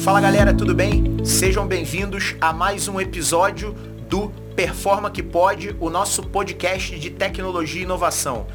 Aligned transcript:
Fala 0.00 0.18
galera, 0.18 0.54
tudo 0.54 0.74
bem? 0.74 1.18
Sejam 1.22 1.66
bem-vindos 1.66 2.34
a 2.40 2.54
mais 2.54 2.88
um 2.88 2.98
episódio 2.98 3.74
do 4.08 4.30
Performa 4.56 5.10
que 5.10 5.22
Pode, 5.22 5.76
o 5.78 5.90
nosso 5.90 6.22
podcast 6.22 6.98
de 6.98 7.10
tecnologia 7.10 7.82
e 7.82 7.84
inovação. 7.84 8.46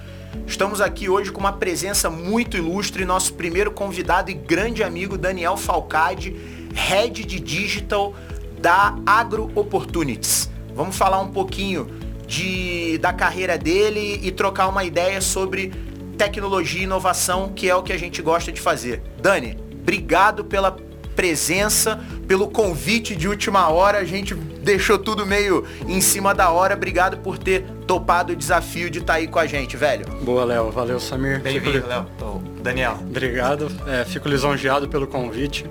Estamos 0.48 0.82
aqui 0.82 1.08
hoje 1.08 1.32
com 1.32 1.40
uma 1.40 1.54
presença 1.54 2.10
muito 2.10 2.58
ilustre, 2.58 3.06
nosso 3.06 3.36
primeiro 3.36 3.70
convidado 3.70 4.32
e 4.32 4.34
grande 4.34 4.82
amigo 4.82 5.20
Daniel 5.20 5.56
Falcade, 5.56 6.36
Head 6.74 7.24
de 7.24 7.40
Digital 7.40 8.16
da 8.60 8.98
Agro 9.06 9.52
Opportunities. 9.54 10.50
Vamos 10.74 10.98
falar 10.98 11.22
um 11.22 11.30
pouquinho 11.30 11.86
de, 12.26 12.98
da 12.98 13.14
carreira 13.14 13.56
dele 13.56 14.20
e 14.24 14.32
trocar 14.32 14.68
uma 14.68 14.84
ideia 14.84 15.22
sobre 15.22 15.72
tecnologia 16.18 16.82
e 16.82 16.86
inovação, 16.86 17.54
que 17.54 17.70
é 17.70 17.76
o 17.76 17.84
que 17.84 17.94
a 17.94 18.00
gente 18.00 18.20
gosta 18.20 18.52
de 18.52 18.60
fazer. 18.60 19.04
Dani, 19.22 19.56
obrigado 19.80 20.44
pela 20.44 20.76
presença, 21.16 22.00
pelo 22.28 22.48
convite 22.48 23.16
de 23.16 23.28
última 23.28 23.70
hora. 23.70 24.00
A 24.00 24.04
gente 24.04 24.36
deixou 24.36 24.98
tudo 24.98 25.26
meio 25.26 25.66
em 25.88 26.02
cima 26.02 26.34
da 26.34 26.50
hora. 26.50 26.76
Obrigado 26.76 27.18
por 27.18 27.38
ter 27.38 27.66
topado 27.88 28.34
o 28.34 28.36
desafio 28.36 28.90
de 28.90 29.00
estar 29.00 29.14
tá 29.14 29.20
aí 29.20 29.28
com 29.28 29.40
a 29.40 29.46
gente, 29.46 29.78
velho. 29.78 30.06
Boa, 30.22 30.44
Léo. 30.44 30.72
Valeu, 30.72 31.00
Samir. 31.00 31.40
Bem-vindo, 31.40 31.88
Léo. 31.88 32.06
Daniel. 32.62 32.98
Obrigado. 33.02 33.72
É, 33.88 34.04
fico 34.04 34.28
lisonjeado 34.28 34.88
pelo 34.88 35.08
convite. 35.08 35.66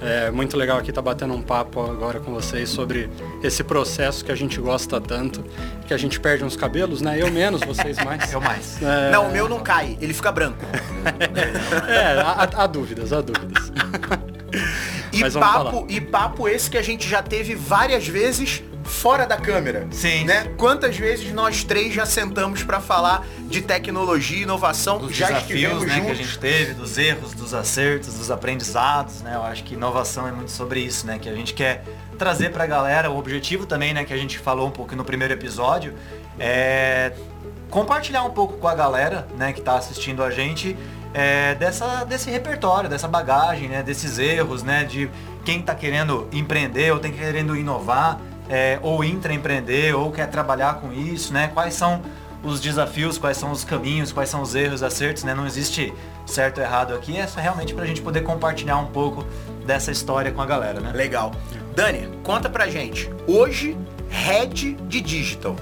É 0.00 0.30
muito 0.30 0.56
legal 0.56 0.78
aqui 0.78 0.90
estar 0.90 1.02
tá 1.02 1.10
batendo 1.10 1.34
um 1.34 1.42
papo 1.42 1.80
agora 1.80 2.20
com 2.20 2.32
vocês 2.32 2.68
sobre 2.68 3.10
esse 3.42 3.64
processo 3.64 4.24
que 4.24 4.30
a 4.30 4.34
gente 4.34 4.60
gosta 4.60 5.00
tanto, 5.00 5.44
que 5.86 5.92
a 5.92 5.96
gente 5.96 6.20
perde 6.20 6.44
uns 6.44 6.56
cabelos, 6.56 7.00
né? 7.00 7.20
Eu 7.20 7.30
menos, 7.30 7.60
vocês 7.62 7.96
mais. 8.04 8.30
Eu 8.32 8.40
mais. 8.40 8.80
É... 8.80 9.10
Não, 9.10 9.28
o 9.28 9.32
meu 9.32 9.48
não 9.48 9.58
cai, 9.58 9.98
ele 10.00 10.14
fica 10.14 10.30
branco. 10.30 10.64
é, 11.88 12.20
há, 12.20 12.48
há 12.62 12.66
dúvidas, 12.66 13.12
há 13.12 13.20
dúvidas. 13.20 13.72
E 15.26 15.30
papo, 15.30 15.86
e 15.88 16.00
papo 16.00 16.48
esse 16.48 16.70
que 16.70 16.78
a 16.78 16.82
gente 16.82 17.08
já 17.08 17.22
teve 17.22 17.54
várias 17.54 18.06
vezes 18.06 18.62
fora 18.84 19.26
da 19.26 19.36
câmera. 19.36 19.86
Sim. 19.90 20.24
Né? 20.24 20.52
Quantas 20.56 20.96
vezes 20.96 21.32
nós 21.32 21.62
três 21.62 21.92
já 21.92 22.06
sentamos 22.06 22.62
para 22.62 22.80
falar 22.80 23.26
de 23.42 23.60
tecnologia 23.60 24.38
e 24.38 24.42
inovação? 24.42 24.98
Dos 24.98 25.14
já 25.14 25.26
desafios 25.26 25.84
né, 25.84 26.00
que 26.00 26.10
a 26.10 26.14
gente 26.14 26.38
teve, 26.38 26.74
dos 26.74 26.96
erros, 26.96 27.34
dos 27.34 27.54
acertos, 27.54 28.14
dos 28.14 28.30
aprendizados, 28.30 29.20
né? 29.20 29.34
Eu 29.34 29.42
acho 29.42 29.62
que 29.64 29.74
inovação 29.74 30.26
é 30.26 30.32
muito 30.32 30.50
sobre 30.50 30.80
isso, 30.80 31.06
né? 31.06 31.18
Que 31.18 31.28
a 31.28 31.34
gente 31.34 31.54
quer 31.54 31.84
trazer 32.18 32.50
para 32.50 32.64
a 32.64 32.66
galera, 32.66 33.10
o 33.10 33.16
objetivo 33.16 33.64
também, 33.64 33.94
né, 33.94 34.04
que 34.04 34.12
a 34.12 34.16
gente 34.16 34.38
falou 34.38 34.66
um 34.66 34.72
pouco 34.72 34.96
no 34.96 35.04
primeiro 35.04 35.32
episódio, 35.32 35.94
é 36.38 37.12
compartilhar 37.70 38.24
um 38.24 38.30
pouco 38.30 38.58
com 38.58 38.66
a 38.66 38.74
galera, 38.74 39.28
né, 39.36 39.52
que 39.52 39.60
está 39.60 39.76
assistindo 39.76 40.22
a 40.22 40.30
gente, 40.30 40.76
é, 41.14 41.54
dessa, 41.54 42.04
desse 42.04 42.30
repertório, 42.30 42.88
dessa 42.88 43.08
bagagem, 43.08 43.68
né, 43.68 43.82
desses 43.82 44.18
erros, 44.18 44.62
né, 44.62 44.84
de 44.84 45.10
quem 45.44 45.60
está 45.60 45.74
querendo 45.74 46.28
empreender 46.32 46.92
ou 46.92 46.98
tem 46.98 47.12
querendo 47.12 47.56
inovar, 47.56 48.20
é, 48.48 48.78
ou 48.82 49.04
intraempreender, 49.04 49.96
ou 49.96 50.10
quer 50.10 50.26
trabalhar 50.28 50.74
com 50.74 50.92
isso, 50.92 51.32
né? 51.32 51.50
Quais 51.52 51.74
são 51.74 52.02
os 52.42 52.60
desafios, 52.60 53.18
quais 53.18 53.36
são 53.36 53.50
os 53.50 53.64
caminhos, 53.64 54.12
quais 54.12 54.28
são 54.30 54.40
os 54.40 54.54
erros, 54.54 54.82
acertos, 54.82 55.24
né? 55.24 55.34
Não 55.34 55.46
existe 55.46 55.92
certo 56.26 56.58
ou 56.58 56.64
errado 56.64 56.94
aqui, 56.94 57.16
é 57.16 57.26
só 57.26 57.40
realmente 57.40 57.74
para 57.74 57.84
a 57.84 57.86
gente 57.86 58.00
poder 58.00 58.22
compartilhar 58.22 58.78
um 58.78 58.86
pouco 58.86 59.26
dessa 59.66 59.90
história 59.90 60.30
com 60.30 60.40
a 60.40 60.46
galera, 60.46 60.80
né? 60.80 60.92
Legal. 60.94 61.32
Dani, 61.74 62.08
conta 62.22 62.48
pra 62.48 62.68
gente. 62.68 63.10
Hoje, 63.26 63.76
Head 64.08 64.74
de 64.88 65.00
Digital. 65.00 65.56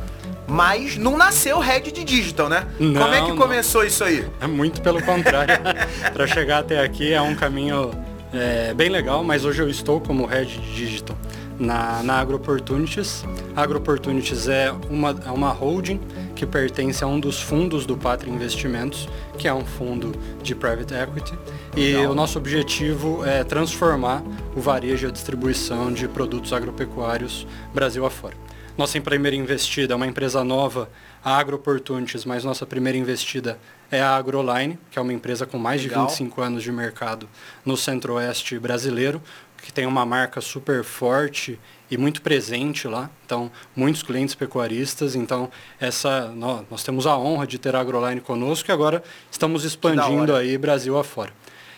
Mas 0.47 0.97
não 0.97 1.16
nasceu 1.16 1.58
Head 1.58 1.91
de 1.91 2.05
Digital, 2.05 2.48
né? 2.48 2.66
Não, 2.78 3.02
Como 3.02 3.14
é 3.14 3.22
que 3.22 3.28
não. 3.28 3.36
começou 3.36 3.84
isso 3.84 4.05
aí? 4.05 4.25
É 4.41 4.47
muito 4.47 4.80
pelo 4.80 5.03
contrário. 5.03 5.55
para 6.12 6.27
chegar 6.27 6.58
até 6.58 6.83
aqui 6.83 7.12
é 7.12 7.20
um 7.20 7.34
caminho 7.34 7.91
é, 8.33 8.72
bem 8.75 8.88
legal, 8.88 9.25
mas 9.25 9.44
hoje 9.44 9.62
eu 9.62 9.69
estou 9.69 10.00
como 10.00 10.25
Head 10.27 10.58
de 10.61 10.75
Digital 10.75 11.16
na, 11.59 12.03
na 12.03 12.15
Agro 12.15 12.37
Opportunities. 12.37 13.25
A 13.54 13.62
Agro 13.62 13.78
Opportunities 13.78 14.48
é 14.48 14.72
uma, 14.91 15.15
é 15.25 15.31
uma 15.31 15.50
holding 15.50 16.00
que 16.34 16.44
pertence 16.47 17.03
a 17.03 17.06
um 17.06 17.19
dos 17.19 17.41
fundos 17.41 17.87
do 17.87 17.97
Pátria 17.97 18.31
Investimentos, 18.31 19.09
que 19.38 19.49
é 19.49 19.54
um 19.54 19.65
fundo 19.65 20.12
de 20.43 20.54
private 20.54 20.94
equity. 20.94 21.34
E 21.75 21.94
Legal. 21.94 22.12
o 22.12 22.15
nosso 22.15 22.38
objetivo 22.38 23.25
é 23.25 23.43
transformar 23.43 24.22
o 24.54 24.60
varejo 24.60 25.06
e 25.06 25.09
a 25.09 25.12
distribuição 25.12 25.93
de 25.93 26.06
produtos 26.06 26.53
agropecuários 26.53 27.47
Brasil 27.72 28.04
afora. 28.04 28.45
Nossa 28.76 29.00
primeira 29.00 29.34
investida 29.34 29.94
é 29.94 29.97
uma 29.97 30.06
empresa 30.06 30.44
nova, 30.44 30.91
a 31.25 31.38
Agro 31.38 31.56
Opportunities, 31.56 32.26
mas 32.26 32.44
nossa 32.44 32.66
primeira 32.66 32.98
investida 32.98 33.59
é 33.91 34.03
a 34.03 34.14
AgroLine, 34.14 34.78
que 34.91 34.98
é 34.98 35.03
uma 35.03 35.14
empresa 35.14 35.47
com 35.47 35.56
mais 35.56 35.82
Legal. 35.82 36.04
de 36.04 36.10
25 36.10 36.42
anos 36.42 36.62
de 36.62 36.70
mercado 36.70 37.26
no 37.64 37.75
centro-oeste 37.75 38.59
brasileiro, 38.59 39.22
que 39.62 39.72
tem 39.72 39.87
uma 39.87 40.04
marca 40.04 40.42
super 40.42 40.84
forte 40.84 41.59
e 41.91 41.97
muito 41.97 42.20
presente 42.20 42.87
lá. 42.87 43.09
Então, 43.25 43.50
muitos 43.75 44.03
clientes 44.03 44.34
pecuaristas. 44.34 45.16
Então, 45.16 45.50
essa 45.81 46.28
nós, 46.28 46.62
nós 46.70 46.82
temos 46.82 47.06
a 47.06 47.16
honra 47.16 47.47
de 47.47 47.58
ter 47.58 47.75
a 47.75 47.81
AgroLine 47.81 48.20
conosco 48.20 48.70
e 48.70 48.72
agora 48.72 49.03
estamos 49.31 49.64
expandindo 49.64 50.37
aí 50.37 50.58
Brasil 50.58 50.98
afora. 50.98 51.32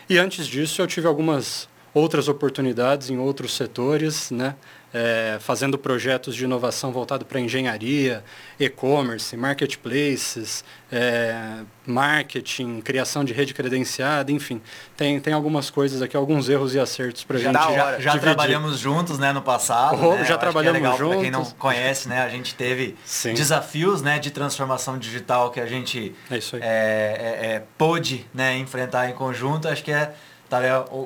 E 0.09 0.17
antes 0.17 0.45
disso, 0.45 0.81
eu 0.81 0.87
tive 0.87 1.07
algumas 1.07 1.69
outras 1.93 2.27
oportunidades 2.27 3.09
em 3.09 3.17
outros 3.17 3.55
setores, 3.55 4.31
né? 4.31 4.55
É, 4.93 5.37
fazendo 5.39 5.77
projetos 5.77 6.35
de 6.35 6.43
inovação 6.43 6.91
voltado 6.91 7.25
para 7.25 7.39
engenharia, 7.39 8.23
e-commerce, 8.59 9.35
marketplaces, 9.37 10.63
é, 10.91 11.59
marketing, 11.85 12.81
criação 12.81 13.23
de 13.23 13.33
rede 13.33 13.53
credenciada, 13.53 14.31
enfim. 14.31 14.61
Tem, 14.97 15.19
tem 15.19 15.33
algumas 15.33 15.69
coisas 15.69 16.01
aqui, 16.01 16.17
alguns 16.17 16.49
erros 16.49 16.73
e 16.73 16.79
acertos 16.79 17.23
para 17.23 17.37
a 17.37 17.39
gente 17.39 17.53
Já, 17.53 17.99
já 17.99 18.17
trabalhamos 18.17 18.79
juntos 18.79 19.19
né, 19.19 19.31
no 19.31 19.41
passado. 19.41 19.97
Oh, 20.01 20.15
né? 20.15 20.25
Já 20.25 20.37
trabalhamos 20.37 20.81
é 20.81 20.97
juntos. 20.97 21.15
Para 21.15 21.21
quem 21.21 21.31
não 21.31 21.45
conhece, 21.45 22.07
né, 22.09 22.21
a 22.21 22.29
gente 22.29 22.55
teve 22.55 22.95
Sim. 23.05 23.33
desafios 23.33 24.01
né, 24.01 24.19
de 24.19 24.31
transformação 24.31 24.97
digital 24.97 25.51
que 25.51 25.59
a 25.59 25.65
gente 25.65 26.15
é. 26.29 26.35
É, 26.35 26.59
é, 26.61 27.55
é, 27.55 27.63
pôde 27.77 28.25
né, 28.33 28.57
enfrentar 28.57 29.09
em 29.09 29.13
conjunto. 29.13 29.67
Acho 29.67 29.83
que 29.83 29.91
é 29.91 30.13
Tá, 30.49 30.59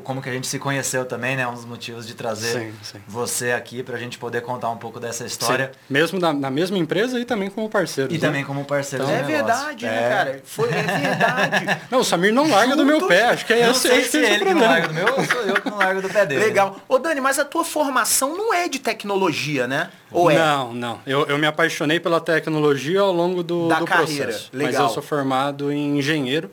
como 0.06 0.22
que 0.22 0.30
a 0.30 0.31
gente 0.31 0.48
se 0.48 0.58
conheceu 0.58 1.04
também, 1.04 1.36
né? 1.36 1.46
Um 1.46 1.54
dos 1.54 1.66
motivos 1.66 2.08
de 2.08 2.14
trazer 2.14 2.59
sim, 2.59 2.74
sim. 2.81 3.00
você 3.06 3.52
aqui 3.52 3.84
para 3.84 3.98
a 3.98 4.00
gente 4.00 4.18
poder 4.18 4.40
contar 4.40 4.70
um 4.70 4.78
pouco 4.78 5.02
dessa 5.02 5.26
história. 5.26 5.72
Sim. 5.74 5.80
Mesmo 5.90 6.18
na, 6.18 6.31
na, 6.31 6.50
mesma 6.50 6.78
empresa 6.78 7.20
e 7.20 7.26
também 7.26 7.50
como 7.50 7.70
parceiro. 7.70 8.09
E 8.09 8.14
né? 8.14 8.20
também 8.22 8.46
como 8.46 8.64
parceiro. 8.64 9.04
Então, 9.04 9.14
é 9.14 9.22
verdade, 9.22 9.86
né, 9.86 10.06
é. 10.06 10.09
cara? 10.09 10.42
Foi, 10.46 10.70
é 10.70 10.81
verdade. 10.81 11.81
não, 11.92 12.00
o 12.00 12.04
Samir 12.06 12.34
não 12.34 12.50
larga 12.50 12.74
do 12.78 12.86
meu 12.86 13.06
pé. 13.06 13.26
Acho 13.26 13.46
que 13.46 13.52
é 13.52 13.66
não 13.66 13.72
esse, 13.72 13.81
sei 13.81 14.00
acho 14.00 14.12
se 14.12 14.18
é 14.24 14.36
ele 14.36 14.46
que 14.46 14.54
não 14.54 14.62
larga 14.62 14.88
do 14.88 14.94
meu 14.94 15.08
ou 15.08 15.26
sou 15.26 15.42
eu 15.42 15.56
que 15.56 15.70
não 15.70 15.78
largo 15.78 16.02
do 16.02 16.10
pé 16.10 16.25
dele. 16.25 16.46
Legal. 16.46 16.80
Ô 16.88 16.98
Dani, 16.98 17.20
mas 17.20 17.38
a 17.38 17.44
tua 17.44 17.66
formação 17.66 18.38
não 18.38 18.54
é 18.54 18.70
de 18.70 18.80
tecnologia, 18.80 19.68
né? 19.68 19.90
Ou 20.10 20.31
é? 20.31 20.38
Não, 20.38 20.74
não. 20.74 21.02
Eu, 21.06 21.25
eu 21.25 21.38
me 21.38 21.48
apaixonei 21.48 22.00
pela 22.00 22.22
tecnologia 22.22 23.02
ao 23.02 23.12
longo 23.12 23.44
do, 23.44 23.68
da 23.68 23.80
do 23.80 23.86
carreira. 23.86 24.28
processo. 24.28 24.50
Legal. 24.54 24.72
Mas 24.72 24.81
eu 24.81 24.90
sou 24.94 25.04
formado 25.04 25.70
em 25.70 25.98
engenheiro. 25.98 26.50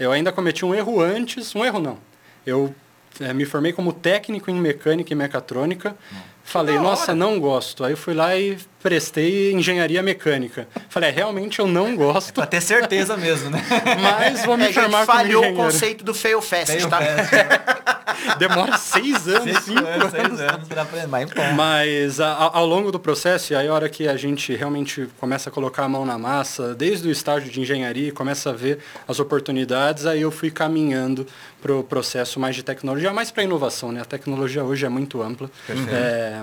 Eu 0.00 0.10
ainda 0.10 0.32
cometi 0.32 0.64
um 0.64 0.74
erro 0.74 1.02
antes, 1.02 1.54
um 1.54 1.62
erro 1.62 1.78
não. 1.78 2.13
Eu 2.46 2.74
é, 3.20 3.32
me 3.32 3.44
formei 3.44 3.72
como 3.72 3.92
técnico 3.92 4.50
em 4.50 4.54
mecânica 4.54 5.12
e 5.12 5.16
mecatrônica. 5.16 5.96
Falei, 6.42 6.78
nossa, 6.78 7.14
não 7.14 7.40
gosto. 7.40 7.84
Aí 7.84 7.92
eu 7.92 7.96
fui 7.96 8.12
lá 8.12 8.36
e 8.36 8.58
prestei 8.82 9.52
engenharia 9.52 10.02
mecânica. 10.02 10.68
Falei, 10.90 11.08
é, 11.08 11.12
realmente 11.12 11.58
eu 11.58 11.66
não 11.66 11.96
gosto. 11.96 12.28
É 12.28 12.32
pra 12.32 12.46
ter 12.46 12.60
certeza 12.60 13.16
mesmo, 13.16 13.48
né? 13.48 13.64
Mas 13.98 14.44
vou 14.44 14.56
me 14.56 14.64
é, 14.64 14.72
formar 14.72 15.06
como 15.06 15.18
falhou 15.18 15.42
o 15.42 15.54
conceito 15.54 16.04
do 16.04 16.12
fail 16.12 16.42
fast, 16.42 16.76
fail 16.76 16.88
tá? 16.88 17.00
Fast. 17.00 18.34
Demora 18.38 18.76
seis 18.76 19.26
anos, 19.26 19.44
seis 19.44 19.58
cinco 19.64 19.86
anos. 19.86 20.14
anos. 20.14 20.38
Seis 20.38 20.40
anos 20.40 20.68
pra 20.68 20.82
aprender, 20.82 21.06
mas, 21.08 21.30
mas 21.56 22.20
a, 22.20 22.50
ao 22.52 22.66
longo 22.66 22.92
do 22.92 23.00
processo, 23.00 23.52
e 23.52 23.56
aí 23.56 23.66
a 23.66 23.74
hora 23.74 23.88
que 23.88 24.06
a 24.06 24.16
gente 24.16 24.54
realmente 24.54 25.08
começa 25.18 25.48
a 25.48 25.52
colocar 25.52 25.84
a 25.84 25.88
mão 25.88 26.06
na 26.06 26.18
massa, 26.18 26.74
desde 26.74 27.08
o 27.08 27.10
estágio 27.10 27.50
de 27.50 27.60
engenharia, 27.60 28.12
começa 28.12 28.50
a 28.50 28.52
ver 28.52 28.78
as 29.08 29.18
oportunidades, 29.18 30.06
aí 30.06 30.22
eu 30.22 30.30
fui 30.30 30.50
caminhando 30.50 31.26
para 31.64 31.74
o 31.74 31.82
processo 31.82 32.38
mais 32.38 32.54
de 32.54 32.62
tecnologia, 32.62 33.10
mais 33.10 33.30
para 33.30 33.42
inovação, 33.42 33.90
né? 33.90 34.02
A 34.02 34.04
tecnologia 34.04 34.62
hoje 34.62 34.84
é 34.84 34.88
muito 34.90 35.22
ampla. 35.22 35.50
É, 35.90 36.42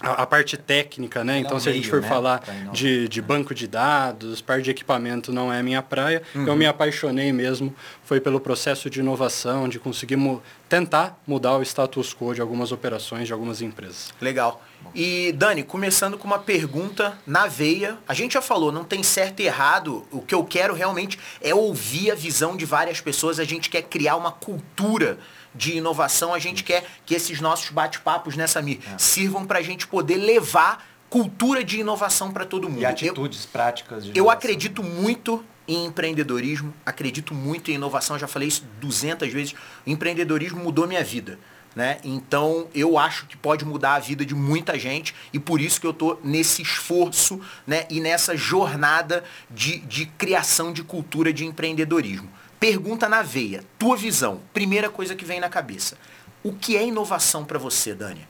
a, 0.00 0.22
a, 0.22 0.26
parte 0.26 0.56
técnica, 0.56 1.24
né? 1.24 1.40
Então, 1.40 1.58
se 1.58 1.68
a 1.68 1.72
gente 1.72 1.88
for 1.88 2.00
né? 2.00 2.08
falar 2.08 2.44
de, 2.72 3.08
de 3.08 3.20
banco 3.20 3.52
de 3.52 3.66
dados, 3.66 4.40
parte 4.40 4.62
de 4.62 4.70
equipamento 4.70 5.32
não 5.32 5.52
é 5.52 5.58
a 5.58 5.62
minha 5.64 5.82
praia. 5.82 6.22
Uhum. 6.32 6.46
Eu 6.46 6.54
me 6.54 6.64
apaixonei 6.64 7.32
mesmo, 7.32 7.74
foi 8.04 8.20
pelo 8.20 8.38
processo 8.38 8.88
de 8.88 9.00
inovação, 9.00 9.68
de 9.68 9.80
conseguir 9.80 10.14
mu 10.14 10.40
tentar 10.68 11.20
mudar 11.26 11.56
o 11.56 11.62
status 11.62 12.14
quo 12.14 12.32
de 12.32 12.40
algumas 12.40 12.70
operações, 12.70 13.26
de 13.26 13.32
algumas 13.32 13.60
empresas. 13.62 14.14
Legal. 14.20 14.62
E, 14.94 15.32
Dani, 15.32 15.62
começando 15.62 16.18
com 16.18 16.26
uma 16.26 16.38
pergunta 16.38 17.18
na 17.26 17.46
veia. 17.46 17.98
A 18.06 18.14
gente 18.14 18.34
já 18.34 18.42
falou, 18.42 18.70
não 18.70 18.84
tem 18.84 19.02
certo 19.02 19.40
e 19.40 19.46
errado. 19.46 20.06
O 20.10 20.20
que 20.20 20.34
eu 20.34 20.44
quero 20.44 20.74
realmente 20.74 21.18
é 21.40 21.54
ouvir 21.54 22.10
a 22.10 22.14
visão 22.14 22.56
de 22.56 22.64
várias 22.64 23.00
pessoas. 23.00 23.38
A 23.38 23.44
gente 23.44 23.70
quer 23.70 23.82
criar 23.82 24.16
uma 24.16 24.32
cultura 24.32 25.18
de 25.54 25.76
inovação, 25.76 26.32
a 26.32 26.38
gente 26.38 26.64
quer 26.64 26.84
que 27.04 27.14
esses 27.14 27.40
nossos 27.40 27.70
bate-papos 27.70 28.36
nessa 28.36 28.60
né, 28.60 28.66
Mi 28.66 28.80
é. 28.86 28.98
sirvam 28.98 29.44
para 29.44 29.58
a 29.58 29.62
gente 29.62 29.86
poder 29.86 30.16
levar 30.16 30.86
cultura 31.10 31.62
de 31.62 31.80
inovação 31.80 32.32
para 32.32 32.46
todo 32.46 32.68
mundo. 32.70 32.80
E 32.80 32.86
atitudes 32.86 33.44
eu, 33.44 33.50
práticas 33.50 34.10
Eu 34.14 34.30
acredito 34.30 34.82
muito 34.82 35.44
em 35.68 35.84
empreendedorismo, 35.84 36.72
acredito 36.84 37.34
muito 37.34 37.70
em 37.70 37.74
inovação, 37.74 38.18
já 38.18 38.26
falei 38.26 38.48
isso 38.48 38.64
200 38.80 39.30
vezes. 39.30 39.54
O 39.86 39.90
empreendedorismo 39.90 40.62
mudou 40.62 40.86
minha 40.86 41.04
vida. 41.04 41.38
Né? 41.74 41.98
Então 42.04 42.68
eu 42.74 42.98
acho 42.98 43.26
que 43.26 43.36
pode 43.36 43.64
mudar 43.64 43.94
a 43.94 43.98
vida 43.98 44.26
de 44.26 44.34
muita 44.34 44.78
gente 44.78 45.14
e 45.32 45.38
por 45.38 45.60
isso 45.60 45.80
que 45.80 45.86
eu 45.86 45.92
estou 45.92 46.20
nesse 46.22 46.60
esforço 46.60 47.40
né? 47.66 47.86
e 47.88 47.98
nessa 47.98 48.36
jornada 48.36 49.24
de, 49.50 49.78
de 49.78 50.04
criação 50.04 50.72
de 50.72 50.82
cultura 50.82 51.32
de 51.32 51.46
empreendedorismo. 51.46 52.28
Pergunta 52.60 53.08
na 53.08 53.22
veia, 53.22 53.64
tua 53.78 53.96
visão, 53.96 54.40
primeira 54.52 54.90
coisa 54.90 55.16
que 55.16 55.24
vem 55.24 55.40
na 55.40 55.48
cabeça. 55.48 55.96
O 56.44 56.52
que 56.52 56.76
é 56.76 56.86
inovação 56.86 57.44
para 57.44 57.58
você, 57.58 57.94
Dani? 57.94 58.26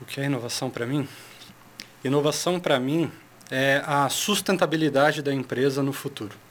O 0.00 0.04
que 0.04 0.20
é 0.20 0.24
inovação 0.24 0.70
para 0.70 0.86
mim? 0.86 1.06
Inovação 2.02 2.58
para 2.58 2.80
mim 2.80 3.10
é 3.50 3.82
a 3.86 4.08
sustentabilidade 4.08 5.22
da 5.22 5.32
empresa 5.32 5.82
no 5.82 5.92
futuro. 5.92 6.43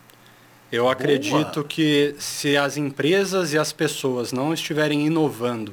Eu 0.73 0.89
acredito 0.89 1.53
Boa. 1.53 1.67
que 1.67 2.15
se 2.17 2.57
as 2.57 2.77
empresas 2.77 3.53
e 3.53 3.59
as 3.59 3.71
pessoas 3.71 4.33
não 4.33 4.51
estiverem 4.51 5.05
inovando 5.05 5.71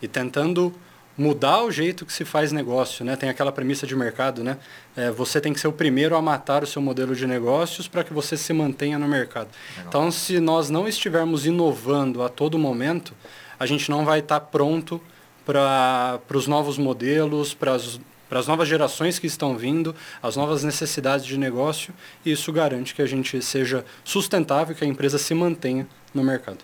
e 0.00 0.06
tentando 0.06 0.72
mudar 1.18 1.64
o 1.64 1.70
jeito 1.72 2.06
que 2.06 2.12
se 2.12 2.24
faz 2.24 2.52
negócio, 2.52 3.04
né? 3.04 3.16
Tem 3.16 3.28
aquela 3.28 3.50
premissa 3.50 3.88
de 3.88 3.96
mercado, 3.96 4.44
né? 4.44 4.56
É, 4.96 5.10
você 5.10 5.40
tem 5.40 5.52
que 5.52 5.58
ser 5.58 5.66
o 5.66 5.72
primeiro 5.72 6.14
a 6.14 6.22
matar 6.22 6.62
o 6.62 6.66
seu 6.66 6.80
modelo 6.80 7.16
de 7.16 7.26
negócios 7.26 7.88
para 7.88 8.04
que 8.04 8.12
você 8.12 8.36
se 8.36 8.52
mantenha 8.52 9.00
no 9.00 9.08
mercado. 9.08 9.48
Legal. 9.70 9.88
Então, 9.88 10.10
se 10.12 10.38
nós 10.38 10.70
não 10.70 10.86
estivermos 10.86 11.44
inovando 11.44 12.22
a 12.22 12.28
todo 12.28 12.56
momento, 12.56 13.14
a 13.58 13.66
gente 13.66 13.90
não 13.90 14.04
vai 14.04 14.20
estar 14.20 14.38
tá 14.38 14.46
pronto 14.46 15.02
para 15.44 16.20
os 16.32 16.46
novos 16.46 16.78
modelos, 16.78 17.52
para 17.52 17.72
as 17.72 17.98
para 18.28 18.38
as 18.38 18.46
novas 18.46 18.68
gerações 18.68 19.18
que 19.18 19.26
estão 19.26 19.56
vindo, 19.56 19.94
as 20.22 20.36
novas 20.36 20.64
necessidades 20.64 21.26
de 21.26 21.38
negócio, 21.38 21.94
e 22.24 22.32
isso 22.32 22.52
garante 22.52 22.94
que 22.94 23.02
a 23.02 23.06
gente 23.06 23.40
seja 23.42 23.84
sustentável, 24.04 24.74
que 24.74 24.84
a 24.84 24.88
empresa 24.88 25.18
se 25.18 25.34
mantenha 25.34 25.86
no 26.12 26.22
mercado. 26.22 26.58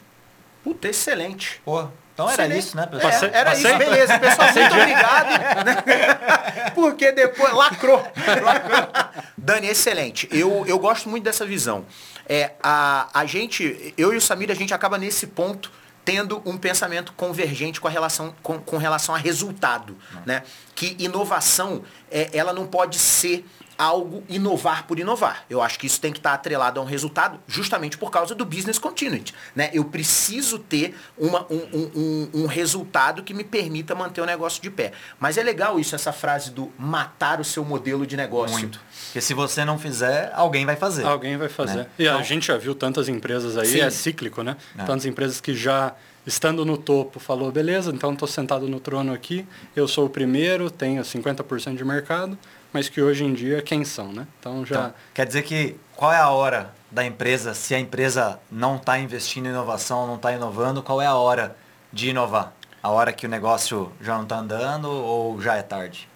Puta, 0.65 0.89
excelente. 0.89 1.61
Pô, 1.65 1.89
então 2.15 2.29
era 2.29 2.43
excelente. 2.43 2.59
isso, 2.59 2.77
né, 2.77 2.87
pessoal? 2.87 3.13
É, 3.13 3.39
era 3.39 3.51
Passei? 3.51 3.71
isso, 3.71 3.79
beleza. 3.79 4.19
Pessoal, 4.19 4.53
muito 4.53 4.75
obrigado. 4.75 6.73
Porque 6.75 7.13
depois 7.13 7.53
lacrou. 7.53 8.07
lacrou. 8.43 8.89
Dani, 9.37 9.69
excelente. 9.69 10.29
Eu, 10.31 10.65
eu 10.67 10.79
gosto 10.79 11.09
muito 11.09 11.25
dessa 11.25 11.47
visão. 11.47 11.85
É, 12.29 12.53
a, 12.63 13.09
a 13.13 13.27
gente, 13.27 13.95
eu 13.97 14.13
e 14.13 14.17
o 14.17 14.21
Samir, 14.21 14.51
a 14.51 14.55
gente 14.55 14.73
acaba 14.73 14.99
nesse 14.99 15.27
ponto 15.27 15.71
tendo 16.05 16.43
um 16.45 16.57
pensamento 16.57 17.13
convergente 17.13 17.81
com, 17.81 17.89
a 17.89 17.91
relação, 17.91 18.35
com, 18.43 18.59
com 18.59 18.77
relação 18.77 19.15
a 19.15 19.19
resultado. 19.19 19.97
Né? 20.27 20.43
Que 20.75 20.97
inovação, 20.99 21.83
é, 22.11 22.31
ela 22.33 22.53
não 22.53 22.67
pode 22.67 22.99
ser 22.99 23.45
algo 23.83 24.23
inovar 24.29 24.87
por 24.87 25.01
inovar. 25.01 25.45
Eu 25.51 25.61
acho 25.61 25.77
que 25.77 25.87
isso 25.87 26.01
tem 26.01 26.13
que 26.13 26.21
estar 26.21 26.35
atrelado 26.35 26.79
a 26.79 26.83
um 26.83 26.87
resultado 26.87 27.41
justamente 27.49 27.99
por 27.99 28.13
causa 28.13 28.33
do 28.33 28.45
business 28.45 28.79
continuity. 28.79 29.35
Né? 29.57 29.71
Eu 29.73 29.85
preciso 29.85 30.57
ter 30.57 30.95
uma, 31.19 31.45
um, 31.51 31.91
um, 31.95 32.31
um, 32.43 32.47
resultado 32.47 33.25
que 33.25 33.35
me 33.35 33.43
permita 33.43 33.93
manter 33.93 34.21
o 34.21 34.25
negócio 34.25 34.63
de 34.63 34.71
pé. 34.71 34.93
Mas 35.19 35.37
é 35.37 35.43
legal 35.43 35.81
isso, 35.81 35.97
essa 35.97 36.13
frase 36.13 36.53
do 36.53 36.71
matar 36.79 37.41
o 37.41 37.45
seu 37.45 37.65
modelo 37.65 38.07
de 38.07 38.17
negócio. 38.17 38.57
Muito. 38.57 38.81
Porque 39.07 39.21
se 39.21 39.35
você 39.35 39.65
não 39.65 39.79
fizer, 39.79 40.31
alguém 40.33 40.65
vai 40.65 40.77
fazer. 40.77 41.05
Alguém 41.05 41.37
vai 41.37 41.49
fazer. 41.49 41.79
Né? 41.79 41.87
E 41.99 42.05
então, 42.05 42.19
a 42.19 42.23
gente 42.23 42.47
já 42.47 42.57
viu 42.57 42.77
tantas 42.77 43.09
empresas 43.09 43.59
aí, 43.59 43.67
sim. 43.67 43.81
é 43.81 43.91
cíclico, 43.91 44.45
né? 44.45 44.57
É. 44.79 44.85
Tantas 44.85 45.07
empresas 45.07 45.41
que 45.41 45.55
já 45.55 45.93
estando 46.25 46.65
no 46.65 46.77
topo, 46.77 47.19
falou, 47.19 47.51
beleza, 47.51 47.91
então 47.91 48.13
estou 48.13 48.29
sentado 48.29 48.69
no 48.69 48.79
trono 48.79 49.13
aqui, 49.13 49.45
eu 49.75 49.89
sou 49.89 50.07
o 50.07 50.09
primeiro, 50.09 50.71
tenho 50.71 51.03
50% 51.03 51.77
de 51.77 51.85
mercado, 51.85 52.39
mas 52.73 52.89
que 52.89 53.03
hoje 53.03 53.25
em 53.25 53.35
dia 53.35 53.61
quem 53.63 53.85
são, 53.85 54.13
né? 54.13 54.27
Então 54.39 54.65
já. 54.65 54.75
Então, 54.75 54.95
quer 55.15 55.27
dizer 55.27 55.43
que 55.43 55.77
qual 55.95 56.13
é 56.13 56.19
a 56.19 56.31
hora 56.31 56.73
da 56.91 57.05
empresa, 57.05 57.55
se 57.55 57.75
a 57.75 57.79
empresa 57.79 58.39
não 58.51 58.77
está 58.77 58.99
investindo 58.99 59.47
em 59.47 59.51
inovação, 59.51 60.07
não 60.07 60.17
está 60.17 60.33
inovando, 60.33 60.83
qual 60.83 61.01
é 61.01 61.07
a 61.07 61.15
hora 61.15 61.57
de 61.93 62.11
inovar? 62.11 62.53
A 62.83 62.91
hora 62.91 63.13
que 63.13 63.27
o 63.27 63.29
negócio 63.29 63.93
já 64.01 64.17
não 64.17 64.25
está 64.25 64.39
andando 64.39 64.91
ou 64.91 65.41
já 65.41 65.57
é 65.57 65.63
tarde? 65.63 66.09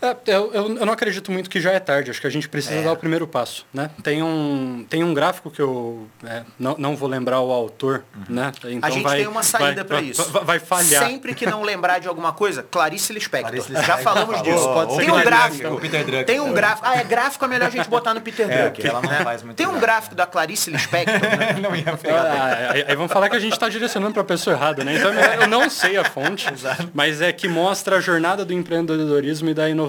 É, 0.00 0.14
eu, 0.26 0.52
eu, 0.52 0.68
não 0.86 0.92
acredito 0.92 1.32
muito 1.32 1.48
que 1.48 1.58
já 1.58 1.72
é 1.72 1.80
tarde, 1.80 2.10
acho 2.10 2.20
que 2.20 2.26
a 2.26 2.30
gente 2.30 2.48
precisa 2.48 2.76
é. 2.76 2.82
dar 2.82 2.92
o 2.92 2.96
primeiro 2.96 3.26
passo. 3.26 3.66
Né? 3.72 3.90
Tem, 4.02 4.22
um, 4.22 4.84
tem 4.88 5.02
um 5.02 5.14
gráfico 5.14 5.50
que 5.50 5.60
eu 5.60 6.06
é, 6.24 6.42
não, 6.58 6.76
não 6.78 6.96
vou 6.96 7.08
lembrar 7.08 7.40
o 7.40 7.50
autor. 7.50 8.04
Uhum. 8.14 8.36
Né? 8.36 8.52
Então 8.58 8.88
a 8.88 8.90
gente 8.90 9.02
vai, 9.02 9.18
tem 9.18 9.26
uma 9.26 9.42
saída 9.42 9.84
para 9.84 10.02
isso. 10.02 10.22
Vai, 10.30 10.44
vai, 10.44 10.58
falhar. 10.58 11.06
Sempre 11.06 11.34
que 11.34 11.46
não 11.46 11.62
lembrar 11.62 11.98
de 11.98 12.08
alguma 12.08 12.32
coisa, 12.32 12.62
Clarice 12.62 13.12
Lispector. 13.12 13.50
Clarice 13.50 13.86
Já 13.86 13.98
falamos 13.98 14.42
disso. 14.42 14.64
Pode 14.64 14.96
tem 14.98 15.10
um 15.10 15.22
gráfico. 15.22 15.80
tem 16.26 16.40
um 16.40 16.52
gráfico. 16.52 16.86
Ah, 16.86 16.96
é 16.96 17.04
gráfico, 17.04 17.44
é 17.44 17.48
melhor 17.48 17.68
a 17.68 17.70
gente 17.70 17.88
botar 17.88 18.12
no 18.12 18.20
Peter 18.20 18.50
é, 18.50 18.62
Drucker. 18.62 18.86
Ela 18.86 19.00
não 19.00 19.24
faz 19.24 19.42
muito 19.42 19.56
tem 19.56 19.66
um 19.66 19.80
gráfico 19.80 20.14
da 20.14 20.26
Clarice 20.26 20.70
Lispector. 20.70 21.20
Né? 21.20 21.56
não 21.60 21.74
ia 21.74 21.96
pegar. 21.96 22.22
Ah, 22.22 22.72
aí, 22.72 22.84
aí 22.86 22.96
vamos 22.96 23.10
falar 23.10 23.30
que 23.30 23.36
a 23.36 23.40
gente 23.40 23.54
está 23.54 23.68
direcionando 23.68 24.12
para 24.12 24.22
a 24.22 24.26
pessoa 24.26 24.54
errada. 24.54 24.84
Né? 24.84 24.96
Então 24.96 25.12
eu 25.12 25.46
não 25.46 25.70
sei 25.70 25.96
a 25.96 26.04
fonte, 26.04 26.46
mas 26.92 27.22
é 27.22 27.32
que 27.32 27.48
mostra 27.48 27.96
a 27.96 28.00
jornada 28.00 28.44
do 28.44 28.52
empreendedorismo 28.52 29.48
e 29.48 29.54
da 29.54 29.68
inovação. 29.68 29.85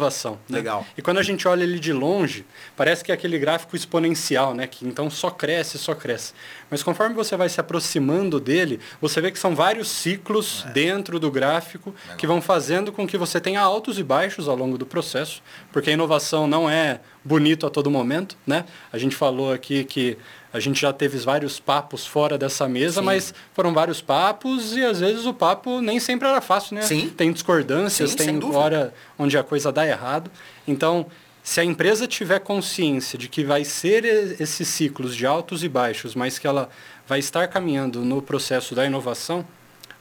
Né? 0.47 0.57
Legal. 0.57 0.85
E 0.97 1.01
quando 1.01 1.17
a 1.17 1.23
gente 1.23 1.47
olha 1.47 1.63
ele 1.63 1.79
de 1.79 1.91
longe, 1.91 2.45
parece 2.75 3.03
que 3.03 3.11
é 3.11 3.15
aquele 3.15 3.37
gráfico 3.37 3.75
exponencial, 3.75 4.53
né? 4.53 4.67
Que 4.67 4.87
então 4.87 5.09
só 5.09 5.29
cresce, 5.29 5.77
só 5.77 5.93
cresce. 5.93 6.33
Mas 6.69 6.83
conforme 6.83 7.15
você 7.15 7.35
vai 7.35 7.49
se 7.49 7.59
aproximando 7.59 8.39
dele, 8.39 8.79
você 9.01 9.21
vê 9.21 9.31
que 9.31 9.39
são 9.39 9.55
vários 9.55 9.87
ciclos 9.87 10.65
é. 10.67 10.71
dentro 10.71 11.19
do 11.19 11.31
gráfico 11.31 11.93
Legal. 12.03 12.17
que 12.17 12.27
vão 12.27 12.41
fazendo 12.41 12.91
com 12.91 13.07
que 13.07 13.17
você 13.17 13.39
tenha 13.39 13.61
altos 13.61 13.97
e 13.97 14.03
baixos 14.03 14.47
ao 14.47 14.55
longo 14.55 14.77
do 14.77 14.85
processo, 14.85 15.41
porque 15.71 15.89
a 15.89 15.93
inovação 15.93 16.47
não 16.47 16.69
é 16.69 16.99
bonito 17.23 17.67
a 17.67 17.69
todo 17.69 17.91
momento, 17.91 18.37
né? 18.45 18.65
A 18.91 18.97
gente 18.97 19.15
falou 19.15 19.51
aqui 19.51 19.83
que 19.83 20.17
a 20.53 20.59
gente 20.59 20.79
já 20.79 20.93
teve 20.93 21.17
vários 21.19 21.59
papos 21.59 22.05
fora 22.05 22.37
dessa 22.37 22.67
mesa, 22.67 23.01
Sim. 23.01 23.05
mas 23.05 23.33
foram 23.53 23.73
vários 23.73 24.01
papos 24.01 24.75
e 24.75 24.83
às 24.83 24.99
vezes 24.99 25.25
o 25.25 25.33
papo 25.33 25.81
nem 25.81 25.99
sempre 25.99 26.27
era 26.27 26.41
fácil, 26.41 26.75
né? 26.75 26.81
Sim. 26.81 27.09
Tem 27.09 27.31
discordâncias, 27.31 28.11
Sim, 28.11 28.17
tem 28.17 28.43
hora 28.43 28.93
onde 29.17 29.37
a 29.37 29.43
coisa 29.43 29.71
dá 29.71 29.85
errado. 29.85 30.31
Então, 30.67 31.05
se 31.43 31.59
a 31.59 31.63
empresa 31.63 32.07
tiver 32.07 32.39
consciência 32.39 33.17
de 33.17 33.29
que 33.29 33.43
vai 33.43 33.63
ser 33.63 34.03
esses 34.39 34.67
ciclos 34.67 35.15
de 35.15 35.25
altos 35.25 35.63
e 35.63 35.69
baixos, 35.69 36.15
mas 36.15 36.37
que 36.37 36.47
ela 36.47 36.69
vai 37.07 37.19
estar 37.19 37.47
caminhando 37.47 38.03
no 38.03 38.21
processo 38.21 38.75
da 38.75 38.85
inovação, 38.85 39.45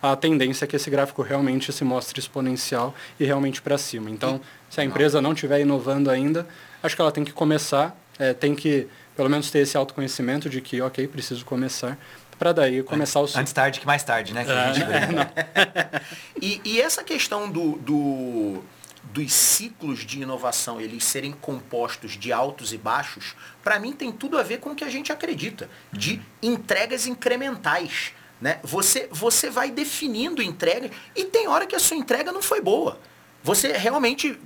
a 0.02 0.14
tendência 0.14 0.64
é 0.64 0.69
que 0.69 0.76
esse 0.76 0.90
gráfico 0.90 1.22
realmente 1.22 1.72
se 1.72 1.84
mostre 1.84 2.20
exponencial 2.20 2.94
e 3.19 3.25
realmente 3.25 3.62
para 3.62 3.78
cima. 3.78 4.10
Então, 4.10 4.40
se 4.69 4.81
a 4.81 4.84
empresa 4.84 5.20
não 5.20 5.32
estiver 5.32 5.60
inovando 5.60 6.10
ainda, 6.10 6.46
acho 6.82 6.94
que 6.94 7.00
ela 7.00 7.12
tem 7.12 7.25
que 7.25 7.32
começar, 7.32 7.96
é, 8.19 8.32
tem 8.34 8.54
que 8.54 8.88
pelo 9.16 9.30
menos 9.30 9.50
ter 9.50 9.60
esse 9.60 9.76
autoconhecimento 9.76 10.48
de 10.50 10.60
que, 10.60 10.80
ok, 10.80 11.08
preciso 11.08 11.44
começar, 11.44 11.99
para 12.38 12.52
daí 12.52 12.82
começar 12.82 13.20
o 13.20 13.25
Antes 13.35 13.52
tarde 13.52 13.80
que 13.80 13.87
mais 13.87 14.04
tarde, 14.04 14.35
né? 14.35 14.44
É, 14.46 16.02
e, 16.40 16.61
e, 16.64 16.80
essa 16.80 17.02
questão 17.02 17.50
do, 17.50 17.73
do, 17.78 18.62
dos 19.04 19.32
ciclos 19.32 20.04
de 20.04 20.20
inovação, 20.20 20.78
eles 20.78 21.02
serem 21.04 21.32
compostos 21.32 22.12
de 22.12 22.32
altos 22.32 22.75
e 22.75 22.78
baixos, 22.78 23.35
para 23.64 23.78
mim 23.78 23.92
tem 23.92 24.12
tudo 24.12 24.38
a 24.38 24.42
ver 24.42 24.58
com 24.58 24.70
o 24.70 24.75
que 24.75 24.85
a 24.85 24.90
gente 24.90 25.11
acredita, 25.11 25.70
de 25.90 26.14
uhum. 26.42 26.54
entregas 26.54 27.06
incrementais. 27.06 28.12
Né? 28.38 28.58
Você, 28.62 29.08
você 29.11 29.49
vai 29.49 29.70
definindo 29.70 30.42
entrega 30.42 30.90
e 31.14 31.25
tem 31.25 31.49
hora 31.49 31.66
que 31.66 31.75
a 31.75 31.80
sua 31.80 31.96
entrega 31.96 32.30
não 32.32 32.42
foi 32.42 32.61
boa. 32.61 33.00
Você 33.42 33.73
realmente 33.73 34.38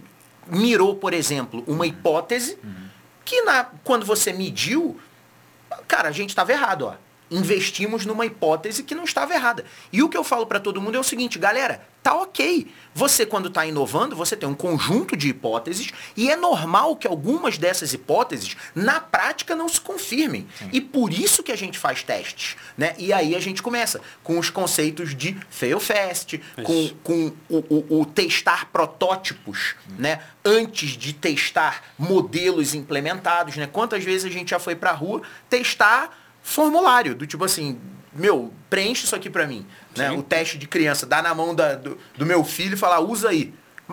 mirou, 0.47 0.95
por 0.95 1.12
exemplo, 1.12 1.65
uma 1.67 1.89
hipótese 1.89 2.57
uhum 2.62 2.80
que 3.31 3.43
na, 3.43 3.65
quando 3.85 4.05
você 4.05 4.33
mediu, 4.33 5.01
cara, 5.87 6.09
a 6.09 6.13
gente 6.13 6.31
estava 6.31 6.51
errado, 6.51 6.87
ó. 6.87 6.95
Investimos 7.31 8.05
numa 8.05 8.27
hipótese 8.27 8.83
que 8.83 8.95
não 8.95 9.05
estava 9.05 9.35
errada. 9.35 9.65
E 9.93 10.03
o 10.03 10.09
que 10.09 10.17
eu 10.17 10.25
falo 10.25 10.47
para 10.47 10.59
todo 10.59 10.81
mundo 10.81 10.97
é 10.97 11.01
o 11.01 11.05
seguinte, 11.05 11.39
galera, 11.39 11.81
tá 12.03 12.15
ok. 12.15 12.67
Você, 12.95 13.25
quando 13.25 13.49
está 13.49 13.65
inovando, 13.65 14.17
você 14.17 14.37
tem 14.37 14.49
um 14.49 14.55
conjunto 14.55 15.17
de 15.17 15.29
hipóteses 15.29 15.93
e 16.17 16.31
é 16.31 16.37
normal 16.37 16.97
que 16.97 17.07
algumas 17.07 17.57
dessas 17.57 17.93
hipóteses, 17.93 18.57
na 18.75 19.01
prática, 19.01 19.55
não 19.55 19.69
se 19.69 19.81
confirmem. 19.81 20.47
Sim. 20.59 20.71
E 20.73 20.81
por 20.81 21.13
isso 21.13 21.43
que 21.43 21.53
a 21.53 21.57
gente 21.57 21.79
faz 21.79 22.03
testes. 22.03 22.57
Né? 22.77 22.95
E 22.99 23.13
aí 23.13 23.37
a 23.37 23.41
gente 23.41 23.63
começa 23.63 24.01
com 24.25 24.39
os 24.39 24.51
conceitos 24.51 25.15
de 25.15 25.37
fail 25.49 25.79
fast, 25.79 26.41
com, 26.65 26.91
com 27.05 27.33
o, 27.49 27.59
o, 27.59 28.01
o, 28.01 28.05
testar 28.05 28.67
protótipos 28.73 29.75
hum. 29.89 29.95
né? 29.99 30.21
antes 30.45 30.91
de 30.91 31.13
testar 31.13 31.83
modelos 31.99 32.75
implementados. 32.75 33.57
Né? 33.57 33.69
Quantas 33.71 34.03
vezes 34.03 34.25
a 34.25 34.31
gente 34.31 34.51
já 34.51 34.59
foi 34.59 34.75
para 34.75 34.91
a 34.91 34.95
rua 34.95 35.23
testar 35.49 36.20
formulário, 36.43 37.15
do 37.15 37.27
tipo 37.27 37.45
assim, 37.45 37.79
meu, 38.13 38.53
preenche 38.69 39.05
isso 39.05 39.15
aqui 39.15 39.31
para 39.31 39.47
mim. 39.47 39.67
Né? 39.97 40.11
O 40.11 40.23
teste 40.23 40.59
de 40.59 40.67
criança, 40.67 41.07
dá 41.07 41.23
na 41.23 41.35
mão 41.35 41.55
da, 41.55 41.75
do, 41.75 41.99
do 42.17 42.27
meu 42.27 42.45
filho 42.45 42.75
e 42.75 42.77
falar, 42.77 43.01
usa 43.01 43.31
aí. 43.31 43.53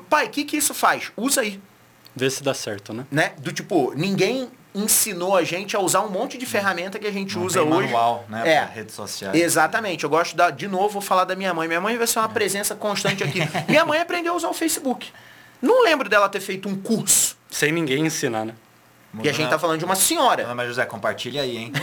Pai, 0.09 0.27
o 0.27 0.29
que, 0.29 0.43
que 0.43 0.57
isso 0.57 0.73
faz? 0.73 1.11
Usa 1.15 1.41
aí. 1.41 1.59
Vê 2.15 2.29
se 2.29 2.41
dá 2.43 2.53
certo, 2.53 2.93
né? 2.93 3.05
né? 3.11 3.33
Do 3.37 3.51
tipo, 3.51 3.93
ninguém 3.95 4.49
ensinou 4.73 5.35
a 5.35 5.43
gente 5.43 5.75
a 5.75 5.79
usar 5.79 6.01
um 6.01 6.09
monte 6.09 6.37
de 6.37 6.45
ferramenta 6.45 6.99
que 6.99 7.07
a 7.07 7.11
gente 7.11 7.35
Não 7.35 7.45
usa 7.45 7.61
tem 7.61 7.71
hoje. 7.71 7.87
Manual, 7.87 8.25
né? 8.29 8.47
É. 8.47 8.63
redes 8.65 8.95
sociais. 8.95 9.35
Exatamente. 9.35 10.03
Eu 10.03 10.09
gosto 10.09 10.35
da, 10.35 10.49
de 10.49 10.67
novo, 10.67 10.89
vou 10.89 11.01
falar 11.01 11.25
da 11.25 11.35
minha 11.35 11.53
mãe. 11.53 11.67
Minha 11.67 11.81
mãe 11.81 11.97
vai 11.97 12.07
ser 12.07 12.19
uma 12.19 12.25
é. 12.25 12.31
presença 12.31 12.75
constante 12.75 13.23
aqui. 13.23 13.39
minha 13.67 13.85
mãe 13.85 13.99
aprendeu 13.99 14.33
a 14.33 14.35
usar 14.35 14.49
o 14.49 14.53
Facebook. 14.53 15.11
Não 15.61 15.83
lembro 15.83 16.07
dela 16.07 16.29
ter 16.29 16.39
feito 16.39 16.69
um 16.69 16.75
curso. 16.75 17.35
Sem 17.49 17.71
ninguém 17.71 18.05
ensinar, 18.05 18.45
né? 18.45 18.53
E 19.23 19.29
a 19.29 19.31
gente 19.31 19.49
tá 19.49 19.57
falando 19.57 19.79
de 19.79 19.85
uma 19.85 19.95
senhora. 19.95 20.45
Não, 20.47 20.53
mas 20.53 20.67
José, 20.67 20.85
compartilha 20.85 21.41
aí, 21.41 21.57
hein? 21.57 21.73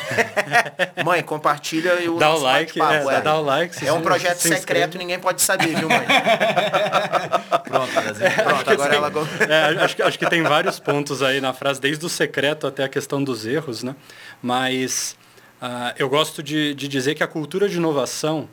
Mãe, 1.04 1.22
compartilha 1.22 2.00
e 2.00 2.08
o 2.08 2.16
Dá 2.16 2.28
o 2.28 2.32
nosso 2.32 2.44
like, 2.44 2.80
é, 2.80 3.20
dá 3.20 3.38
o 3.38 3.42
like. 3.42 3.74
se 3.74 3.86
É 3.86 3.92
um 3.92 4.02
projeto 4.02 4.38
se 4.38 4.48
secreto, 4.48 4.98
ninguém 4.98 5.18
pode 5.18 5.42
saber, 5.42 5.74
viu, 5.74 5.88
mãe? 5.88 6.06
Pronto, 7.64 7.92
Brasil. 7.92 8.26
Pronto, 8.44 8.70
agora 8.70 8.94
ela... 8.94 9.12
É, 9.48 9.84
acho, 9.84 9.96
que, 9.96 10.02
acho 10.02 10.18
que 10.18 10.28
tem 10.28 10.42
vários 10.42 10.78
pontos 10.78 11.22
aí 11.22 11.40
na 11.40 11.52
frase, 11.52 11.80
desde 11.80 12.04
o 12.04 12.08
secreto 12.08 12.66
até 12.66 12.84
a 12.84 12.88
questão 12.88 13.24
dos 13.24 13.46
erros, 13.46 13.82
né? 13.82 13.96
Mas 14.40 15.16
ah, 15.60 15.94
eu 15.98 16.08
gosto 16.08 16.42
de, 16.42 16.74
de 16.74 16.86
dizer 16.86 17.14
que 17.14 17.22
a 17.22 17.26
cultura 17.26 17.68
de 17.68 17.78
inovação 17.78 18.48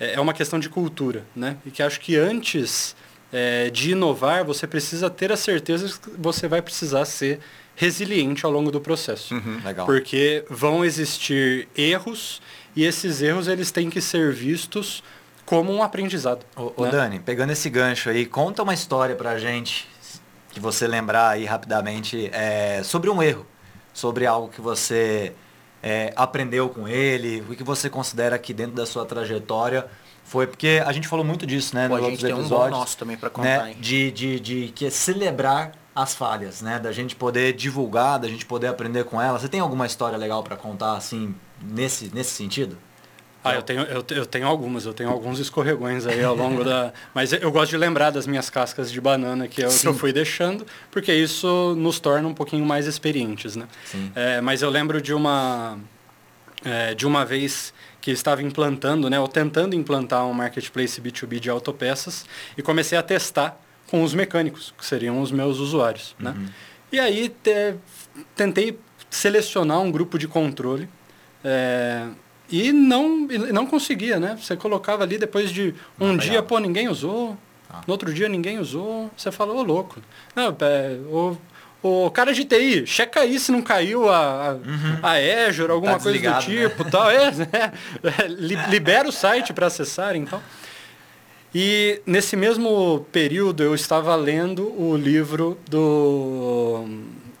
é, 0.00 0.14
é 0.14 0.20
uma 0.20 0.32
questão 0.32 0.58
de 0.58 0.68
cultura, 0.68 1.24
né? 1.36 1.56
E 1.66 1.70
que 1.70 1.82
acho 1.82 2.00
que 2.00 2.16
antes 2.16 2.96
é, 3.32 3.70
de 3.70 3.92
inovar, 3.92 4.44
você 4.44 4.66
precisa 4.66 5.10
ter 5.10 5.30
a 5.32 5.36
certeza 5.36 5.98
que 5.98 6.10
você 6.18 6.48
vai 6.48 6.62
precisar 6.62 7.04
ser 7.04 7.40
resiliente 7.76 8.44
ao 8.44 8.50
longo 8.50 8.70
do 8.70 8.80
processo. 8.80 9.34
Legal. 9.64 9.86
Porque 9.86 10.44
vão 10.50 10.84
existir 10.84 11.68
erros 11.76 12.42
e 12.74 12.84
esses 12.84 13.22
erros 13.22 13.46
eles 13.46 13.70
têm 13.70 13.88
que 13.88 14.00
ser 14.00 14.32
vistos 14.32 15.02
como 15.44 15.72
um 15.72 15.82
aprendizado. 15.82 16.44
Ô, 16.56 16.72
ô, 16.76 16.84
né? 16.84 16.90
Dani, 16.90 17.20
pegando 17.20 17.52
esse 17.52 17.70
gancho 17.70 18.10
aí, 18.10 18.26
conta 18.26 18.62
uma 18.62 18.74
história 18.74 19.14
pra 19.14 19.38
gente, 19.38 19.88
que 20.50 20.60
você 20.60 20.86
lembrar 20.86 21.30
aí 21.30 21.44
rapidamente, 21.44 22.28
é, 22.32 22.82
sobre 22.82 23.08
um 23.08 23.22
erro, 23.22 23.46
sobre 23.94 24.26
algo 24.26 24.48
que 24.48 24.60
você 24.60 25.32
é, 25.82 26.12
aprendeu 26.16 26.68
com 26.68 26.88
ele, 26.88 27.42
o 27.48 27.54
que 27.54 27.62
você 27.64 27.88
considera 27.88 28.38
que 28.38 28.52
dentro 28.52 28.74
da 28.74 28.84
sua 28.84 29.06
trajetória 29.06 29.86
foi, 30.28 30.46
porque 30.46 30.82
a 30.84 30.92
gente 30.92 31.08
falou 31.08 31.24
muito 31.24 31.46
disso, 31.46 31.74
né, 31.74 31.88
Pô, 31.88 31.96
nos 31.96 32.06
a 32.06 32.10
gente 32.10 32.20
tem 32.20 32.32
um 32.32 32.36
bom 32.36 32.42
episódios. 32.42 32.78
nosso 32.78 32.96
também 32.98 33.16
pra 33.16 33.30
contar, 33.30 33.64
né, 33.64 33.70
hein? 33.70 33.76
de, 33.80 34.10
de, 34.10 34.38
de 34.40 34.72
que 34.74 34.84
é 34.84 34.90
celebrar 34.90 35.72
as 35.94 36.14
falhas, 36.14 36.60
né, 36.60 36.78
da 36.78 36.92
gente 36.92 37.16
poder 37.16 37.54
divulgar, 37.54 38.18
da 38.18 38.28
gente 38.28 38.44
poder 38.44 38.68
aprender 38.68 39.04
com 39.04 39.20
elas. 39.20 39.40
Você 39.40 39.48
tem 39.48 39.58
alguma 39.58 39.86
história 39.86 40.18
legal 40.18 40.42
pra 40.42 40.54
contar, 40.54 40.96
assim, 40.96 41.34
nesse, 41.60 42.10
nesse 42.14 42.30
sentido? 42.30 42.76
Ah, 43.42 43.54
eu 43.54 43.62
tenho, 43.62 43.82
eu, 43.82 44.04
eu 44.10 44.26
tenho 44.26 44.46
algumas, 44.46 44.84
eu 44.84 44.92
tenho 44.92 45.08
alguns 45.08 45.38
escorregões 45.38 46.06
aí 46.06 46.22
ao 46.22 46.34
longo 46.34 46.62
da. 46.62 46.92
Mas 47.14 47.32
eu 47.32 47.50
gosto 47.50 47.70
de 47.70 47.76
lembrar 47.78 48.10
das 48.10 48.26
minhas 48.26 48.50
cascas 48.50 48.90
de 48.92 49.00
banana 49.00 49.48
que 49.48 49.62
eu, 49.62 49.70
que 49.70 49.86
eu 49.86 49.94
fui 49.94 50.12
deixando, 50.12 50.66
porque 50.90 51.14
isso 51.14 51.74
nos 51.78 51.98
torna 52.00 52.28
um 52.28 52.34
pouquinho 52.34 52.66
mais 52.66 52.86
experientes, 52.86 53.56
né? 53.56 53.66
Sim. 53.86 54.12
É, 54.14 54.40
mas 54.40 54.60
eu 54.60 54.68
lembro 54.68 55.00
de 55.00 55.14
uma, 55.14 55.78
é, 56.64 56.94
de 56.94 57.06
uma 57.06 57.24
vez 57.24 57.72
que 58.00 58.10
estava 58.10 58.42
implantando, 58.42 59.10
né, 59.10 59.18
ou 59.18 59.26
tentando 59.28 59.74
implantar 59.74 60.24
um 60.26 60.32
marketplace 60.32 61.00
B2B 61.00 61.40
de 61.40 61.50
autopeças 61.50 62.24
e 62.56 62.62
comecei 62.62 62.96
a 62.96 63.02
testar 63.02 63.60
com 63.90 64.02
os 64.04 64.14
mecânicos, 64.14 64.72
que 64.76 64.84
seriam 64.86 65.20
os 65.20 65.30
meus 65.32 65.58
usuários, 65.58 66.14
né? 66.18 66.34
E 66.92 66.98
aí 67.00 67.28
te- 67.28 67.74
tentei 68.36 68.78
selecionar 69.10 69.80
um 69.80 69.90
grupo 69.90 70.18
de 70.18 70.28
controle 70.28 70.88
é, 71.42 72.06
e 72.50 72.72
não, 72.72 73.20
não 73.52 73.66
conseguia, 73.66 74.18
né? 74.20 74.38
Você 74.40 74.56
colocava 74.56 75.02
ali 75.04 75.18
depois 75.18 75.50
de 75.50 75.74
um 76.00 76.08
Não 76.08 76.16
dia, 76.16 76.28
pegava. 76.30 76.46
pô, 76.46 76.58
ninguém 76.58 76.88
usou, 76.88 77.36
Ah. 77.70 77.80
no 77.86 77.92
outro 77.92 78.12
dia 78.12 78.28
ninguém 78.28 78.58
usou, 78.58 79.10
você 79.16 79.30
falou, 79.32 79.56
ô 79.58 79.62
louco. 79.62 80.00
Não, 80.34 80.54
é, 80.60 80.98
o, 81.10 81.36
o 81.82 82.10
cara 82.10 82.32
de 82.32 82.44
TI, 82.44 82.86
checa 82.86 83.20
aí 83.20 83.38
se 83.38 83.52
não 83.52 83.62
caiu 83.62 84.08
a, 84.10 84.56
a, 85.02 85.10
a 85.12 85.46
Azure, 85.48 85.70
alguma 85.70 85.94
Tá 85.94 86.00
coisa 86.00 86.18
do 86.18 86.24
né? 86.30 86.38
tipo, 86.40 86.84
tal. 86.90 87.10
É, 87.10 87.30
né? 87.32 87.72
É, 88.18 88.26
li- 88.28 88.58
libera 88.68 89.08
o 89.08 89.12
site 89.12 89.52
para 89.52 89.66
acessar, 89.68 90.16
então. 90.16 90.42
E 91.54 92.02
nesse 92.04 92.36
mesmo 92.36 93.06
período 93.10 93.62
eu 93.62 93.74
estava 93.74 94.14
lendo 94.16 94.64
o 94.80 94.96
livro 94.96 95.56
do 95.68 96.84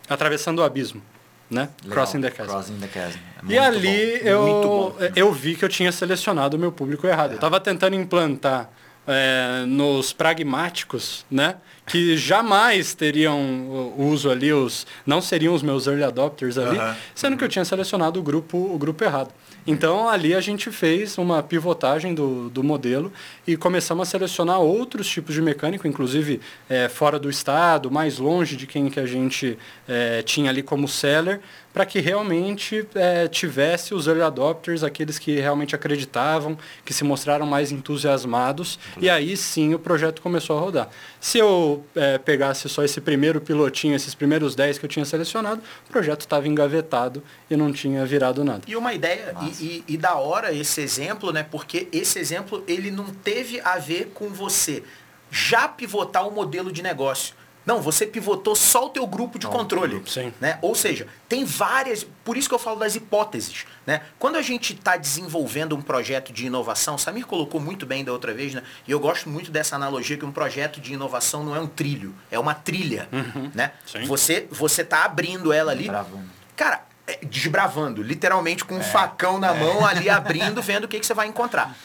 Atravessando 0.08 0.60
o 0.60 0.62
Abismo, 0.62 1.02
né? 1.50 1.68
Legal. 1.82 1.94
Crossing 1.96 2.20
the 2.22 2.30
Chasm. 2.30 2.50
Crossing 2.50 2.78
the 2.78 2.88
Chasm. 2.88 3.18
É 3.48 3.52
E 3.52 3.58
ali 3.58 4.18
bom. 4.20 4.26
eu, 4.28 4.96
eu 5.14 5.32
vi 5.32 5.54
que 5.56 5.64
eu 5.64 5.68
tinha 5.68 5.92
selecionado 5.92 6.56
o 6.56 6.60
meu 6.60 6.72
público 6.72 7.06
errado. 7.06 7.32
Eu 7.32 7.34
estava 7.36 7.60
tentando 7.60 7.96
implantar 7.96 8.70
é, 9.08 9.64
nos 9.66 10.12
pragmáticos, 10.12 11.24
né? 11.30 11.56
Que 11.86 12.16
jamais 12.16 12.94
teriam 12.94 13.94
uso 13.96 14.30
ali, 14.30 14.52
os, 14.52 14.86
não 15.06 15.22
seriam 15.22 15.54
os 15.54 15.62
meus 15.62 15.86
early 15.86 16.04
adopters 16.04 16.58
ali, 16.58 16.78
sendo 17.14 17.36
que 17.36 17.42
eu 17.42 17.48
tinha 17.48 17.64
selecionado 17.64 18.20
o 18.20 18.22
grupo, 18.22 18.58
o 18.58 18.78
grupo 18.78 19.02
errado. 19.02 19.30
Então 19.66 20.08
ali 20.08 20.34
a 20.34 20.40
gente 20.40 20.70
fez 20.70 21.18
uma 21.18 21.42
pivotagem 21.42 22.14
do, 22.14 22.48
do 22.48 22.62
modelo 22.62 23.12
e 23.46 23.56
começamos 23.56 24.08
a 24.08 24.10
selecionar 24.10 24.60
outros 24.60 25.08
tipos 25.08 25.34
de 25.34 25.42
mecânico, 25.42 25.86
inclusive 25.86 26.40
é, 26.68 26.88
fora 26.88 27.18
do 27.18 27.28
estado, 27.28 27.90
mais 27.90 28.18
longe 28.18 28.56
de 28.56 28.66
quem 28.66 28.88
que 28.88 28.98
a 28.98 29.06
gente 29.06 29.58
é, 29.86 30.22
tinha 30.22 30.50
ali 30.50 30.62
como 30.62 30.88
seller, 30.88 31.40
para 31.72 31.86
que 31.86 32.00
realmente 32.00 32.86
é, 32.94 33.28
tivesse 33.28 33.94
os 33.94 34.06
early 34.06 34.22
adopters, 34.22 34.82
aqueles 34.82 35.18
que 35.18 35.38
realmente 35.38 35.74
acreditavam, 35.76 36.58
que 36.84 36.92
se 36.92 37.04
mostraram 37.04 37.46
mais 37.46 37.70
entusiasmados, 37.70 38.78
e 39.00 39.08
aí 39.08 39.36
sim 39.36 39.74
o 39.74 39.78
projeto 39.78 40.20
começou 40.20 40.58
a 40.58 40.60
rodar. 40.60 40.88
Se 41.20 41.38
eu 41.38 41.84
é, 41.94 42.18
pegasse 42.18 42.68
só 42.68 42.82
esse 42.82 43.00
primeiro 43.00 43.40
pilotinho, 43.40 43.94
esses 43.94 44.14
primeiros 44.14 44.54
10 44.54 44.78
que 44.78 44.86
eu 44.86 44.88
tinha 44.88 45.04
selecionado, 45.04 45.62
o 45.88 45.92
projeto 45.92 46.22
estava 46.22 46.48
engavetado 46.48 47.22
e 47.48 47.56
não 47.56 47.72
tinha 47.72 48.04
virado 48.04 48.42
nada. 48.42 48.62
E 48.66 48.74
uma 48.74 48.92
ideia, 48.92 49.32
e- 49.60 49.84
e 49.86 49.96
da 49.96 50.14
hora 50.16 50.52
esse 50.52 50.80
exemplo, 50.80 51.32
né? 51.32 51.42
Porque 51.42 51.88
esse 51.92 52.18
exemplo, 52.18 52.62
ele 52.66 52.90
não 52.90 53.06
teve 53.06 53.60
a 53.60 53.78
ver 53.78 54.12
com 54.14 54.28
você 54.30 54.82
já 55.30 55.68
pivotar 55.68 56.26
o 56.26 56.30
modelo 56.30 56.72
de 56.72 56.82
negócio. 56.82 57.34
Não, 57.66 57.82
você 57.82 58.06
pivotou 58.06 58.56
só 58.56 58.86
o 58.86 58.88
teu 58.88 59.06
grupo 59.06 59.38
de 59.38 59.46
controle. 59.46 60.02
sim. 60.06 60.32
Né? 60.40 60.58
Ou 60.62 60.74
seja, 60.74 61.06
tem 61.28 61.44
várias, 61.44 62.02
por 62.24 62.34
isso 62.38 62.48
que 62.48 62.54
eu 62.54 62.58
falo 62.58 62.78
das 62.80 62.94
hipóteses. 62.94 63.66
Né? 63.86 64.00
Quando 64.18 64.36
a 64.36 64.40
gente 64.42 64.72
está 64.72 64.96
desenvolvendo 64.96 65.76
um 65.76 65.82
projeto 65.82 66.32
de 66.32 66.46
inovação, 66.46 66.96
Samir 66.96 67.26
colocou 67.26 67.60
muito 67.60 67.84
bem 67.84 68.02
da 68.02 68.10
outra 68.10 68.32
vez, 68.32 68.54
né? 68.54 68.62
e 68.86 68.90
eu 68.90 68.98
gosto 68.98 69.28
muito 69.28 69.50
dessa 69.50 69.76
analogia 69.76 70.16
que 70.16 70.24
um 70.24 70.32
projeto 70.32 70.80
de 70.80 70.94
inovação 70.94 71.44
não 71.44 71.54
é 71.54 71.60
um 71.60 71.66
trilho, 71.66 72.14
é 72.30 72.38
uma 72.38 72.54
trilha. 72.54 73.06
Né? 73.54 73.72
Sim. 73.84 74.06
Você 74.06 74.48
você 74.50 74.80
está 74.80 75.04
abrindo 75.04 75.52
ela 75.52 75.72
ali. 75.72 75.82
Desbravando. 75.82 76.24
Cara, 76.56 76.87
desbravando, 77.22 78.02
literalmente 78.02 78.64
com 78.64 78.76
um 78.76 78.82
facão 78.82 79.38
na 79.38 79.54
mão 79.54 79.86
ali 79.86 80.08
abrindo, 80.10 80.60
vendo 80.60 80.84
o 80.84 80.88
que, 80.88 81.00
que 81.00 81.06
você 81.06 81.14
vai 81.14 81.26
encontrar. 81.26 81.76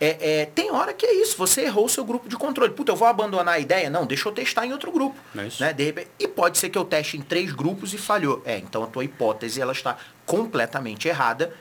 É, 0.00 0.40
é, 0.40 0.46
tem 0.46 0.70
hora 0.70 0.94
que 0.94 1.04
é 1.04 1.14
isso, 1.14 1.36
você 1.36 1.62
errou 1.62 1.86
o 1.86 1.88
seu 1.88 2.04
grupo 2.04 2.28
de 2.28 2.36
controle. 2.36 2.72
Puta, 2.72 2.92
eu 2.92 2.96
vou 2.96 3.08
abandonar 3.08 3.54
a 3.54 3.58
ideia? 3.58 3.90
Não, 3.90 4.06
deixa 4.06 4.28
eu 4.28 4.32
testar 4.32 4.66
em 4.66 4.72
outro 4.72 4.92
grupo. 4.92 5.16
É. 5.36 5.48
Né? 5.60 5.72
De 5.72 5.84
repente, 5.84 6.10
e 6.18 6.28
pode 6.28 6.58
ser 6.58 6.68
que 6.68 6.78
eu 6.78 6.84
teste 6.84 7.16
em 7.16 7.20
três 7.20 7.52
grupos 7.52 7.92
e 7.92 7.98
falhou. 7.98 8.42
É, 8.44 8.58
então 8.58 8.84
a 8.84 8.86
tua 8.86 9.04
hipótese 9.04 9.60
ela 9.60 9.72
está 9.72 9.96
completamente 10.24 11.08
errada. 11.08 11.52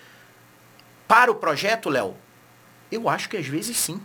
Para 1.08 1.32
o 1.32 1.36
projeto, 1.36 1.90
Léo, 1.90 2.16
eu 2.92 3.10
acho 3.10 3.30
que 3.30 3.38
às 3.38 3.48
vezes 3.48 3.78
sim. 3.78 4.02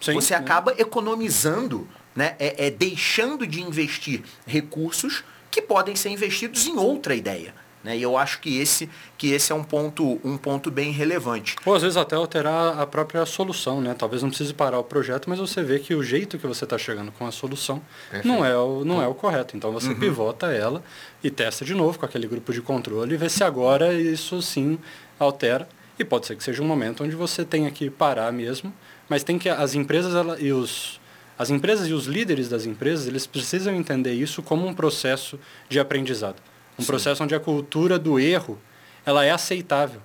Sim, 0.00 0.14
você 0.14 0.34
né? 0.34 0.40
acaba 0.40 0.74
economizando, 0.76 1.88
né? 2.14 2.34
É, 2.38 2.66
é 2.66 2.70
deixando 2.70 3.46
de 3.46 3.62
investir 3.62 4.22
recursos 4.46 5.24
que 5.50 5.62
podem 5.62 5.94
ser 5.96 6.10
investidos 6.10 6.66
em 6.66 6.76
outra 6.76 7.14
ideia. 7.14 7.54
Né? 7.86 7.96
E 7.96 8.02
eu 8.02 8.18
acho 8.18 8.40
que 8.40 8.58
esse, 8.58 8.90
que 9.16 9.30
esse 9.30 9.52
é 9.52 9.54
um 9.54 9.62
ponto, 9.62 10.20
um 10.24 10.36
ponto 10.36 10.72
bem 10.72 10.90
relevante. 10.90 11.54
Ou 11.64 11.72
às 11.72 11.82
vezes 11.82 11.96
até 11.96 12.16
alterar 12.16 12.80
a 12.80 12.84
própria 12.84 13.24
solução, 13.24 13.80
né? 13.80 13.94
Talvez 13.96 14.24
não 14.24 14.28
precise 14.28 14.52
parar 14.52 14.80
o 14.80 14.82
projeto, 14.82 15.30
mas 15.30 15.38
você 15.38 15.62
vê 15.62 15.78
que 15.78 15.94
o 15.94 16.02
jeito 16.02 16.36
que 16.36 16.48
você 16.48 16.64
está 16.64 16.76
chegando 16.76 17.12
com 17.12 17.24
a 17.24 17.30
solução 17.30 17.80
não 18.24 18.44
é, 18.44 18.56
o, 18.56 18.84
não 18.84 19.00
é 19.00 19.06
o 19.06 19.14
correto. 19.14 19.56
Então 19.56 19.70
você 19.70 19.94
pivota 19.94 20.48
ela 20.48 20.82
e 21.22 21.30
testa 21.30 21.64
de 21.64 21.74
novo 21.74 21.96
com 21.96 22.04
aquele 22.04 22.26
grupo 22.26 22.52
de 22.52 22.60
controle 22.60 23.14
e 23.14 23.16
vê 23.16 23.28
se 23.28 23.44
agora 23.44 23.94
isso 23.94 24.42
sim 24.42 24.80
altera. 25.16 25.68
E 25.96 26.04
pode 26.04 26.26
ser 26.26 26.34
que 26.34 26.42
seja 26.42 26.60
um 26.60 26.66
momento 26.66 27.04
onde 27.04 27.14
você 27.14 27.44
tenha 27.44 27.70
que 27.70 27.88
parar 27.88 28.32
mesmo, 28.32 28.74
mas 29.08 29.22
tem 29.22 29.38
que 29.38 29.48
as 29.48 29.76
empresas 29.76 30.12
ela, 30.12 30.38
e 30.40 30.52
os 30.52 31.00
as 31.38 31.50
empresas 31.50 31.86
e 31.86 31.92
os 31.92 32.06
líderes 32.06 32.48
das 32.48 32.66
empresas, 32.66 33.06
eles 33.06 33.26
precisam 33.26 33.74
entender 33.74 34.12
isso 34.12 34.42
como 34.42 34.66
um 34.66 34.74
processo 34.74 35.38
de 35.68 35.78
aprendizado. 35.78 36.42
Um 36.78 36.84
processo 36.84 37.22
onde 37.24 37.34
a 37.34 37.40
cultura 37.40 37.98
do 37.98 38.18
erro, 38.20 38.58
ela 39.04 39.24
é 39.24 39.30
aceitável. 39.30 40.00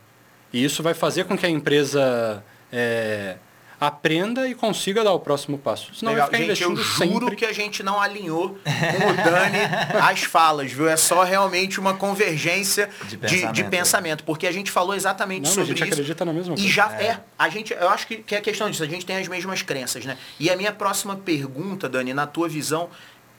E 0.54 0.64
isso 0.64 0.82
vai 0.84 0.94
fazer 0.94 1.26
com 1.26 1.38
que 1.38 1.46
a 1.46 1.50
empresa 1.50 2.44
é, 2.72 3.38
aprenda 3.80 4.48
e 4.48 4.54
consiga 4.54 5.04
dar 5.04 5.12
o 5.14 5.20
próximo 5.20 5.58
passo. 5.58 5.94
Senão 5.96 6.12
Legal. 6.12 6.30
vai 6.30 6.40
ficar 6.42 6.54
Gente, 6.56 6.64
eu 6.64 6.76
juro 6.76 7.16
sempre. 7.16 7.36
que 7.36 7.46
a 7.46 7.52
gente 7.54 7.82
não 7.82 8.00
alinhou 8.00 8.50
com 8.50 9.08
o 9.10 9.14
Dani 9.16 9.58
as 10.02 10.22
falas, 10.24 10.72
viu? 10.72 10.88
É 10.88 10.96
só 10.98 11.24
realmente 11.24 11.80
uma 11.80 11.94
convergência 11.96 12.90
De 13.08 13.16
de 13.18 13.18
de 13.18 13.28
pensamento, 13.28 13.70
pensamento. 13.70 14.24
porque 14.24 14.46
a 14.46 14.52
gente 14.52 14.70
falou 14.72 14.94
exatamente 14.94 15.44
Não, 15.46 15.50
mas 15.50 15.58
a 15.58 15.62
sobre 15.62 15.68
gente 15.78 15.84
isso. 15.84 15.94
acredita 15.94 16.26
na 16.26 16.34
mesma 16.34 16.54
E 16.54 16.58
coisa. 16.58 16.70
já 16.70 16.92
é. 17.02 17.20
A 17.40 17.50
gente, 17.50 17.74
eu 17.74 17.90
acho 17.90 18.08
que, 18.08 18.18
que 18.18 18.36
é 18.36 18.42
questão 18.42 18.70
disso, 18.70 18.84
a 18.84 18.88
gente 18.88 19.06
tem 19.06 19.18
as 19.18 19.28
mesmas 19.28 19.62
crenças, 19.62 20.06
né? 20.06 20.18
E 20.40 20.50
a 20.50 20.56
minha 20.56 20.72
próxima 20.72 21.16
pergunta, 21.16 21.90
Dani, 21.90 22.14
na 22.14 22.28
tua 22.28 22.48
visão, 22.48 22.90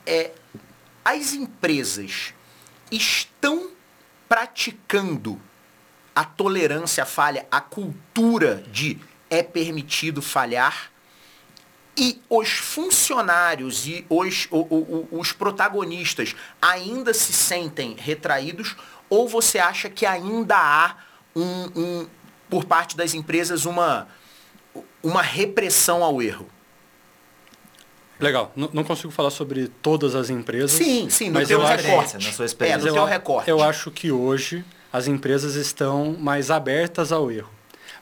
é 0.06 0.30
as 1.04 1.32
empresas 1.34 2.34
estão 2.96 3.70
praticando 4.28 5.40
a 6.14 6.24
tolerância 6.24 7.02
à 7.02 7.06
falha, 7.06 7.46
a 7.50 7.60
cultura 7.60 8.62
de 8.70 8.98
é 9.28 9.42
permitido 9.42 10.20
falhar? 10.20 10.92
e 11.96 12.20
os 12.28 12.48
funcionários 12.48 13.86
e 13.86 14.04
os, 14.08 14.48
os 15.10 15.32
protagonistas 15.32 16.34
ainda 16.60 17.12
se 17.12 17.32
sentem 17.32 17.94
retraídos 17.98 18.76
ou 19.10 19.28
você 19.28 19.58
acha 19.58 19.90
que 19.90 20.06
ainda 20.06 20.56
há 20.56 20.96
um, 21.36 21.64
um 21.76 22.08
por 22.48 22.64
parte 22.64 22.96
das 22.96 23.14
empresas 23.14 23.66
uma, 23.66 24.08
uma 25.02 25.22
repressão 25.22 26.02
ao 26.02 26.22
erro? 26.22 26.48
Legal. 28.20 28.52
N 28.56 28.68
não 28.72 28.84
consigo 28.84 29.10
falar 29.12 29.30
sobre 29.30 29.68
todas 29.82 30.14
as 30.14 30.30
empresas. 30.30 30.70
Sim, 30.72 31.08
sim, 31.10 31.30
mas 31.30 31.50
eu 31.50 31.60
recorte. 31.64 32.14
na 32.14 32.32
sua 32.32 32.44
experiência. 32.46 32.88
É, 32.88 32.90
no 32.92 32.96
eu, 32.98 33.04
recorte. 33.04 33.50
eu 33.50 33.62
acho 33.62 33.90
que 33.90 34.12
hoje 34.12 34.64
as 34.92 35.06
empresas 35.08 35.54
estão 35.54 36.16
mais 36.18 36.50
abertas 36.50 37.10
ao 37.12 37.30
erro. 37.30 37.50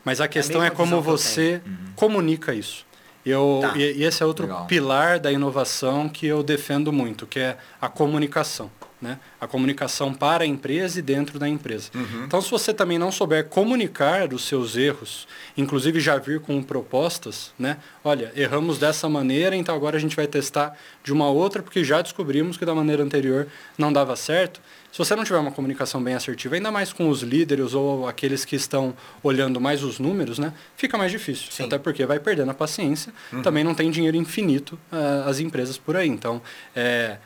Mas 0.05 0.21
a 0.21 0.29
questão 0.29 0.61
é, 0.61 0.65
mesma 0.65 0.77
como 0.77 1.01
visão 1.01 1.03
que 1.03 1.09
eu 1.09 1.17
você 1.19 1.63
comunica 1.95 2.55
isso. 2.55 2.87
Eu, 3.25 3.61
Tá. 3.63 3.77
e, 3.77 3.99
e 3.99 4.05
esse 4.05 4.23
é 4.23 4.27
outro 4.27 4.47
Legal. 4.47 4.67
pilar 4.67 5.19
da 5.21 5.31
inovação 5.31 6.09
que 6.09 6.27
eu 6.27 6.43
defendo 6.43 6.91
muito, 6.93 7.27
que 7.27 7.39
é 7.39 7.57
a 7.81 7.89
comunicação. 7.89 8.71
Né? 9.01 9.19
A 9.41 9.47
comunicação 9.47 10.13
para 10.13 10.45
a 10.45 10.47
empresa 10.47 10.99
e 10.99 11.03
dentro 11.03 11.39
da 11.39 11.49
empresa. 11.49 11.91
Então, 12.25 12.41
se 12.43 12.51
você 12.51 12.75
também 12.75 12.99
não 12.99 13.11
souber 13.11 13.47
comunicar 13.47 14.35
os 14.35 14.45
seus 14.45 14.77
erros, 14.77 15.27
inclusive 15.57 15.99
já 16.01 16.19
vir 16.19 16.39
com 16.41 16.63
propostas, 16.63 17.53
né? 17.59 17.79
Olha, 18.05 18.31
erramos 18.37 18.79
dessa 18.79 19.09
maneira, 19.09 19.57
então 19.57 19.75
agora 19.75 19.97
a 19.97 20.01
gente 20.01 20.15
vai 20.15 20.27
testar 20.27 20.77
de 21.03 21.15
uma 21.15 21.31
outra, 21.31 21.63
porque 21.63 21.83
já 21.83 22.03
descobrimos 22.03 22.59
que 22.59 22.65
da 22.67 22.75
maneira 22.75 23.03
anterior 23.03 23.47
não 23.79 23.91
dava 23.91 24.15
certo. 24.17 24.61
Se 24.93 24.99
você 24.99 25.15
não 25.15 25.23
tiver 25.23 25.39
uma 25.39 25.53
comunicação 25.53 26.03
bem 26.03 26.15
assertiva, 26.15 26.57
ainda 26.57 26.71
mais 26.71 26.93
com 26.93 27.09
os 27.09 27.23
líderes 27.23 27.75
ou 27.75 28.09
aqueles 28.09 28.45
que 28.45 28.57
estão 28.57 28.93
olhando 29.23 29.61
mais 29.61 29.85
os 29.85 29.99
números, 29.99 30.39
né? 30.39 30.53
Fica 30.77 30.99
mais 30.99 31.13
difícil. 31.13 31.51
Sim. 31.51 31.65
Até 31.65 31.79
porque 31.79 32.05
vai 32.05 32.19
perdendo 32.19 32.51
a 32.51 32.55
paciência. 32.55 33.13
Também 33.43 33.63
não 33.63 33.75
tem 33.75 33.91
dinheiro 33.91 34.17
infinito 34.17 34.79
ah, 34.91 35.25
as 35.27 35.39
empresas 35.39 35.79
por 35.79 35.97
aí. 35.97 36.09
Então, 36.09 36.43
é, 36.75 37.19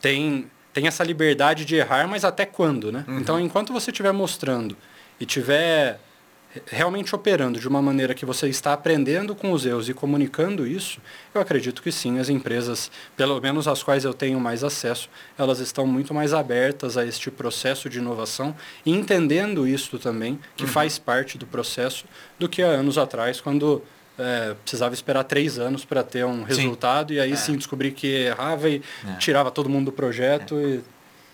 tem, 0.00 0.50
tem 0.76 0.86
essa 0.86 1.02
liberdade 1.02 1.64
de 1.64 1.74
errar, 1.74 2.06
mas 2.06 2.22
até 2.22 2.44
quando, 2.44 2.92
né? 2.92 3.02
Então, 3.08 3.40
enquanto 3.40 3.72
você 3.72 3.90
estiver 3.90 4.12
mostrando 4.12 4.76
e 5.18 5.24
estiver 5.24 5.98
realmente 6.66 7.14
operando 7.14 7.58
de 7.58 7.66
uma 7.66 7.80
maneira 7.80 8.14
que 8.14 8.26
você 8.26 8.46
está 8.46 8.74
aprendendo 8.74 9.34
com 9.34 9.52
os 9.52 9.64
erros 9.64 9.88
e 9.88 9.94
comunicando 9.94 10.66
isso, 10.66 11.00
eu 11.34 11.40
acredito 11.40 11.82
que 11.82 11.90
sim, 11.90 12.18
as 12.18 12.28
empresas, 12.28 12.90
pelo 13.16 13.40
menos 13.40 13.66
as 13.66 13.82
quais 13.82 14.04
eu 14.04 14.12
tenho 14.12 14.38
mais 14.38 14.62
acesso, 14.62 15.08
elas 15.38 15.60
estão 15.60 15.86
muito 15.86 16.12
mais 16.12 16.34
abertas 16.34 16.98
a 16.98 17.06
este 17.06 17.30
processo 17.30 17.88
de 17.88 17.96
inovação 17.96 18.54
e 18.84 18.92
entendendo 18.92 19.66
isso 19.66 19.98
também, 19.98 20.38
que 20.58 20.66
faz 20.66 20.98
parte 20.98 21.38
do 21.38 21.46
processo, 21.46 22.04
do 22.38 22.50
que 22.50 22.62
há 22.62 22.66
anos 22.66 22.98
atrás, 22.98 23.40
quando 23.40 23.82
é, 24.18 24.54
precisava 24.62 24.94
esperar 24.94 25.24
três 25.24 25.58
anos 25.58 25.84
para 25.84 26.02
ter 26.02 26.24
um 26.24 26.42
resultado 26.42 27.12
e 27.12 27.20
aí 27.20 27.36
sim 27.36 27.56
descobrir 27.56 27.92
que 27.92 28.06
errava 28.06 28.68
e 28.68 28.82
É. 29.06 29.12
tirava 29.18 29.50
todo 29.50 29.68
mundo 29.68 29.86
do 29.86 29.92
projeto 29.92 30.58
e 30.60 30.82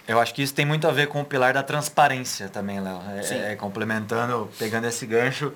Eu 0.08 0.18
acho 0.18 0.34
que 0.34 0.42
isso 0.42 0.52
tem 0.52 0.66
muito 0.66 0.88
a 0.88 0.90
ver 0.90 1.06
com 1.06 1.20
o 1.20 1.24
pilar 1.24 1.54
da 1.54 1.62
transparência 1.62 2.48
também, 2.48 2.80
Léo. 2.80 3.00
É- 3.16 3.22
Sim. 3.22 3.34
É, 3.36 3.54
complementando, 3.54 4.50
pegando 4.58 4.86
esse 4.88 5.06
gancho 5.06 5.52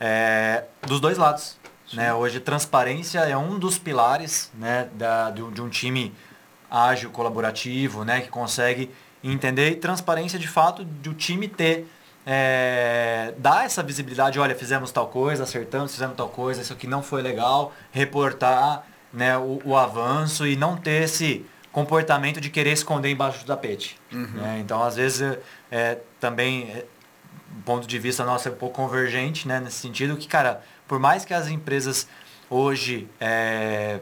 é, 0.00 0.64
dos 0.86 1.00
dois 1.00 1.18
lados. 1.18 1.58
Né? 1.92 2.12
Hoje, 2.14 2.40
transparência 2.40 3.18
é 3.20 3.36
um 3.36 3.58
dos 3.58 3.76
pilares 3.78 4.50
né, 4.54 4.88
da, 4.94 5.28
do- 5.30 5.50
de 5.50 5.60
um 5.60 5.68
time 5.68 6.14
ágil, 6.70 7.10
colaborativo, 7.10 8.02
né, 8.04 8.20
que 8.22 8.28
consegue 8.28 8.90
entender 9.22 9.70
e 9.72 9.74
transparência 9.76 10.38
de 10.38 10.48
fato 10.48 10.82
de 10.84 11.10
o 11.10 11.14
time 11.14 11.46
ter 11.46 11.86
é, 12.26 13.34
dar 13.38 13.64
essa 13.64 13.82
visibilidade, 13.82 14.38
olha, 14.38 14.54
fizemos 14.54 14.92
tal 14.92 15.08
coisa, 15.08 15.42
acertamos, 15.44 15.92
fizemos 15.92 16.16
tal 16.16 16.28
coisa, 16.28 16.60
isso 16.60 16.72
aqui 16.72 16.86
não 16.86 17.02
foi 17.02 17.22
legal, 17.22 17.72
reportar 17.90 18.84
né, 19.12 19.36
o, 19.36 19.60
o 19.64 19.76
avanço 19.76 20.46
e 20.46 20.54
não 20.56 20.76
ter 20.76 21.02
esse 21.04 21.44
comportamento 21.72 22.40
de 22.40 22.50
querer 22.50 22.72
esconder 22.72 23.10
embaixo 23.10 23.40
do 23.40 23.46
tapete. 23.46 23.98
né? 24.12 24.58
Então, 24.60 24.82
às 24.82 24.96
vezes, 24.96 25.38
é, 25.70 25.98
também, 26.18 26.64
é, 26.70 26.84
ponto 27.64 27.86
de 27.86 27.98
vista 27.98 28.24
nosso, 28.24 28.48
é 28.48 28.50
um 28.50 28.54
pouco 28.56 28.74
convergente 28.76 29.46
né, 29.48 29.60
nesse 29.60 29.78
sentido, 29.78 30.16
que, 30.16 30.26
cara, 30.28 30.62
por 30.86 30.98
mais 30.98 31.24
que 31.24 31.32
as 31.34 31.48
empresas 31.48 32.06
hoje 32.48 33.08
é, 33.20 34.00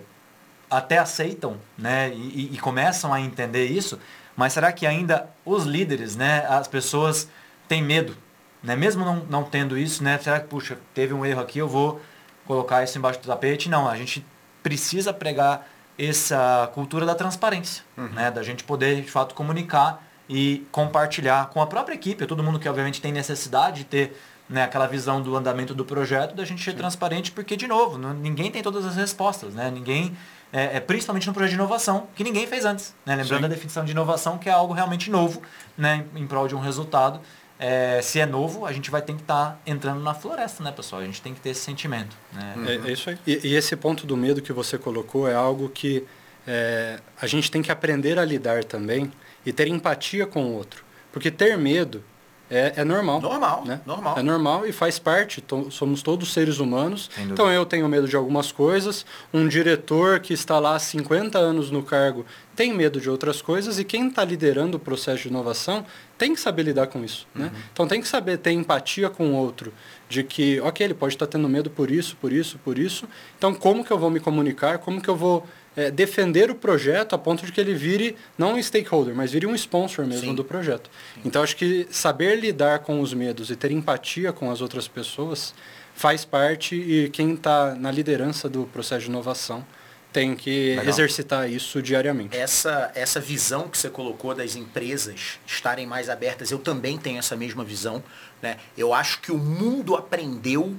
até 0.70 0.98
aceitam 0.98 1.56
né, 1.76 2.10
e, 2.14 2.50
e- 2.50 2.54
e 2.54 2.58
começam 2.58 3.12
a 3.12 3.20
entender 3.20 3.66
isso, 3.66 3.98
mas 4.36 4.52
será 4.52 4.72
que 4.72 4.86
ainda 4.86 5.28
os 5.44 5.64
líderes, 5.64 6.16
né, 6.16 6.46
as 6.48 6.66
pessoas 6.68 7.28
têm 7.68 7.82
medo? 7.82 8.16
Né? 8.62 8.74
Mesmo 8.74 9.04
não, 9.04 9.16
não 9.30 9.44
tendo 9.44 9.78
isso, 9.78 10.02
né, 10.02 10.18
será 10.18 10.40
que, 10.40 10.48
puxa, 10.48 10.78
teve 10.94 11.14
um 11.14 11.24
erro 11.24 11.40
aqui, 11.40 11.58
eu 11.58 11.68
vou 11.68 12.00
colocar 12.46 12.82
isso 12.82 12.98
embaixo 12.98 13.20
do 13.20 13.26
tapete? 13.26 13.68
Não, 13.68 13.86
a 13.88 13.96
gente 13.96 14.24
precisa 14.62 15.12
pregar 15.12 15.66
essa 15.96 16.70
cultura 16.74 17.04
da 17.04 17.14
transparência, 17.14 17.82
né, 17.96 18.30
da 18.30 18.42
gente 18.42 18.64
poder, 18.64 19.02
de 19.02 19.10
fato, 19.10 19.34
comunicar 19.34 20.02
e 20.28 20.66
compartilhar 20.70 21.48
com 21.50 21.60
a 21.62 21.66
própria 21.66 21.94
equipe, 21.94 22.24
todo 22.26 22.42
mundo 22.42 22.58
que 22.58 22.68
obviamente 22.68 23.00
tem 23.00 23.12
necessidade 23.12 23.78
de 23.78 23.84
ter 23.84 24.20
né, 24.48 24.62
aquela 24.62 24.86
visão 24.86 25.20
do 25.20 25.36
andamento 25.36 25.74
do 25.74 25.84
projeto, 25.84 26.34
da 26.34 26.44
gente 26.44 26.64
ser 26.64 26.72
transparente, 26.74 27.30
porque, 27.32 27.54
de 27.56 27.66
novo, 27.66 27.98
não- 27.98 28.14
ninguém 28.14 28.50
tem 28.50 28.62
todas 28.62 28.86
as 28.86 28.96
respostas, 28.96 29.52
né? 29.54 29.70
Ninguém, 29.70 30.16
é, 30.50 30.76
é, 30.76 30.80
principalmente 30.80 31.26
no 31.26 31.34
projeto 31.34 31.50
de 31.50 31.56
inovação, 31.56 32.06
que 32.14 32.24
ninguém 32.24 32.46
fez 32.46 32.64
antes. 32.64 32.94
Né? 33.04 33.14
Lembrando 33.14 33.40
Sim. 33.40 33.44
a 33.44 33.48
definição 33.48 33.84
de 33.84 33.92
inovação, 33.92 34.38
que 34.38 34.48
é 34.48 34.52
algo 34.52 34.72
realmente 34.72 35.10
novo, 35.10 35.42
né, 35.76 36.06
em 36.16 36.26
prol 36.26 36.48
de 36.48 36.54
um 36.54 36.60
resultado. 36.60 37.20
É, 37.58 38.00
se 38.02 38.20
é 38.20 38.26
novo, 38.26 38.64
a 38.64 38.72
gente 38.72 38.90
vai 38.90 39.02
ter 39.02 39.14
que 39.14 39.22
estar 39.22 39.60
entrando 39.66 40.00
na 40.00 40.14
floresta, 40.14 40.62
né, 40.62 40.70
pessoal? 40.70 41.02
A 41.02 41.04
gente 41.04 41.20
tem 41.20 41.34
que 41.34 41.40
ter 41.40 41.50
esse 41.50 41.60
sentimento. 41.60 42.16
Né? 42.32 42.80
É, 42.84 42.88
é 42.88 42.92
isso 42.92 43.10
aí. 43.10 43.18
E, 43.26 43.48
e 43.48 43.56
esse 43.56 43.74
ponto 43.74 44.06
do 44.06 44.16
medo 44.16 44.40
que 44.40 44.52
você 44.52 44.78
colocou 44.78 45.28
é 45.28 45.34
algo 45.34 45.68
que 45.68 46.06
é, 46.46 47.00
a 47.20 47.26
gente 47.26 47.50
tem 47.50 47.60
que 47.60 47.72
aprender 47.72 48.18
a 48.18 48.24
lidar 48.24 48.64
também 48.64 49.12
e 49.44 49.52
ter 49.52 49.66
empatia 49.66 50.26
com 50.26 50.44
o 50.44 50.54
outro. 50.54 50.84
Porque 51.12 51.30
ter 51.30 51.58
medo 51.58 52.04
é, 52.50 52.74
é 52.76 52.84
normal. 52.84 53.20
Normal, 53.20 53.64
né? 53.66 53.80
normal. 53.84 54.18
É 54.18 54.22
normal 54.22 54.66
e 54.66 54.72
faz 54.72 54.98
parte. 54.98 55.40
to- 55.40 55.70
somos 55.70 56.02
todos 56.02 56.32
seres 56.32 56.58
humanos. 56.58 57.10
Então 57.18 57.50
eu 57.50 57.64
tenho 57.66 57.88
medo 57.88 58.08
de 58.08 58.16
algumas 58.16 58.50
coisas. 58.52 59.04
Um 59.32 59.46
diretor 59.48 60.20
que 60.20 60.32
está 60.32 60.58
lá 60.58 60.74
há 60.74 60.78
50 60.78 61.38
anos 61.38 61.70
no 61.70 61.82
cargo 61.82 62.24
tem 62.56 62.72
medo 62.72 63.00
de 63.00 63.08
outras 63.10 63.40
coisas. 63.42 63.78
E 63.78 63.84
quem 63.84 64.08
está 64.08 64.24
liderando 64.24 64.76
o 64.76 64.80
processo 64.80 65.22
de 65.24 65.28
inovação 65.28 65.84
tem 66.16 66.34
que 66.34 66.40
saber 66.40 66.62
lidar 66.64 66.86
com 66.88 67.04
isso. 67.04 67.26
Né? 67.34 67.52
Então 67.72 67.86
tem 67.86 68.00
que 68.00 68.08
saber 68.08 68.38
ter 68.38 68.50
empatia 68.52 69.08
com 69.10 69.30
o 69.32 69.34
outro. 69.36 69.72
De 70.08 70.22
que, 70.24 70.58
ok, 70.60 70.84
ele 70.86 70.94
pode 70.94 71.14
estar 71.14 71.26
tendo 71.26 71.48
medo 71.48 71.68
por 71.70 71.90
isso, 71.90 72.16
por 72.16 72.32
isso, 72.32 72.58
por 72.64 72.78
isso. 72.78 73.06
Então 73.36 73.54
como 73.54 73.84
que 73.84 73.90
eu 73.90 73.98
vou 73.98 74.10
me 74.10 74.20
comunicar? 74.20 74.78
Como 74.78 75.00
que 75.00 75.08
eu 75.08 75.16
vou 75.16 75.46
é, 75.78 75.92
defender 75.92 76.50
o 76.50 76.56
projeto 76.56 77.14
a 77.14 77.18
ponto 77.18 77.46
de 77.46 77.52
que 77.52 77.60
ele 77.60 77.72
vire 77.72 78.16
não 78.36 78.54
um 78.54 78.62
stakeholder, 78.62 79.14
mas 79.14 79.30
vire 79.30 79.46
um 79.46 79.54
sponsor 79.54 80.04
mesmo 80.04 80.30
Sim. 80.30 80.34
do 80.34 80.44
projeto. 80.44 80.90
Então 81.24 81.40
acho 81.40 81.54
que 81.54 81.86
saber 81.88 82.34
lidar 82.34 82.80
com 82.80 83.00
os 83.00 83.14
medos 83.14 83.48
e 83.48 83.54
ter 83.54 83.70
empatia 83.70 84.32
com 84.32 84.50
as 84.50 84.60
outras 84.60 84.88
pessoas 84.88 85.54
faz 85.94 86.24
parte 86.24 86.74
e 86.74 87.08
quem 87.10 87.34
está 87.34 87.76
na 87.76 87.92
liderança 87.92 88.48
do 88.48 88.64
processo 88.64 89.02
de 89.02 89.08
inovação 89.08 89.64
tem 90.12 90.34
que 90.34 90.70
Legal. 90.70 90.88
exercitar 90.88 91.48
isso 91.48 91.80
diariamente. 91.80 92.36
essa, 92.36 92.90
essa 92.94 93.20
visão 93.20 93.68
que 93.68 93.78
você 93.78 93.88
colocou 93.88 94.34
das 94.34 94.56
empresas 94.56 95.38
estarem 95.46 95.86
mais 95.86 96.08
abertas, 96.08 96.50
eu 96.50 96.58
também 96.58 96.98
tenho 96.98 97.20
essa 97.20 97.36
mesma 97.36 97.62
visão. 97.62 98.02
Né? 98.42 98.56
Eu 98.76 98.92
acho 98.92 99.20
que 99.20 99.30
o 99.30 99.38
mundo 99.38 99.94
aprendeu 99.94 100.74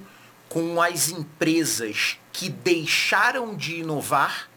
com 0.50 0.82
as 0.82 1.10
empresas 1.10 2.18
que 2.34 2.50
deixaram 2.50 3.56
de 3.56 3.76
inovar 3.76 4.49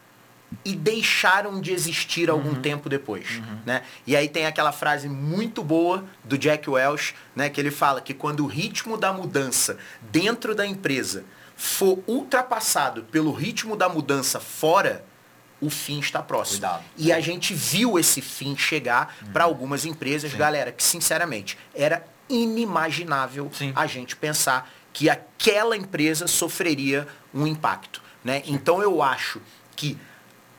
e 0.63 0.75
deixaram 0.75 1.61
de 1.61 1.71
existir 1.71 2.29
algum 2.29 2.55
tempo 2.55 2.89
depois. 2.89 3.41
Né? 3.65 3.83
E 4.05 4.15
aí 4.15 4.27
tem 4.27 4.45
aquela 4.45 4.71
frase 4.71 5.07
muito 5.07 5.63
boa 5.63 6.03
do 6.23 6.37
Jack 6.37 6.69
Welch, 6.69 7.15
né, 7.35 7.49
que 7.49 7.59
ele 7.59 7.71
fala 7.71 8.01
que 8.01 8.13
quando 8.13 8.43
o 8.43 8.47
ritmo 8.47 8.97
da 8.97 9.13
mudança 9.13 9.77
dentro 10.11 10.53
da 10.53 10.65
empresa 10.65 11.23
for 11.55 12.03
ultrapassado 12.07 13.03
pelo 13.03 13.31
ritmo 13.31 13.75
da 13.75 13.87
mudança 13.87 14.39
fora, 14.39 15.05
o 15.61 15.69
fim 15.69 15.99
está 15.99 16.21
próximo. 16.21 16.59
Cuidado. 16.59 16.83
E 16.97 17.11
a 17.11 17.19
gente 17.19 17.53
viu 17.53 17.97
esse 17.97 18.21
fim 18.21 18.57
chegar 18.57 19.15
para 19.31 19.45
algumas 19.45 19.85
empresas, 19.85 20.33
galera, 20.33 20.71
que 20.71 20.83
sinceramente 20.83 21.57
era 21.73 22.05
inimaginável 22.29 23.49
Sim. 23.53 23.71
a 23.75 23.85
gente 23.85 24.15
pensar 24.15 24.69
que 24.91 25.09
aquela 25.09 25.75
empresa 25.75 26.27
sofreria 26.27 27.07
um 27.33 27.47
impacto. 27.47 28.01
Né? 28.23 28.43
Então 28.45 28.81
eu 28.81 29.01
acho 29.01 29.41
que 29.75 29.97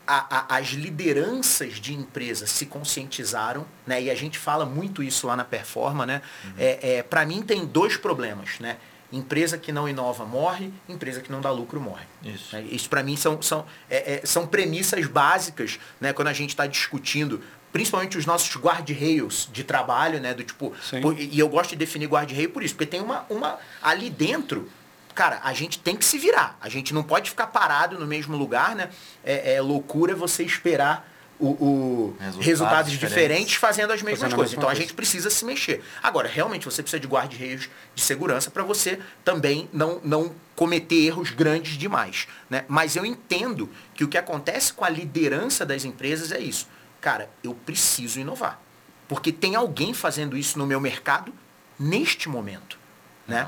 a- 0.06 0.54
a- 0.54 0.56
as 0.58 0.68
lideranças 0.68 1.74
de 1.74 1.94
empresas 1.94 2.50
se 2.50 2.66
conscientizaram, 2.66 3.66
né? 3.86 4.02
E 4.02 4.10
a 4.10 4.14
gente 4.14 4.38
fala 4.38 4.64
muito 4.64 5.02
isso 5.02 5.26
lá 5.26 5.36
na 5.36 5.44
Performa, 5.44 6.04
né? 6.06 6.22
É, 6.58 7.02
para 7.02 7.24
mim 7.24 7.42
tem 7.42 7.64
dois 7.66 7.96
problemas, 7.96 8.58
né? 8.58 8.76
Empresa 9.12 9.56
que 9.56 9.70
não 9.70 9.88
inova 9.88 10.24
morre, 10.24 10.72
empresa 10.88 11.20
que 11.20 11.30
não 11.30 11.40
dá 11.40 11.50
lucro 11.50 11.80
morre. 11.80 12.04
Isso. 12.24 12.54
Né? 12.56 12.62
Isso 12.70 12.88
para 12.88 13.02
mim 13.02 13.16
são, 13.16 13.40
são, 13.40 13.64
é, 13.88 14.14
é, 14.22 14.26
são 14.26 14.46
premissas 14.46 15.06
básicas, 15.06 15.78
né? 16.00 16.12
Quando 16.12 16.28
a 16.28 16.32
gente 16.32 16.50
está 16.50 16.66
discutindo, 16.66 17.40
principalmente 17.72 18.18
os 18.18 18.26
nossos 18.26 18.56
guardrails 18.56 19.48
de 19.52 19.62
trabalho, 19.62 20.20
né? 20.20 20.34
Do 20.34 20.42
tipo, 20.42 20.72
Sim. 20.82 21.00
e 21.16 21.38
eu 21.38 21.48
gosto 21.48 21.70
de 21.70 21.76
definir 21.76 22.06
guardrail 22.08 22.50
por 22.50 22.62
isso, 22.62 22.74
porque 22.74 22.86
tem 22.90 23.00
uma, 23.00 23.24
uma 23.30 23.58
ali 23.80 24.10
dentro 24.10 24.68
cara, 25.14 25.40
a 25.42 25.52
gente 25.52 25.78
tem 25.78 25.96
que 25.96 26.04
se 26.04 26.18
virar. 26.18 26.56
A 26.60 26.68
gente 26.68 26.92
não 26.92 27.02
pode 27.02 27.30
ficar 27.30 27.46
parado 27.48 27.98
no 27.98 28.06
mesmo 28.06 28.36
lugar, 28.36 28.74
né? 28.74 28.90
É, 29.22 29.54
é 29.54 29.60
loucura 29.60 30.14
você 30.14 30.42
esperar 30.42 31.08
o, 31.38 31.46
o 31.46 32.16
resultados, 32.18 32.46
resultados 32.46 32.92
diferentes. 32.92 33.22
diferentes. 33.22 33.54
fazendo 33.54 33.92
as 33.92 34.02
mesmas 34.02 34.20
fazendo 34.20 34.36
coisas. 34.36 34.52
Então 34.52 34.68
coisa. 34.68 34.80
a 34.80 34.82
gente 34.82 34.94
precisa 34.94 35.30
se 35.30 35.44
mexer. 35.44 35.82
Agora, 36.02 36.28
realmente 36.28 36.64
você 36.64 36.82
precisa 36.82 37.00
de 37.00 37.06
guarda-reios 37.06 37.68
de 37.94 38.02
segurança 38.02 38.50
para 38.50 38.62
você 38.62 39.00
também 39.24 39.68
não, 39.72 40.00
não 40.02 40.32
cometer 40.54 41.06
erros 41.06 41.30
grandes 41.30 41.76
demais. 41.76 42.26
Né? 42.48 42.64
Mas 42.68 42.96
eu 42.96 43.04
entendo 43.04 43.70
que 43.94 44.04
o 44.04 44.08
que 44.08 44.18
acontece 44.18 44.72
com 44.72 44.84
a 44.84 44.88
liderança 44.88 45.66
das 45.66 45.84
empresas 45.84 46.32
é 46.32 46.38
isso. 46.38 46.68
Cara, 47.00 47.28
eu 47.42 47.54
preciso 47.54 48.18
inovar. 48.18 48.60
Porque 49.08 49.30
tem 49.30 49.54
alguém 49.54 49.92
fazendo 49.92 50.36
isso 50.36 50.58
no 50.58 50.66
meu 50.66 50.80
mercado 50.80 51.32
neste 51.78 52.28
momento. 52.28 52.78
Né? 53.26 53.46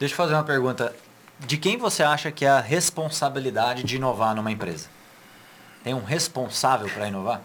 Deixa 0.00 0.14
eu 0.14 0.16
fazer 0.16 0.32
uma 0.32 0.42
pergunta. 0.42 0.96
De 1.40 1.58
quem 1.58 1.76
você 1.76 2.02
acha 2.02 2.32
que 2.32 2.46
é 2.46 2.48
a 2.48 2.58
responsabilidade 2.58 3.84
de 3.84 3.96
inovar 3.96 4.34
numa 4.34 4.50
empresa? 4.50 4.88
Tem 5.84 5.92
um 5.92 6.02
responsável 6.02 6.88
para 6.88 7.06
inovar? 7.06 7.42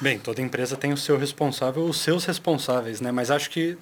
Bem, 0.00 0.18
toda 0.18 0.40
empresa 0.40 0.76
tem 0.76 0.92
o 0.92 0.96
seu 0.96 1.18
responsável, 1.18 1.84
os 1.84 1.98
seus 2.00 2.24
responsáveis, 2.24 3.00
né? 3.00 3.10
Mas 3.10 3.32
acho 3.32 3.50
que 3.50 3.76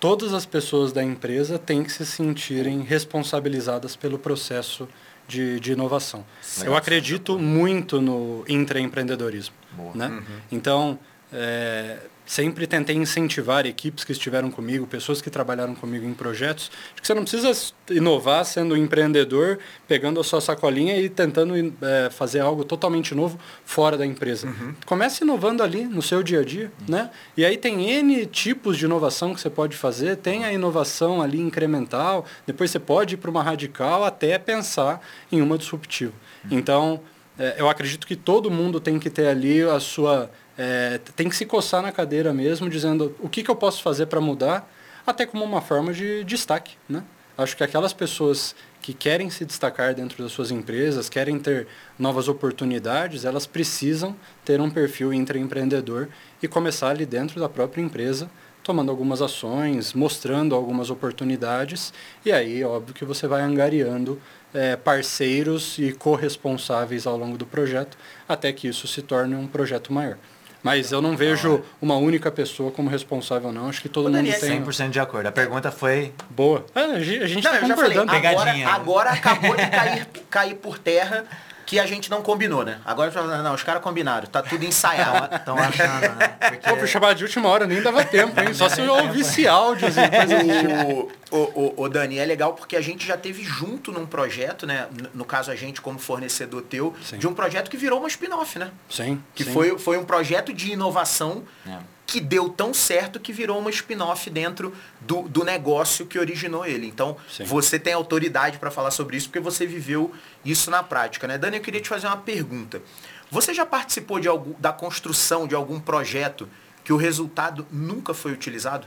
todas 0.00 0.34
as 0.34 0.44
pessoas 0.44 0.92
da 0.92 1.02
empresa 1.02 1.56
têm 1.56 1.84
que 1.84 1.92
se 1.92 2.04
sentirem 2.04 2.82
responsabilizadas 2.82 3.94
pelo 3.94 4.18
processo 4.18 4.88
de, 5.28 5.58
de 5.60 5.72
inovação. 5.72 6.24
Legal. 6.58 6.74
Eu 6.74 6.76
acredito 6.76 7.38
muito 7.38 8.00
no 8.00 8.44
intraempreendedorismo. 8.48 9.54
Boa. 9.72 9.92
Né? 9.94 10.08
Uhum. 10.08 10.22
Então, 10.50 10.98
é, 11.32 11.98
sempre 12.26 12.66
tentei 12.66 12.96
incentivar 12.96 13.66
equipes 13.66 14.04
que 14.04 14.12
estiveram 14.12 14.50
comigo, 14.50 14.86
pessoas 14.86 15.20
que 15.20 15.30
trabalharam 15.30 15.74
comigo 15.74 16.06
em 16.06 16.14
projetos, 16.14 16.70
de 16.94 17.00
que 17.00 17.06
você 17.06 17.14
não 17.14 17.22
precisa 17.22 17.72
inovar 17.90 18.44
sendo 18.44 18.74
um 18.74 18.76
empreendedor, 18.76 19.58
pegando 19.86 20.18
a 20.20 20.24
sua 20.24 20.40
sacolinha 20.40 20.96
e 20.98 21.08
tentando 21.08 21.54
é, 21.82 22.10
fazer 22.10 22.40
algo 22.40 22.64
totalmente 22.64 23.14
novo 23.14 23.38
fora 23.64 23.96
da 23.98 24.06
empresa. 24.06 24.46
Uhum. 24.46 24.74
Comece 24.86 25.22
inovando 25.22 25.62
ali 25.62 25.84
no 25.84 26.00
seu 26.00 26.22
dia 26.22 26.40
a 26.40 26.44
dia, 26.44 26.72
uhum. 26.80 26.94
né? 26.94 27.10
E 27.36 27.44
aí 27.44 27.56
tem 27.56 27.90
N 27.90 28.26
tipos 28.26 28.78
de 28.78 28.86
inovação 28.86 29.34
que 29.34 29.40
você 29.40 29.50
pode 29.50 29.76
fazer, 29.76 30.16
tem 30.16 30.44
a 30.44 30.52
inovação 30.52 31.20
ali 31.20 31.40
incremental, 31.40 32.24
depois 32.46 32.70
você 32.70 32.78
pode 32.78 33.14
ir 33.14 33.18
para 33.18 33.30
uma 33.30 33.42
radical 33.42 34.04
até 34.04 34.38
pensar 34.38 35.00
em 35.30 35.42
uma 35.42 35.58
disruptiva. 35.58 36.14
Uhum. 36.44 36.58
Então, 36.58 37.00
é, 37.38 37.56
eu 37.58 37.68
acredito 37.68 38.06
que 38.06 38.16
todo 38.16 38.50
mundo 38.50 38.80
tem 38.80 38.98
que 38.98 39.10
ter 39.10 39.26
ali 39.26 39.62
a 39.62 39.80
sua 39.80 40.30
é, 40.56 41.00
tem 41.16 41.28
que 41.28 41.36
se 41.36 41.44
coçar 41.46 41.82
na 41.82 41.92
cadeira 41.92 42.32
mesmo, 42.32 42.68
dizendo 42.68 43.14
o 43.20 43.28
que, 43.28 43.42
que 43.42 43.50
eu 43.50 43.56
posso 43.56 43.82
fazer 43.82 44.06
para 44.06 44.20
mudar, 44.20 44.70
até 45.06 45.26
como 45.26 45.44
uma 45.44 45.60
forma 45.60 45.92
de 45.92 46.24
destaque. 46.24 46.76
Né? 46.88 47.02
Acho 47.36 47.56
que 47.56 47.64
aquelas 47.64 47.92
pessoas 47.92 48.54
que 48.80 48.92
querem 48.92 49.30
se 49.30 49.44
destacar 49.44 49.94
dentro 49.94 50.22
das 50.22 50.32
suas 50.32 50.50
empresas, 50.50 51.08
querem 51.08 51.38
ter 51.38 51.66
novas 51.98 52.28
oportunidades, 52.28 53.24
elas 53.24 53.46
precisam 53.46 54.14
ter 54.44 54.60
um 54.60 54.70
perfil 54.70 55.12
intraempreendedor 55.12 56.08
e 56.42 56.46
começar 56.46 56.90
ali 56.90 57.06
dentro 57.06 57.40
da 57.40 57.48
própria 57.48 57.82
empresa, 57.82 58.30
tomando 58.62 58.90
algumas 58.90 59.20
ações, 59.20 59.92
mostrando 59.94 60.54
algumas 60.54 60.90
oportunidades, 60.90 61.92
e 62.24 62.32
aí, 62.32 62.62
óbvio 62.62 62.94
que 62.94 63.04
você 63.04 63.26
vai 63.26 63.42
angariando 63.42 64.20
é, 64.52 64.76
parceiros 64.76 65.76
e 65.78 65.92
corresponsáveis 65.92 67.06
ao 67.06 67.16
longo 67.16 67.36
do 67.36 67.44
projeto, 67.44 67.98
até 68.28 68.52
que 68.52 68.68
isso 68.68 68.86
se 68.86 69.02
torne 69.02 69.34
um 69.34 69.46
projeto 69.46 69.92
maior. 69.92 70.16
Mas 70.64 70.90
eu 70.90 71.02
não 71.02 71.14
vejo 71.14 71.62
uma 71.80 71.94
única 71.96 72.30
pessoa 72.30 72.70
como 72.70 72.88
responsável, 72.88 73.52
não. 73.52 73.68
Acho 73.68 73.82
que 73.82 73.88
todo 73.88 74.10
mundo 74.10 74.40
tem... 74.40 74.64
100% 74.64 74.88
de 74.88 74.98
acordo. 74.98 75.26
A 75.26 75.32
pergunta 75.32 75.70
foi... 75.70 76.14
Boa. 76.30 76.64
É, 76.74 76.80
a 76.80 77.00
gente 77.00 77.36
está 77.36 77.58
concordando. 77.58 78.10
Falei, 78.10 78.64
agora, 78.64 78.68
agora 78.72 79.10
acabou 79.12 79.54
de 79.54 79.66
cair, 79.66 80.06
cair 80.30 80.54
por 80.54 80.78
terra 80.78 81.26
que 81.66 81.78
a 81.78 81.86
gente 81.86 82.10
não 82.10 82.22
combinou, 82.22 82.64
né? 82.64 82.78
Agora 82.84 83.10
não, 83.42 83.54
os 83.54 83.62
caras 83.62 83.82
combinaram, 83.82 84.26
tá 84.26 84.42
tudo 84.42 84.64
ensaiado. 84.64 85.34
Estão 85.34 85.56
achando, 85.58 86.16
né? 86.16 86.28
Porque... 86.48 86.74
Pô, 86.74 86.86
chamar 86.86 87.14
de 87.14 87.24
última 87.24 87.48
hora 87.48 87.66
nem 87.66 87.82
dava 87.82 88.04
tempo, 88.04 88.38
hein? 88.40 88.54
Só 88.54 88.68
se 88.68 88.80
eu 88.80 88.94
ouvisse 88.94 89.46
áudios 89.46 89.96
e 89.96 90.08
coisas 90.08 90.42
tipo. 90.42 91.12
O, 91.36 91.38
o, 91.38 91.82
o, 91.82 91.88
Dani, 91.88 92.18
é 92.18 92.24
legal 92.24 92.54
porque 92.54 92.76
a 92.76 92.80
gente 92.80 93.04
já 93.04 93.16
teve 93.16 93.42
junto 93.42 93.90
num 93.90 94.06
projeto, 94.06 94.66
né? 94.66 94.88
No 95.12 95.24
caso, 95.24 95.50
a 95.50 95.56
gente 95.56 95.80
como 95.80 95.98
fornecedor 95.98 96.62
teu, 96.62 96.94
sim. 97.02 97.18
de 97.18 97.26
um 97.26 97.34
projeto 97.34 97.68
que 97.68 97.76
virou 97.76 97.98
uma 97.98 98.06
spin-off, 98.06 98.56
né? 98.56 98.70
Sim. 98.88 99.20
Que 99.34 99.42
sim. 99.42 99.52
Foi, 99.52 99.76
foi 99.76 99.98
um 99.98 100.04
projeto 100.04 100.52
de 100.52 100.72
inovação. 100.72 101.42
É 101.66 101.94
que 102.06 102.20
deu 102.20 102.48
tão 102.48 102.74
certo 102.74 103.18
que 103.18 103.32
virou 103.32 103.58
uma 103.58 103.70
spin-off 103.70 104.28
dentro 104.28 104.74
do, 105.00 105.22
do 105.22 105.42
negócio 105.42 106.06
que 106.06 106.18
originou 106.18 106.64
ele. 106.66 106.86
Então, 106.86 107.16
Sim. 107.28 107.44
você 107.44 107.78
tem 107.78 107.92
autoridade 107.92 108.58
para 108.58 108.70
falar 108.70 108.90
sobre 108.90 109.16
isso 109.16 109.28
porque 109.28 109.40
você 109.40 109.66
viveu 109.66 110.12
isso 110.44 110.70
na 110.70 110.82
prática, 110.82 111.26
né? 111.26 111.38
Dani, 111.38 111.56
eu 111.56 111.62
queria 111.62 111.80
te 111.80 111.88
fazer 111.88 112.06
uma 112.06 112.18
pergunta. 112.18 112.82
Você 113.30 113.54
já 113.54 113.64
participou 113.64 114.20
de 114.20 114.28
algum, 114.28 114.52
da 114.60 114.72
construção 114.72 115.46
de 115.48 115.54
algum 115.54 115.80
projeto 115.80 116.48
que 116.84 116.92
o 116.92 116.96
resultado 116.96 117.66
nunca 117.70 118.12
foi 118.12 118.32
utilizado? 118.32 118.86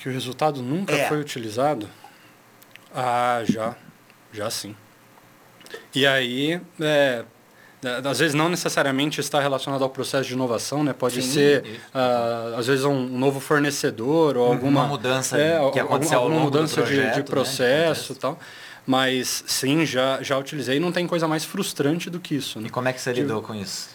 Que 0.00 0.08
o 0.08 0.12
resultado 0.12 0.62
nunca 0.62 0.94
é. 0.94 1.08
foi 1.08 1.20
utilizado? 1.20 1.88
Ah, 2.94 3.42
já. 3.46 3.76
Já 4.32 4.48
sim. 4.48 4.74
E 5.94 6.06
aí, 6.06 6.60
é, 6.80 7.24
às 8.08 8.18
vezes 8.18 8.34
não 8.34 8.48
necessariamente 8.48 9.20
está 9.20 9.40
relacionado 9.40 9.82
ao 9.82 9.90
processo 9.90 10.26
de 10.26 10.34
inovação, 10.34 10.82
né? 10.82 10.94
Pode 10.94 11.20
Sim, 11.20 11.30
ser, 11.30 11.80
uh, 11.94 12.58
às 12.58 12.66
vezes, 12.66 12.84
um 12.84 13.06
novo 13.06 13.40
fornecedor 13.40 14.36
ou 14.36 14.46
alguma... 14.46 14.80
Uma 14.80 14.88
mudança 14.88 15.38
é, 15.38 15.58
que 15.70 15.78
aconteceu 15.78 16.18
alguma, 16.18 16.36
alguma 16.36 16.40
mudança 16.40 16.80
projeto, 16.82 17.14
de, 17.14 17.22
de, 17.22 17.22
processo 17.22 18.12
e 18.12 18.14
né? 18.14 18.18
tal. 18.20 18.38
Mas, 18.86 19.44
sim, 19.46 19.84
já, 19.84 20.22
já 20.22 20.38
utilizei 20.38 20.78
e 20.78 20.80
não 20.80 20.92
tem 20.92 21.06
coisa 21.06 21.28
mais 21.28 21.44
frustrante 21.44 22.08
do 22.08 22.18
que 22.18 22.34
isso. 22.34 22.58
Né? 22.58 22.68
E 22.68 22.70
como 22.70 22.88
é 22.88 22.92
que 22.92 23.00
você 23.00 23.12
de... 23.12 23.20
lidou 23.20 23.42
com 23.42 23.54
isso? 23.54 23.90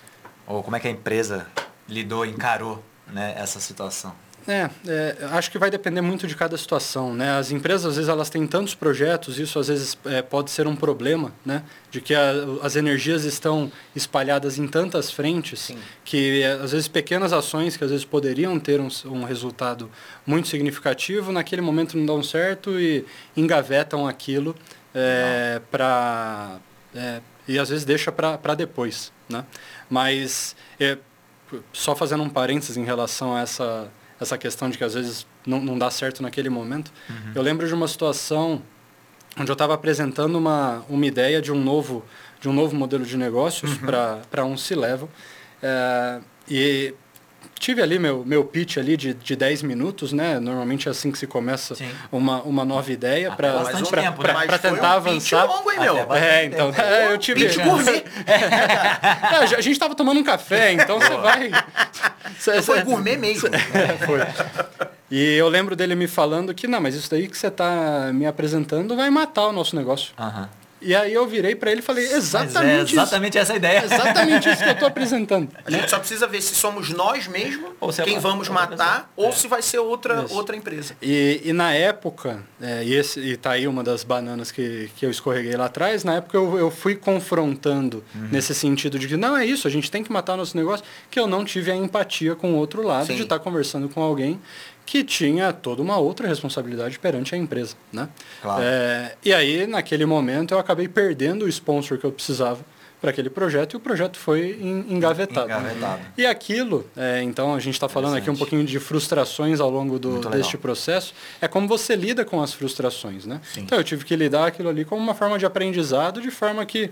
Ou 0.46 0.62
como 0.62 0.76
é 0.76 0.80
que 0.80 0.88
a 0.88 0.92
empresa 0.92 1.48
lidou, 1.90 2.26
encarou 2.26 2.84
né, 3.08 3.34
essa 3.38 3.60
situação? 3.60 4.14
É, 4.48 4.70
é, 4.88 5.18
acho 5.32 5.50
que 5.50 5.58
vai 5.58 5.72
depender 5.72 6.02
muito 6.02 6.28
de 6.28 6.36
cada 6.36 6.56
situação, 6.56 7.16
né? 7.16 7.36
As 7.38 7.50
empresas, 7.50 7.86
às 7.86 7.96
vezes, 7.96 8.10
elas 8.10 8.30
têm 8.30 8.46
tantos 8.46 8.76
projetos, 8.76 9.40
isso 9.40 9.58
às 9.58 9.70
vezes 9.70 9.98
é, 10.06 10.22
pode 10.22 10.52
ser 10.52 10.68
um 10.68 10.76
problema, 10.76 11.34
né? 11.44 11.64
De 11.90 12.00
que 12.00 12.14
a, 12.14 12.32
as 12.62 12.76
energias 12.76 13.24
estão 13.24 13.72
espalhadas 13.96 14.60
em 14.60 14.68
tantas 14.68 15.10
frentes 15.10 15.62
Sim. 15.62 15.80
que, 16.04 16.44
é, 16.44 16.52
às 16.52 16.74
vezes, 16.74 16.88
pequenas 16.88 17.34
ações 17.34 17.76
que 17.76 17.84
às 17.84 17.90
vezes 17.90 18.06
poderiam 18.06 18.60
ter 18.60 18.80
um, 18.80 18.88
um 19.06 19.24
resultado 19.24 19.90
muito 20.26 20.48
significativo, 20.48 21.32
naquele 21.32 21.62
momento 21.62 21.98
não 21.98 22.06
dão 22.06 22.22
certo 22.22 22.80
e 22.80 23.04
engavetam 23.36 24.08
aquilo 24.08 24.56
é, 24.94 25.60
para... 25.72 26.60
É, 26.94 27.20
e 27.48 27.60
às 27.60 27.70
vezes 27.70 27.84
deixa 27.84 28.12
para 28.12 28.56
depois, 28.56 29.12
né? 29.28 29.44
Mas, 29.90 30.56
é, 30.80 30.98
só 31.74 31.96
fazendo 31.96 32.22
um 32.24 32.30
parênteses 32.30 32.78
em 32.78 32.84
relação 32.84 33.36
a 33.36 33.42
essa 33.42 33.92
essa 34.20 34.38
questão 34.38 34.70
de 34.70 34.78
que 34.78 34.84
às 34.84 34.94
vezes 34.94 35.26
não, 35.46 35.60
não 35.60 35.78
dá 35.78 35.90
certo 35.90 36.22
naquele 36.24 36.50
momento. 36.50 36.92
Uhum. 37.10 37.32
Eu 37.36 37.42
lembro 37.42 37.68
de 37.68 37.74
uma 37.74 37.88
situação 37.88 38.62
onde 39.38 39.52
eu 39.52 39.54
estava 39.54 39.74
apresentando 39.74 40.38
uma, 40.38 40.86
uma 40.90 41.06
ideia 41.06 41.42
de 41.42 41.52
um 41.52 41.62
novo, 41.62 42.06
de 42.40 42.48
um 42.48 42.54
novo 42.54 42.76
modelo 42.76 43.06
de 43.06 43.18
negócios 43.18 43.72
uhum. 43.74 44.22
para 44.30 44.46
um 44.46 44.58
C-Level. 44.58 45.10
É, 45.62 46.20
e 46.50 46.94
tive 47.60 47.82
ali 47.82 47.98
meu, 47.98 48.24
meu 48.26 48.44
pitch 48.44 48.78
ali 48.78 48.98
de, 48.98 49.14
de 49.14 49.36
10 49.36 49.64
minutos, 49.64 50.14
né? 50.14 50.40
Normalmente 50.40 50.88
é 50.88 50.92
assim 50.92 51.12
que 51.12 51.18
se 51.18 51.26
começa 51.26 51.76
uma, 52.12 52.42
uma 52.44 52.66
nova 52.66 52.92
ideia 52.92 53.32
para 53.32 53.64
né? 53.64 54.58
tentar 54.62 54.94
um 54.94 54.98
avançar. 54.98 55.46
Longo, 55.46 55.72
hein, 55.72 55.80
meu? 55.80 56.14
É, 56.14 56.46
então, 56.46 56.72
é, 56.78 57.12
eu 57.12 57.18
tive. 57.18 57.46
é, 58.26 59.36
a 59.36 59.62
gente 59.62 59.72
estava 59.72 59.96
tomando 59.96 60.20
um 60.20 60.24
café, 60.24 60.74
então 60.74 61.00
você 61.00 61.16
vai. 61.18 61.52
Cê, 62.40 62.62
foi 62.62 62.82
gourmet 62.84 63.18
mesmo. 63.18 63.48
É, 63.48 64.06
foi. 64.06 64.20
E 65.10 65.36
eu 65.36 65.48
lembro 65.48 65.76
dele 65.76 65.96
me 65.96 66.08
falando 66.08 66.54
que, 66.54 66.68
não, 66.68 66.82
mas 66.82 66.96
isso 66.96 67.10
daí 67.10 67.28
que 67.28 67.38
você 67.38 67.48
está 67.48 68.12
me 68.14 68.26
apresentando 68.26 68.96
vai 68.96 69.10
matar 69.10 69.48
o 69.48 69.52
nosso 69.52 69.76
negócio. 69.76 70.14
Uhum. 70.20 70.48
E 70.86 70.94
aí 70.94 71.12
eu 71.12 71.26
virei 71.26 71.56
para 71.56 71.72
ele 71.72 71.80
e 71.80 71.84
falei, 71.84 72.06
exatamente 72.06 72.92
é 72.92 73.02
exatamente 73.02 73.38
essa 73.40 73.56
ideia. 73.56 73.84
Exatamente 73.84 74.48
isso 74.48 74.64
que 74.64 74.70
eu 74.70 74.74
estou 74.74 74.88
apresentando. 74.88 75.50
A 75.66 75.72
gente 75.72 75.90
só 75.90 75.98
precisa 75.98 76.28
ver 76.28 76.42
se 76.42 76.54
somos 76.54 76.92
nós 76.92 77.28
mesmos 77.28 77.72
ou 77.80 77.92
se 77.92 78.04
é 78.04 78.06
quem 78.06 78.18
é 78.18 78.20
vamos 78.20 78.48
matar 78.50 79.12
ou 79.16 79.30
é. 79.30 79.32
se 79.32 79.48
vai 79.48 79.64
ser 79.64 79.80
outra, 79.80 80.28
outra 80.30 80.56
empresa. 80.56 80.96
E, 81.02 81.42
e 81.44 81.54
na 81.54 81.74
época, 81.74 82.44
é, 82.62 82.84
e, 82.84 82.94
esse, 82.94 83.20
e 83.20 83.36
tá 83.36 83.52
aí 83.52 83.68
uma 83.68 83.84
das 83.84 84.04
bananas 84.04 84.52
que, 84.52 84.92
que 84.96 85.06
eu 85.06 85.10
escorreguei 85.10 85.56
lá 85.58 85.66
atrás, 85.66 86.04
na 86.04 86.18
época 86.18 86.38
eu, 86.38 86.60
eu 86.60 86.70
fui 86.70 86.96
confrontando 86.96 88.04
uhum. 88.14 88.30
nesse 88.32 88.54
sentido 88.54 89.00
de 89.00 89.08
que 89.08 89.18
não 89.18 89.36
é 89.36 89.44
isso, 89.44 89.68
a 89.68 89.72
gente 89.72 89.90
tem 89.90 90.04
que 90.04 90.12
matar 90.12 90.38
nosso 90.38 90.56
negócio, 90.56 90.86
que 91.10 91.20
eu 91.20 91.26
não 91.26 91.44
tive 91.44 91.72
a 91.72 91.76
empatia 91.76 92.36
com 92.36 92.54
o 92.54 92.58
outro 92.58 92.84
lado 92.84 93.08
Sim. 93.08 93.16
de 93.16 93.24
estar 93.24 93.40
tá 93.40 93.44
conversando 93.44 93.90
com 93.90 94.04
alguém 94.04 94.40
que 94.86 95.04
tinha 95.04 95.52
toda 95.52 95.82
uma 95.82 95.98
outra 95.98 96.28
responsabilidade 96.28 97.00
perante 97.00 97.34
a 97.34 97.38
empresa. 97.38 97.76
Né? 97.92 98.08
Claro. 98.42 98.62
É, 98.64 99.16
e 99.24 99.34
aí, 99.34 99.66
naquele 99.66 100.06
momento, 100.06 100.54
eu 100.54 100.60
acabei 100.60 100.88
perdendo 100.88 101.46
o 101.46 101.50
sponsor 101.50 101.98
que 101.98 102.06
eu 102.06 102.12
precisava 102.12 102.60
para 103.02 103.12
aquele 103.12 103.30
projeto 103.30 103.74
e 103.74 103.78
o 103.78 103.80
projeto 103.80 104.18
foi 104.18 104.58
engavetado. 104.90 105.48
engavetado. 105.48 106.02
E 106.18 106.26
aquilo, 106.26 106.90
é, 106.96 107.22
então 107.22 107.54
a 107.54 107.60
gente 107.60 107.76
está 107.76 107.88
falando 107.88 108.16
aqui 108.16 108.30
um 108.30 108.36
pouquinho 108.36 108.64
de 108.64 108.80
frustrações 108.80 109.60
ao 109.60 109.70
longo 109.70 110.00
do, 110.00 110.20
deste 110.30 110.58
processo, 110.58 111.14
é 111.40 111.48
como 111.48 111.68
você 111.68 111.96
lida 111.96 112.26
com 112.26 112.42
as 112.42 112.54
frustrações, 112.54 113.26
né? 113.26 113.42
Sim. 113.54 113.62
Então 113.62 113.78
eu 113.78 113.84
tive 113.84 114.06
que 114.06 114.16
lidar 114.16 114.48
aquilo 114.48 114.70
ali 114.70 114.86
como 114.86 115.02
uma 115.02 115.14
forma 115.14 115.38
de 115.38 115.46
aprendizado, 115.46 116.22
de 116.22 116.32
forma 116.32 116.66
que 116.66 116.90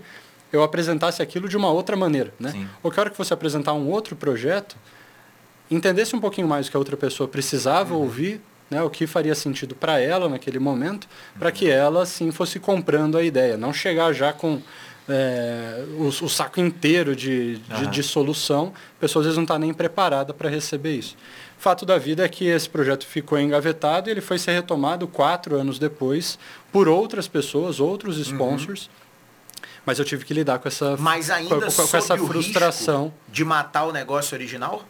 eu 0.52 0.62
apresentasse 0.62 1.20
aquilo 1.20 1.48
de 1.48 1.56
uma 1.56 1.70
outra 1.70 1.96
maneira, 1.96 2.32
né? 2.38 2.50
Sim. 2.52 2.68
Ou 2.82 2.90
que 2.90 3.00
a 3.00 3.02
hora 3.02 3.10
que 3.10 3.18
você 3.18 3.34
apresentar 3.34 3.72
um 3.72 3.90
outro 3.90 4.14
projeto, 4.14 4.76
entendesse 5.70 6.14
um 6.14 6.20
pouquinho 6.20 6.48
mais 6.48 6.66
o 6.66 6.70
que 6.70 6.76
a 6.76 6.78
outra 6.78 6.96
pessoa 6.96 7.28
precisava 7.28 7.94
uhum. 7.94 8.00
ouvir, 8.00 8.40
né, 8.70 8.82
o 8.82 8.90
que 8.90 9.06
faria 9.06 9.34
sentido 9.34 9.74
para 9.74 10.00
ela 10.00 10.28
naquele 10.28 10.58
momento, 10.58 11.04
uhum. 11.04 11.38
para 11.38 11.52
que 11.52 11.68
ela 11.68 12.04
sim 12.06 12.30
fosse 12.30 12.58
comprando 12.58 13.16
a 13.16 13.22
ideia, 13.22 13.56
não 13.56 13.72
chegar 13.72 14.12
já 14.12 14.32
com 14.32 14.60
é, 15.08 15.84
o, 15.98 16.06
o, 16.06 16.28
saco 16.28 16.60
inteiro 16.60 17.14
de, 17.14 17.58
de, 17.58 17.86
de, 17.88 18.02
solução, 18.02 18.72
a 18.96 19.00
pessoa 19.00 19.20
às 19.20 19.26
vezes 19.26 19.36
não 19.36 19.44
está 19.44 19.58
nem 19.58 19.72
preparada 19.72 20.32
para 20.32 20.48
receber 20.48 20.96
isso. 20.96 21.16
Fato 21.58 21.84
da 21.86 21.98
vida 21.98 22.24
é 22.24 22.28
que 22.28 22.46
esse 22.46 22.68
projeto 22.68 23.06
ficou 23.06 23.38
engavetado 23.38 24.08
e 24.08 24.12
ele 24.12 24.20
foi 24.20 24.38
ser 24.38 24.52
retomado 24.52 25.06
quatro 25.06 25.56
anos 25.56 25.78
depois 25.78 26.38
por 26.72 26.88
outras 26.88 27.28
pessoas, 27.28 27.80
outros 27.80 28.16
uhum. 28.16 28.22
sponsors. 28.22 28.86
Uhum. 28.86 29.04
Mas 29.86 29.98
eu 29.98 30.04
tive 30.04 30.24
que 30.24 30.32
lidar 30.32 30.58
com 30.58 30.68
essa, 30.68 30.96
Mas 30.98 31.28
ainda 31.28 31.50
com, 31.50 31.60
com, 31.60 31.86
com 31.86 31.96
essa 31.96 32.16
frustração. 32.16 33.12
de 33.28 33.44
matar 33.44 33.84
o 33.84 33.92
negócio 33.92 34.34
original? 34.34 34.82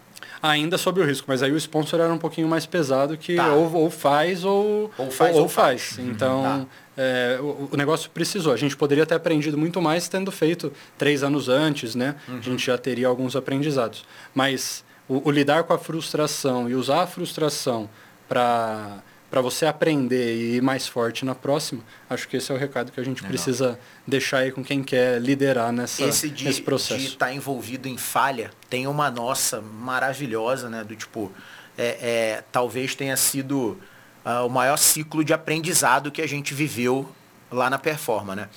Ainda 0.42 0.78
sob 0.78 1.00
o 1.00 1.04
risco, 1.04 1.26
mas 1.28 1.42
aí 1.42 1.52
o 1.52 1.56
sponsor 1.56 2.00
era 2.00 2.12
um 2.12 2.18
pouquinho 2.18 2.48
mais 2.48 2.66
pesado 2.66 3.16
que 3.16 3.36
tá. 3.36 3.52
ou, 3.52 3.72
ou, 3.72 3.90
faz 3.90 4.44
ou, 4.44 4.90
ou 4.96 5.10
faz. 5.10 5.36
Ou, 5.36 5.42
ou 5.42 5.48
faz. 5.48 5.82
faz. 5.82 5.98
Uhum. 5.98 6.10
Então, 6.10 6.42
tá. 6.42 7.02
é, 7.02 7.38
o, 7.40 7.68
o, 7.72 7.76
negócio 7.76 8.10
precisou. 8.10 8.52
A 8.52 8.56
gente 8.56 8.76
poderia 8.76 9.06
ter 9.06 9.14
aprendido 9.14 9.56
muito 9.56 9.80
mais 9.80 10.08
tendo 10.08 10.30
feito 10.30 10.72
três 10.98 11.22
anos 11.22 11.48
antes, 11.48 11.94
né? 11.94 12.16
Uhum. 12.28 12.38
A 12.38 12.40
gente 12.40 12.66
já 12.66 12.76
teria 12.78 13.08
alguns 13.08 13.36
aprendizados. 13.36 14.04
Mas 14.34 14.84
o, 15.08 15.28
o 15.28 15.30
lidar 15.30 15.64
com 15.64 15.72
a 15.72 15.78
frustração 15.78 16.68
e 16.68 16.74
usar 16.74 17.02
a 17.02 17.06
frustração 17.06 17.88
para 18.28 19.02
para 19.34 19.40
você 19.40 19.66
aprender 19.66 20.36
e 20.36 20.56
ir 20.58 20.62
mais 20.62 20.86
forte 20.86 21.24
na 21.24 21.34
próxima, 21.34 21.82
acho 22.08 22.28
que 22.28 22.36
esse 22.36 22.52
é 22.52 22.54
o 22.54 22.58
recado 22.58 22.92
que 22.92 23.00
a 23.00 23.02
gente 23.02 23.16
Legal. 23.16 23.30
precisa 23.30 23.80
deixar 24.06 24.38
aí 24.38 24.52
com 24.52 24.62
quem 24.62 24.80
quer 24.80 25.20
liderar 25.20 25.72
nessa, 25.72 26.04
esse 26.04 26.30
de, 26.30 26.44
nesse 26.44 26.62
processo. 26.62 27.00
de 27.00 27.06
estar 27.08 27.26
tá 27.26 27.34
envolvido 27.34 27.88
em 27.88 27.96
falha, 27.96 28.52
tem 28.70 28.86
uma 28.86 29.10
nossa 29.10 29.60
maravilhosa, 29.60 30.70
né? 30.70 30.84
Do 30.84 30.94
tipo, 30.94 31.32
é, 31.76 31.84
é 32.00 32.44
talvez 32.52 32.94
tenha 32.94 33.16
sido 33.16 33.76
uh, 34.24 34.46
o 34.46 34.48
maior 34.48 34.76
ciclo 34.76 35.24
de 35.24 35.32
aprendizado 35.32 36.12
que 36.12 36.22
a 36.22 36.28
gente 36.28 36.54
viveu 36.54 37.10
lá 37.50 37.68
na 37.68 37.76
Performa, 37.76 38.36
né? 38.36 38.48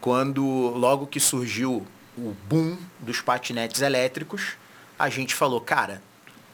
Quando, 0.00 0.44
logo 0.44 1.08
que 1.08 1.18
surgiu 1.18 1.84
o 2.16 2.36
boom 2.48 2.78
dos 3.00 3.20
patinetes 3.20 3.82
elétricos, 3.82 4.52
a 4.96 5.08
gente 5.08 5.34
falou, 5.34 5.60
cara, 5.60 6.00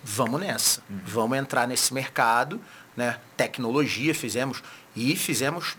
vamos 0.06 0.40
nessa, 0.40 0.80
uhum. 0.88 1.00
vamos 1.04 1.38
entrar 1.38 1.66
nesse 1.66 1.92
mercado, 1.92 2.60
né? 2.96 3.18
Tecnologia 3.36 4.14
fizemos 4.14 4.62
e 4.94 5.16
fizemos 5.16 5.76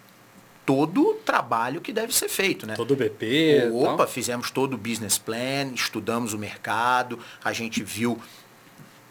todo 0.66 1.12
o 1.12 1.14
trabalho 1.14 1.80
que 1.80 1.94
deve 1.94 2.14
ser 2.14 2.28
feito, 2.28 2.68
né? 2.68 2.76
Todo 2.76 2.92
o 2.92 2.96
BP. 2.98 3.70
Opa, 3.72 3.98
tal. 4.00 4.08
fizemos 4.08 4.52
todo 4.52 4.74
o 4.74 4.78
business 4.78 5.18
plan, 5.18 5.72
estudamos 5.74 6.34
o 6.34 6.38
mercado, 6.38 7.18
a 7.42 7.54
gente 7.54 7.82
viu, 7.82 8.20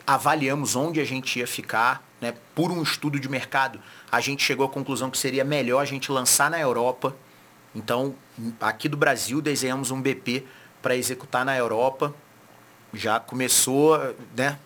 avaliamos 0.07 0.77
onde 0.77 1.01
a 1.01 1.05
gente 1.05 1.39
ia 1.39 1.47
ficar, 1.47 2.07
né? 2.21 2.35
Por 2.55 2.71
um 2.71 2.83
estudo 2.83 3.19
de 3.19 3.29
mercado, 3.29 3.81
a 4.13 4.21
gente 4.21 4.45
chegou 4.45 4.67
à 4.67 4.69
conclusão 4.69 5.11
que 5.11 5.17
seria 5.17 5.45
melhor 5.45 5.81
a 5.81 5.87
gente 5.87 6.13
lançar 6.13 6.51
na 6.51 6.61
Europa. 6.61 7.17
Então, 7.75 8.15
aqui 8.61 8.87
do 8.87 8.99
Brasil, 8.99 9.41
desenhamos 9.41 9.91
um 9.91 10.01
BP 10.01 10.45
para 10.83 10.95
executar 10.95 11.43
na 11.43 11.57
Europa. 11.57 12.15
Já 12.93 13.19
começou, 13.19 13.99
né? 14.37 14.59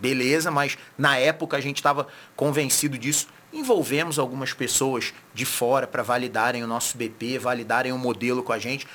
Beleza, 0.00 0.50
mas 0.50 0.76
na 0.96 1.16
época 1.16 1.56
a 1.56 1.60
gente 1.60 1.76
estava 1.76 2.06
convencido 2.34 2.98
disso. 2.98 3.28
Envolvemos 3.52 4.18
algumas 4.18 4.52
pessoas 4.52 5.14
de 5.32 5.44
fora 5.44 5.86
para 5.86 6.02
validarem 6.02 6.62
o 6.62 6.66
nosso 6.66 6.96
BP, 6.98 7.38
validarem 7.38 7.92
o 7.92 7.98
modelo 7.98 8.42
com 8.42 8.52
a 8.52 8.58
gente. 8.58 8.86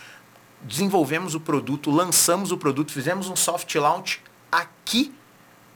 Desenvolvemos 0.61 1.33
o 1.33 1.39
produto, 1.39 1.89
lançamos 1.89 2.51
o 2.51 2.57
produto, 2.57 2.91
fizemos 2.91 3.27
um 3.27 3.35
soft 3.35 3.73
launch 3.75 4.21
aqui 4.51 5.13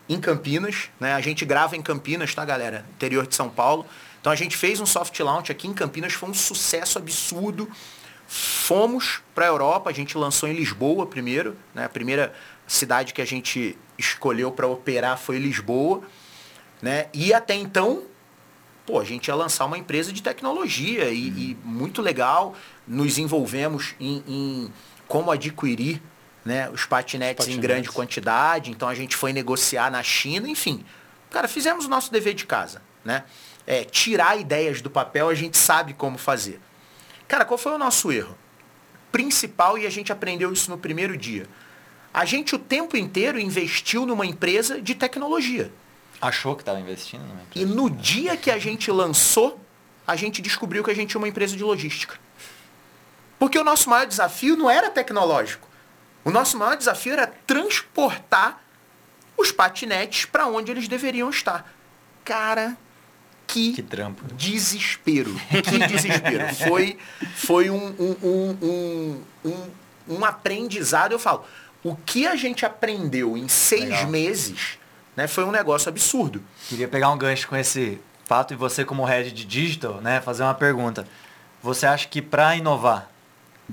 em 0.08 0.19
Campinas. 0.19 0.89
Né? 0.99 1.13
A 1.13 1.21
gente 1.21 1.45
grava 1.45 1.75
em 1.75 1.82
Campinas, 1.82 2.36
tá, 2.36 2.45
galera? 2.45 2.86
Interior 2.95 3.25
de 3.25 3.36
São 3.36 3.49
Paulo. 3.49 3.86
Então 4.21 4.32
a 4.32 4.36
gente 4.36 4.58
fez 4.58 4.80
um 4.80 4.86
soft 4.86 5.19
launch 5.19 5.51
aqui 5.51 5.67
em 5.67 5.73
Campinas, 5.73 6.13
foi 6.13 6.30
um 6.30 6.34
sucesso 6.34 6.97
absurdo. 6.97 7.69
Fomos 8.28 9.21
para 9.36 9.45
a 9.45 9.47
Europa, 9.49 9.89
a 9.89 9.93
gente 9.93 10.17
lançou 10.17 10.49
em 10.49 10.54
Lisboa 10.54 11.06
primeiro, 11.06 11.56
né? 11.75 11.86
A 11.86 11.89
primeira 11.89 12.34
cidade 12.67 13.13
que 13.13 13.21
a 13.21 13.25
gente 13.25 13.78
escolheu 13.97 14.51
para 14.51 14.67
operar 14.67 15.17
foi 15.17 15.38
Lisboa, 15.38 16.04
né? 16.82 17.08
E 17.13 17.34
até 17.34 17.56
então, 17.56 18.04
pô, 18.86 18.99
a 18.99 19.04
gente 19.04 19.28
ia 19.28 19.36
lançar 19.36 19.65
uma 19.65 19.78
empresa 19.78 20.12
de 20.12 20.21
tecnologia 20.21 21.10
e, 21.10 21.30
uhum. 21.30 21.38
e 21.38 21.58
muito 21.63 22.01
legal. 22.01 22.56
Nos 22.88 23.17
envolvemos 23.17 23.95
em, 23.99 24.23
em 24.28 24.73
como 25.08 25.32
adquirir 25.32 26.01
né, 26.43 26.69
os 26.69 26.86
patinetes, 26.86 27.38
patinetes, 27.38 27.58
em 27.58 27.60
grande 27.60 27.89
quantidade. 27.89 28.69
Então 28.71 28.88
a 28.88 28.95
gente 28.95 29.15
foi 29.15 29.34
negociar 29.34 29.89
na 29.89 30.04
China, 30.04 30.47
enfim. 30.47 30.86
Cara, 31.32 31.47
fizemos 31.47 31.86
o 31.86 31.89
nosso 31.89 32.12
dever 32.12 32.34
de 32.34 32.45
casa, 32.45 32.82
né? 33.04 33.23
É, 33.67 33.84
tirar 33.84 34.39
ideias 34.39 34.80
do 34.80 34.91
papel 34.91 35.28
a 35.28 35.34
gente 35.34 35.58
sabe 35.58 35.93
como 35.93 36.19
fazer. 36.19 36.62
Cara, 37.28 37.43
qual 37.43 37.58
foi 37.58 37.71
o 37.71 37.78
nosso 37.80 38.12
erro? 38.12 38.38
Principal, 39.12 39.78
e 39.78 39.88
a 39.88 39.89
gente 39.89 40.12
aprendeu 40.12 40.54
isso 40.54 40.69
no 40.69 40.78
primeiro 40.78 41.17
dia. 41.17 41.47
A 42.15 42.23
gente 42.23 42.56
o 42.56 42.58
tempo 42.58 42.95
inteiro 42.95 43.38
investiu 43.38 44.06
numa 44.06 44.25
empresa 44.25 44.82
de 44.82 44.95
tecnologia. 44.95 45.69
Achou 46.21 46.56
que 46.56 46.62
estava 46.62 46.80
investindo 46.80 47.23
numa 47.23 47.41
empresa. 47.41 47.65
E 47.65 47.65
no 47.65 47.89
dia 47.89 48.38
que 48.38 48.49
a 48.49 48.58
gente 48.58 48.89
lançou, 48.89 49.60
a 50.08 50.15
gente 50.15 50.41
descobriu 50.41 50.82
que 50.82 50.89
a 50.89 50.93
gente 50.93 51.10
tinha 51.10 51.19
uma 51.19 51.28
empresa 51.28 51.58
de 51.58 51.62
logística. 51.62 52.17
Porque 53.38 53.60
o 53.60 53.65
nosso 53.65 53.89
maior 53.89 54.08
desafio 54.08 54.56
não 54.56 54.69
era 54.69 54.89
tecnológico. 54.89 55.67
O 56.23 56.32
nosso 56.32 56.58
maior 56.58 56.78
desafio 56.78 57.12
era 57.12 57.28
transportar 57.28 58.63
os 59.38 59.51
patinetes 59.51 60.23
para 60.23 60.47
onde 60.47 60.71
eles 60.71 60.88
deveriam 60.88 61.30
estar. 61.30 61.69
Cara, 62.23 62.78
que, 63.45 63.73
que 63.73 63.84
trampo. 63.84 64.23
desespero. 64.36 65.36
Que 65.49 65.86
desespero. 65.86 66.47
foi 66.56 66.97
foi 67.36 67.69
um, 67.69 67.93
um, 67.99 68.15
um, 68.23 69.21
um, 69.43 69.69
um 70.15 70.23
aprendizado, 70.23 71.12
eu 71.12 71.19
falo 71.19 71.45
o 71.86 71.95
que 71.95 72.26
a 72.26 72.36
gente 72.36 72.65
aprendeu 72.65 73.38
em 73.38 73.48
seis 73.48 73.84
Legal. 73.84 74.08
meses 74.08 74.80
né, 75.15 75.28
foi 75.28 75.43
um 75.43 75.52
negócio 75.52 75.88
absurdo. 75.88 76.41
Queria 76.67 76.88
pegar 76.88 77.12
um 77.12 77.17
gancho 77.17 77.48
com 77.48 77.56
esse 77.56 78.02
fato 78.26 78.56
e 78.56 78.58
você 78.58 78.84
como 78.84 79.06
head 79.06 79.32
de 79.32 79.45
digital, 79.45 80.02
né, 80.02 80.19
fazer 80.19 80.41
uma 80.41 80.56
pergunta. 80.56 81.08
Você 81.62 81.86
acha 81.86 82.08
que 82.08 82.24
para 82.24 82.56
inovar, 82.56 83.08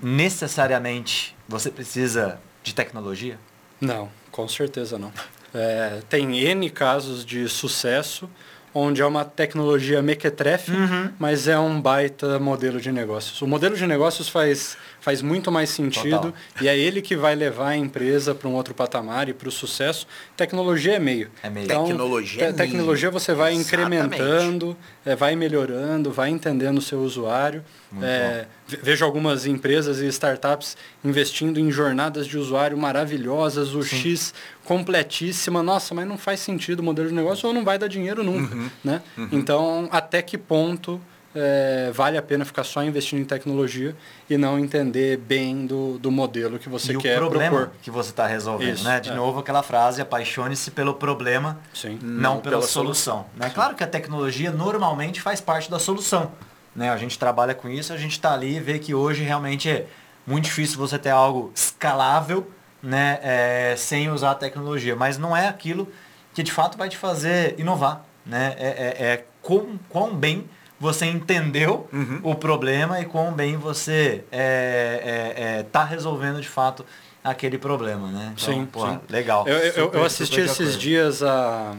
necessariamente 0.00 1.34
você 1.48 1.70
precisa 1.70 2.38
de 2.62 2.74
tecnologia? 2.74 3.38
Não, 3.80 4.10
com 4.30 4.46
certeza 4.46 4.98
não. 4.98 5.10
É, 5.54 6.02
tem 6.10 6.38
N 6.38 6.68
casos 6.68 7.24
de 7.24 7.48
sucesso 7.48 8.28
onde 8.74 9.02
é 9.02 9.06
uma 9.06 9.24
tecnologia 9.24 10.00
mequetrefe, 10.00 10.72
uhum. 10.72 11.12
mas 11.18 11.46
é 11.46 11.58
um 11.58 11.80
baita 11.80 12.38
modelo 12.38 12.80
de 12.80 12.90
negócios. 12.90 13.40
O 13.42 13.46
modelo 13.46 13.76
de 13.76 13.86
negócios 13.86 14.28
faz, 14.28 14.76
faz 15.02 15.20
muito 15.20 15.50
mais 15.50 15.68
sentido 15.68 16.10
Total. 16.10 16.34
e 16.60 16.68
é 16.68 16.78
ele 16.78 17.02
que 17.02 17.16
vai 17.16 17.34
levar 17.34 17.70
a 17.70 17.76
empresa 17.76 18.32
para 18.36 18.48
um 18.48 18.54
outro 18.54 18.72
patamar 18.72 19.28
e 19.28 19.34
para 19.34 19.48
o 19.48 19.52
sucesso. 19.52 20.06
Tecnologia 20.36 20.94
é 20.94 20.98
meio. 21.00 21.28
É 21.42 21.50
meio. 21.50 21.64
Então, 21.64 21.86
tecnologia, 21.86 22.44
é 22.44 22.52
tecnologia 22.52 23.10
você 23.10 23.34
vai 23.34 23.52
Exatamente. 23.52 23.96
incrementando, 23.96 24.76
é, 25.04 25.16
vai 25.16 25.34
melhorando, 25.34 26.12
vai 26.12 26.30
entendendo 26.30 26.78
o 26.78 26.80
seu 26.80 27.00
usuário. 27.00 27.64
É, 28.00 28.46
vejo 28.80 29.04
algumas 29.04 29.44
empresas 29.44 29.98
e 29.98 30.06
startups 30.06 30.76
investindo 31.04 31.58
em 31.58 31.68
jornadas 31.70 32.24
de 32.24 32.38
usuário 32.38 32.78
maravilhosas, 32.78 33.74
o 33.74 33.82
Sim. 33.82 33.96
X 33.96 34.32
completíssima. 34.64 35.64
Nossa, 35.64 35.96
mas 35.96 36.06
não 36.06 36.16
faz 36.16 36.38
sentido 36.38 36.78
o 36.78 36.82
modelo 36.84 37.08
de 37.08 37.14
negócio 37.14 37.48
ou 37.48 37.52
não 37.52 37.64
vai 37.64 37.76
dar 37.76 37.88
dinheiro 37.88 38.22
nunca. 38.22 38.54
Uhum. 38.54 38.70
Né? 38.84 39.02
Uhum. 39.18 39.28
Então, 39.32 39.88
até 39.90 40.22
que 40.22 40.38
ponto 40.38 41.00
é, 41.34 41.90
vale 41.92 42.18
a 42.18 42.22
pena 42.22 42.44
ficar 42.44 42.64
só 42.64 42.82
investindo 42.82 43.20
em 43.20 43.24
tecnologia 43.24 43.96
e 44.28 44.36
não 44.36 44.58
entender 44.58 45.16
bem 45.16 45.66
do, 45.66 45.98
do 45.98 46.10
modelo 46.10 46.58
que 46.58 46.68
você 46.68 46.92
e 46.92 46.98
quer 46.98 47.16
o 47.16 47.20
problema 47.20 47.56
propor. 47.56 47.74
que 47.82 47.90
você 47.90 48.10
está 48.10 48.26
resolvendo, 48.26 48.74
Isso, 48.74 48.84
né? 48.84 49.00
De 49.00 49.10
é. 49.10 49.14
novo 49.14 49.40
aquela 49.40 49.62
frase, 49.62 50.02
apaixone-se 50.02 50.70
pelo 50.70 50.94
problema, 50.94 51.58
Sim. 51.72 51.98
não, 52.02 52.34
não 52.34 52.40
pela, 52.40 52.56
pela, 52.56 52.62
solução. 52.62 53.14
solução. 53.14 53.26
Né? 53.36 53.50
Claro 53.50 53.74
que 53.74 53.82
a 53.82 53.86
tecnologia 53.86 54.50
normalmente 54.50 55.20
faz 55.20 55.40
parte 55.40 55.70
da 55.70 55.78
solução. 55.78 56.32
Né? 56.76 56.90
A 56.90 56.96
gente 56.96 57.18
trabalha 57.18 57.54
com 57.54 57.68
isso, 57.68 57.92
a 57.92 57.96
gente 57.96 58.12
está 58.12 58.34
ali 58.34 58.56
e 58.56 58.60
vê 58.60 58.78
que 58.78 58.94
hoje 58.94 59.22
realmente 59.22 59.68
é 59.68 59.86
muito 60.26 60.44
difícil 60.44 60.78
você 60.78 60.98
ter 60.98 61.10
algo 61.10 61.50
escalável 61.54 62.46
né, 62.82 63.18
é, 63.22 63.74
sem 63.76 64.10
usar 64.10 64.32
a 64.32 64.34
tecnologia. 64.34 64.94
Mas 64.94 65.16
não 65.16 65.36
é 65.36 65.48
aquilo 65.48 65.88
que 66.34 66.42
de 66.42 66.52
fato 66.52 66.76
vai 66.76 66.88
te 66.88 66.96
fazer 66.96 67.54
inovar. 67.58 68.04
Né? 68.24 68.54
É, 68.58 68.68
é, 68.68 69.06
é 69.06 69.24
quão, 69.40 69.78
quão 69.88 70.14
bem 70.14 70.48
você 70.82 71.06
entendeu 71.06 71.88
uhum. 71.92 72.18
o 72.24 72.34
problema 72.34 73.00
e 73.00 73.04
quão 73.04 73.32
bem 73.32 73.56
você 73.56 74.24
está 74.24 74.36
é, 74.36 75.64
é, 75.72 75.80
é, 75.80 75.84
resolvendo 75.88 76.40
de 76.40 76.48
fato 76.48 76.84
aquele 77.22 77.56
problema, 77.56 78.08
né? 78.08 78.34
Então, 78.34 78.52
sim, 78.52 78.66
porra, 78.66 78.94
sim. 78.94 79.00
legal. 79.08 79.46
Eu, 79.46 79.58
eu, 79.58 79.92
eu 79.92 80.04
assisti 80.04 80.40
esses 80.40 80.76
dias 80.76 81.22
a, 81.22 81.76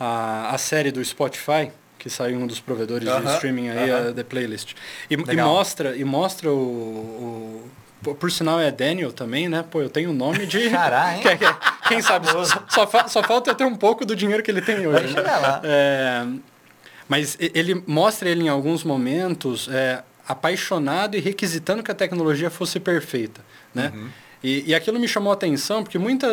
a, 0.00 0.50
a 0.52 0.58
série 0.58 0.90
do 0.90 1.04
Spotify, 1.04 1.70
que 1.96 2.10
saiu 2.10 2.36
um 2.36 2.48
dos 2.48 2.58
provedores 2.58 3.06
uh 3.06 3.12
-huh, 3.12 3.26
de 3.26 3.34
streaming 3.34 3.68
aí, 3.68 3.92
uh 3.92 3.94
-huh. 3.94 4.10
a 4.10 4.12
The 4.12 4.24
Playlist. 4.24 4.74
E, 5.08 5.14
e, 5.14 5.36
mostra, 5.36 5.96
e 5.96 6.02
mostra 6.04 6.50
o, 6.50 7.70
o, 8.04 8.14
Por 8.16 8.32
sinal 8.32 8.58
é 8.58 8.72
Daniel 8.72 9.12
também, 9.12 9.48
né? 9.48 9.64
Pô, 9.70 9.80
eu 9.80 9.88
tenho 9.88 10.10
o 10.10 10.12
nome 10.12 10.46
de. 10.46 10.68
Caralho, 10.74 11.22
quem, 11.22 11.38
quem 11.86 12.02
sabe? 12.02 12.26
só, 12.70 12.88
fa, 12.88 13.06
só 13.06 13.22
falta 13.22 13.54
ter 13.54 13.64
um 13.64 13.76
pouco 13.76 14.04
do 14.04 14.16
dinheiro 14.16 14.42
que 14.42 14.50
ele 14.50 14.62
tem 14.62 14.84
hoje. 14.84 15.14
Né? 15.14 15.22
É, 15.62 16.26
mas 17.08 17.36
ele 17.40 17.82
mostra 17.86 18.28
ele 18.28 18.44
em 18.44 18.48
alguns 18.48 18.84
momentos 18.84 19.68
é, 19.70 20.02
apaixonado 20.26 21.16
e 21.16 21.20
requisitando 21.20 21.82
que 21.82 21.90
a 21.90 21.94
tecnologia 21.94 22.50
fosse 22.50 22.80
perfeita, 22.80 23.40
né? 23.74 23.92
Uhum. 23.94 24.08
E, 24.44 24.62
e 24.66 24.74
aquilo 24.74 25.00
me 25.00 25.08
chamou 25.08 25.30
a 25.30 25.34
atenção 25.34 25.82
porque 25.82 25.98
muita, 25.98 26.26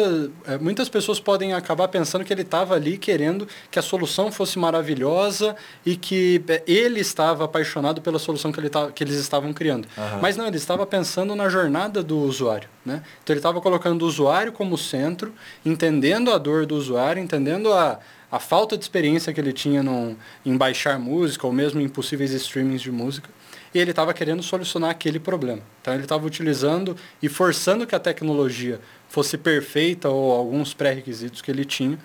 eh, 0.46 0.58
muitas 0.60 0.90
pessoas 0.90 1.18
podem 1.18 1.54
acabar 1.54 1.88
pensando 1.88 2.26
que 2.26 2.34
ele 2.34 2.42
estava 2.42 2.76
ali 2.76 2.98
querendo 2.98 3.48
que 3.72 3.80
a 3.80 3.82
solução 3.82 4.30
fosse 4.30 4.60
maravilhosa 4.60 5.56
e 5.86 5.96
que 5.96 6.44
eh, 6.50 6.62
ele 6.68 7.00
estava 7.00 7.46
apaixonado 7.46 8.02
pela 8.02 8.20
solução 8.20 8.52
que, 8.52 8.60
ele 8.60 8.70
tava, 8.70 8.92
que 8.92 9.02
eles 9.02 9.16
estavam 9.16 9.54
criando. 9.54 9.88
Uhum. 9.98 10.20
Mas 10.22 10.36
não, 10.36 10.46
ele 10.46 10.58
estava 10.58 10.86
pensando 10.86 11.34
na 11.38 11.48
jornada 11.48 12.04
do 12.04 12.18
usuário. 12.20 12.68
Né? 12.86 13.02
Então 13.24 13.34
ele 13.34 13.40
estava 13.40 13.62
colocando 13.62 14.02
o 14.02 14.06
usuário 14.06 14.52
como 14.52 14.78
centro, 14.78 15.34
entendendo 15.66 16.34
a 16.34 16.38
dor 16.38 16.66
do 16.66 16.76
usuário, 16.76 17.24
entendendo 17.24 17.72
a, 17.72 17.98
a 18.32 18.40
falta 18.40 18.78
de 18.78 18.84
experiência 18.84 19.34
que 19.34 19.40
ele 19.40 19.52
tinha 19.52 19.84
no, 19.84 20.16
em 20.46 20.56
baixar 20.56 20.98
música 20.98 21.46
ou 21.46 21.52
mesmo 21.52 21.82
em 21.82 21.90
possíveis 21.90 22.32
streamings 22.32 22.82
de 22.82 22.92
música 22.92 23.30
e 23.74 23.80
ele 23.80 23.92
estava 23.92 24.14
querendo 24.14 24.42
solucionar 24.42 24.90
aquele 24.90 25.20
problema. 25.20 25.62
Então 25.82 25.94
ele 25.94 26.04
estava 26.04 26.26
utilizando 26.26 26.96
e 27.22 27.30
forçando 27.30 27.86
que 27.86 27.96
a 27.96 28.00
tecnologia 28.00 28.80
fosse 29.10 29.38
perfeita 29.38 30.10
ou 30.10 30.32
alguns 30.32 30.74
pré-requisitos 30.74 31.42
que 31.42 31.52
ele 31.52 31.66
tinha, 31.66 31.98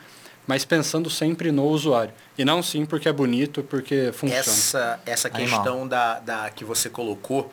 mas 0.47 0.65
pensando 0.65 1.11
sempre 1.11 1.51
no 1.51 1.65
usuário. 1.65 2.13
E 2.39 2.45
não 2.45 2.63
sim 2.63 2.85
porque 2.85 3.09
é 3.09 3.13
bonito, 3.13 3.63
porque 3.63 4.11
funciona. 4.13 4.41
Essa, 4.41 5.01
essa 5.05 5.31
questão 5.31 5.87
da, 5.87 6.21
da, 6.21 6.51
que 6.51 6.65
você 6.65 6.89
colocou 6.89 7.53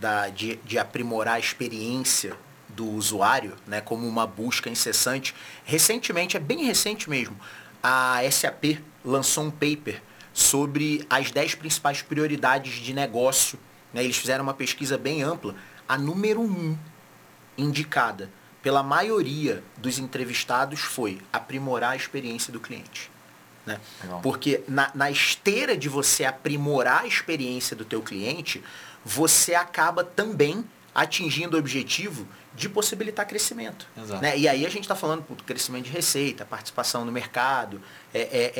da, 0.00 0.28
de, 0.28 0.56
de 0.64 0.78
aprimorar 0.78 1.34
a 1.34 1.40
experiência 1.40 2.34
do 2.68 2.88
usuário, 2.88 3.54
né, 3.66 3.80
como 3.80 4.06
uma 4.06 4.24
busca 4.24 4.70
incessante. 4.70 5.34
Recentemente, 5.64 6.36
é 6.36 6.40
bem 6.40 6.64
recente 6.64 7.10
mesmo, 7.10 7.36
a 7.82 8.20
SAP 8.30 8.80
lançou 9.04 9.44
um 9.44 9.50
paper 9.50 10.02
sobre 10.32 11.04
as 11.08 11.30
10 11.30 11.56
principais 11.56 12.02
prioridades 12.02 12.74
de 12.74 12.92
negócio. 12.92 13.58
Né? 13.92 14.04
Eles 14.04 14.16
fizeram 14.16 14.44
uma 14.44 14.54
pesquisa 14.54 14.96
bem 14.96 15.22
ampla. 15.22 15.54
A 15.88 15.96
número 15.96 16.40
1 16.40 16.44
um 16.44 16.78
indicada 17.56 18.30
pela 18.62 18.82
maioria 18.82 19.62
dos 19.76 19.98
entrevistados 19.98 20.80
foi 20.80 21.20
aprimorar 21.32 21.92
a 21.92 21.96
experiência 21.96 22.52
do 22.52 22.60
cliente. 22.60 23.10
Né? 23.66 23.80
Porque 24.22 24.62
na, 24.68 24.90
na 24.94 25.10
esteira 25.10 25.76
de 25.76 25.88
você 25.88 26.24
aprimorar 26.24 27.02
a 27.02 27.06
experiência 27.06 27.76
do 27.76 27.84
teu 27.84 28.00
cliente, 28.00 28.62
você 29.04 29.54
acaba 29.54 30.02
também 30.02 30.64
atingindo 30.98 31.56
o 31.56 31.60
objetivo 31.60 32.26
de 32.56 32.68
possibilitar 32.68 33.24
crescimento. 33.24 33.86
Né? 34.20 34.36
E 34.36 34.48
aí 34.48 34.66
a 34.66 34.68
gente 34.68 34.82
está 34.82 34.96
falando 34.96 35.22
do 35.28 35.44
crescimento 35.44 35.84
de 35.84 35.92
receita, 35.92 36.44
participação 36.44 37.04
no 37.04 37.12
mercado, 37.12 37.80
é, 38.12 38.20
é, 38.20 38.52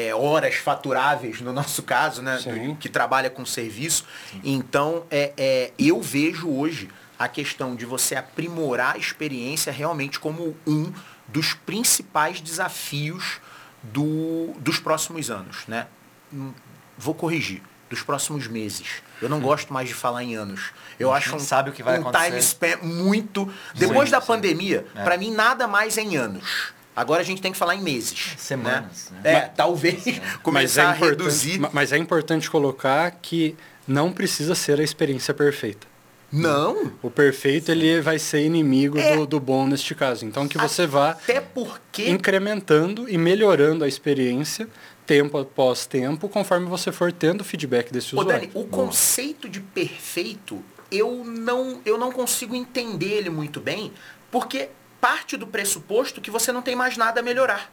é, 0.00 0.06
é, 0.08 0.14
horas 0.14 0.54
faturáveis, 0.54 1.42
no 1.42 1.52
nosso 1.52 1.82
caso, 1.82 2.22
né? 2.22 2.38
Do, 2.38 2.76
que 2.76 2.88
trabalha 2.88 3.28
com 3.28 3.44
serviço. 3.44 4.06
Sim. 4.30 4.40
Então, 4.42 5.04
é, 5.10 5.34
é, 5.36 5.72
eu 5.78 6.00
vejo 6.00 6.48
hoje 6.48 6.88
a 7.18 7.28
questão 7.28 7.76
de 7.76 7.84
você 7.84 8.16
aprimorar 8.16 8.94
a 8.94 8.98
experiência 8.98 9.70
realmente 9.70 10.18
como 10.18 10.56
um 10.66 10.90
dos 11.28 11.52
principais 11.52 12.40
desafios 12.40 13.42
do, 13.82 14.54
dos 14.58 14.78
próximos 14.78 15.30
anos. 15.30 15.66
Né? 15.68 15.86
Hum, 16.32 16.54
vou 16.96 17.14
corrigir 17.14 17.60
dos 17.90 18.02
próximos 18.02 18.46
meses. 18.46 19.02
Eu 19.22 19.28
não 19.28 19.40
gosto 19.40 19.72
mais 19.72 19.88
de 19.88 19.94
falar 19.94 20.24
em 20.24 20.34
anos. 20.34 20.72
Eu 20.98 21.12
acho 21.12 21.36
um, 21.36 21.38
sabe 21.38 21.70
o 21.70 21.72
que 21.72 21.82
vai 21.82 21.98
um 21.98 22.02
acontecer. 22.02 22.26
time 22.26 22.38
span 22.42 22.76
muito. 22.82 23.50
Depois 23.74 24.08
sim, 24.08 24.12
da 24.12 24.20
sim. 24.20 24.26
pandemia, 24.26 24.84
é. 24.94 25.04
para 25.04 25.16
mim 25.16 25.30
nada 25.30 25.66
mais 25.68 25.96
é 25.96 26.02
em 26.02 26.16
anos. 26.16 26.72
Agora 26.94 27.22
a 27.22 27.24
gente 27.24 27.40
tem 27.40 27.52
que 27.52 27.58
falar 27.58 27.74
em 27.74 27.80
meses. 27.82 28.12
Né? 28.12 28.34
Semanas. 28.36 29.10
Né? 29.10 29.20
Né? 29.22 29.32
É, 29.32 29.40
talvez 29.40 30.06
é. 30.06 30.20
começar 30.42 30.82
é 30.82 30.86
a 30.86 30.92
reduzir. 30.92 31.60
Mas 31.72 31.92
é 31.92 31.96
importante 31.96 32.50
colocar 32.50 33.10
que 33.22 33.56
não 33.86 34.12
precisa 34.12 34.54
ser 34.54 34.78
a 34.80 34.82
experiência 34.82 35.32
perfeita. 35.32 35.86
Não. 36.30 36.90
O 37.02 37.10
perfeito 37.10 37.70
ele 37.70 38.00
vai 38.00 38.18
ser 38.18 38.44
inimigo 38.44 38.98
é. 38.98 39.16
do, 39.16 39.26
do, 39.26 39.38
bom 39.38 39.66
neste 39.66 39.94
caso. 39.94 40.24
Então 40.24 40.48
que 40.48 40.56
você 40.56 40.86
vá 40.86 41.10
Até 41.10 41.40
porque... 41.40 42.08
incrementando 42.08 43.06
e 43.08 43.18
melhorando 43.18 43.84
a 43.84 43.88
experiência 43.88 44.66
tempo 45.06 45.38
após 45.38 45.86
tempo, 45.86 46.28
conforme 46.28 46.66
você 46.66 46.92
for 46.92 47.12
tendo 47.12 47.44
feedback 47.44 47.92
desse 47.92 48.14
Ô, 48.14 48.20
usuário. 48.20 48.48
Dani, 48.48 48.52
o 48.54 48.68
conceito 48.68 49.48
de 49.48 49.60
perfeito, 49.60 50.62
eu 50.90 51.24
não, 51.24 51.80
eu 51.84 51.98
não 51.98 52.12
consigo 52.12 52.54
entender 52.54 53.12
ele 53.12 53.30
muito 53.30 53.60
bem, 53.60 53.92
porque 54.30 54.70
parte 55.00 55.36
do 55.36 55.46
pressuposto 55.46 56.20
que 56.20 56.30
você 56.30 56.52
não 56.52 56.62
tem 56.62 56.76
mais 56.76 56.96
nada 56.96 57.20
a 57.20 57.22
melhorar. 57.22 57.72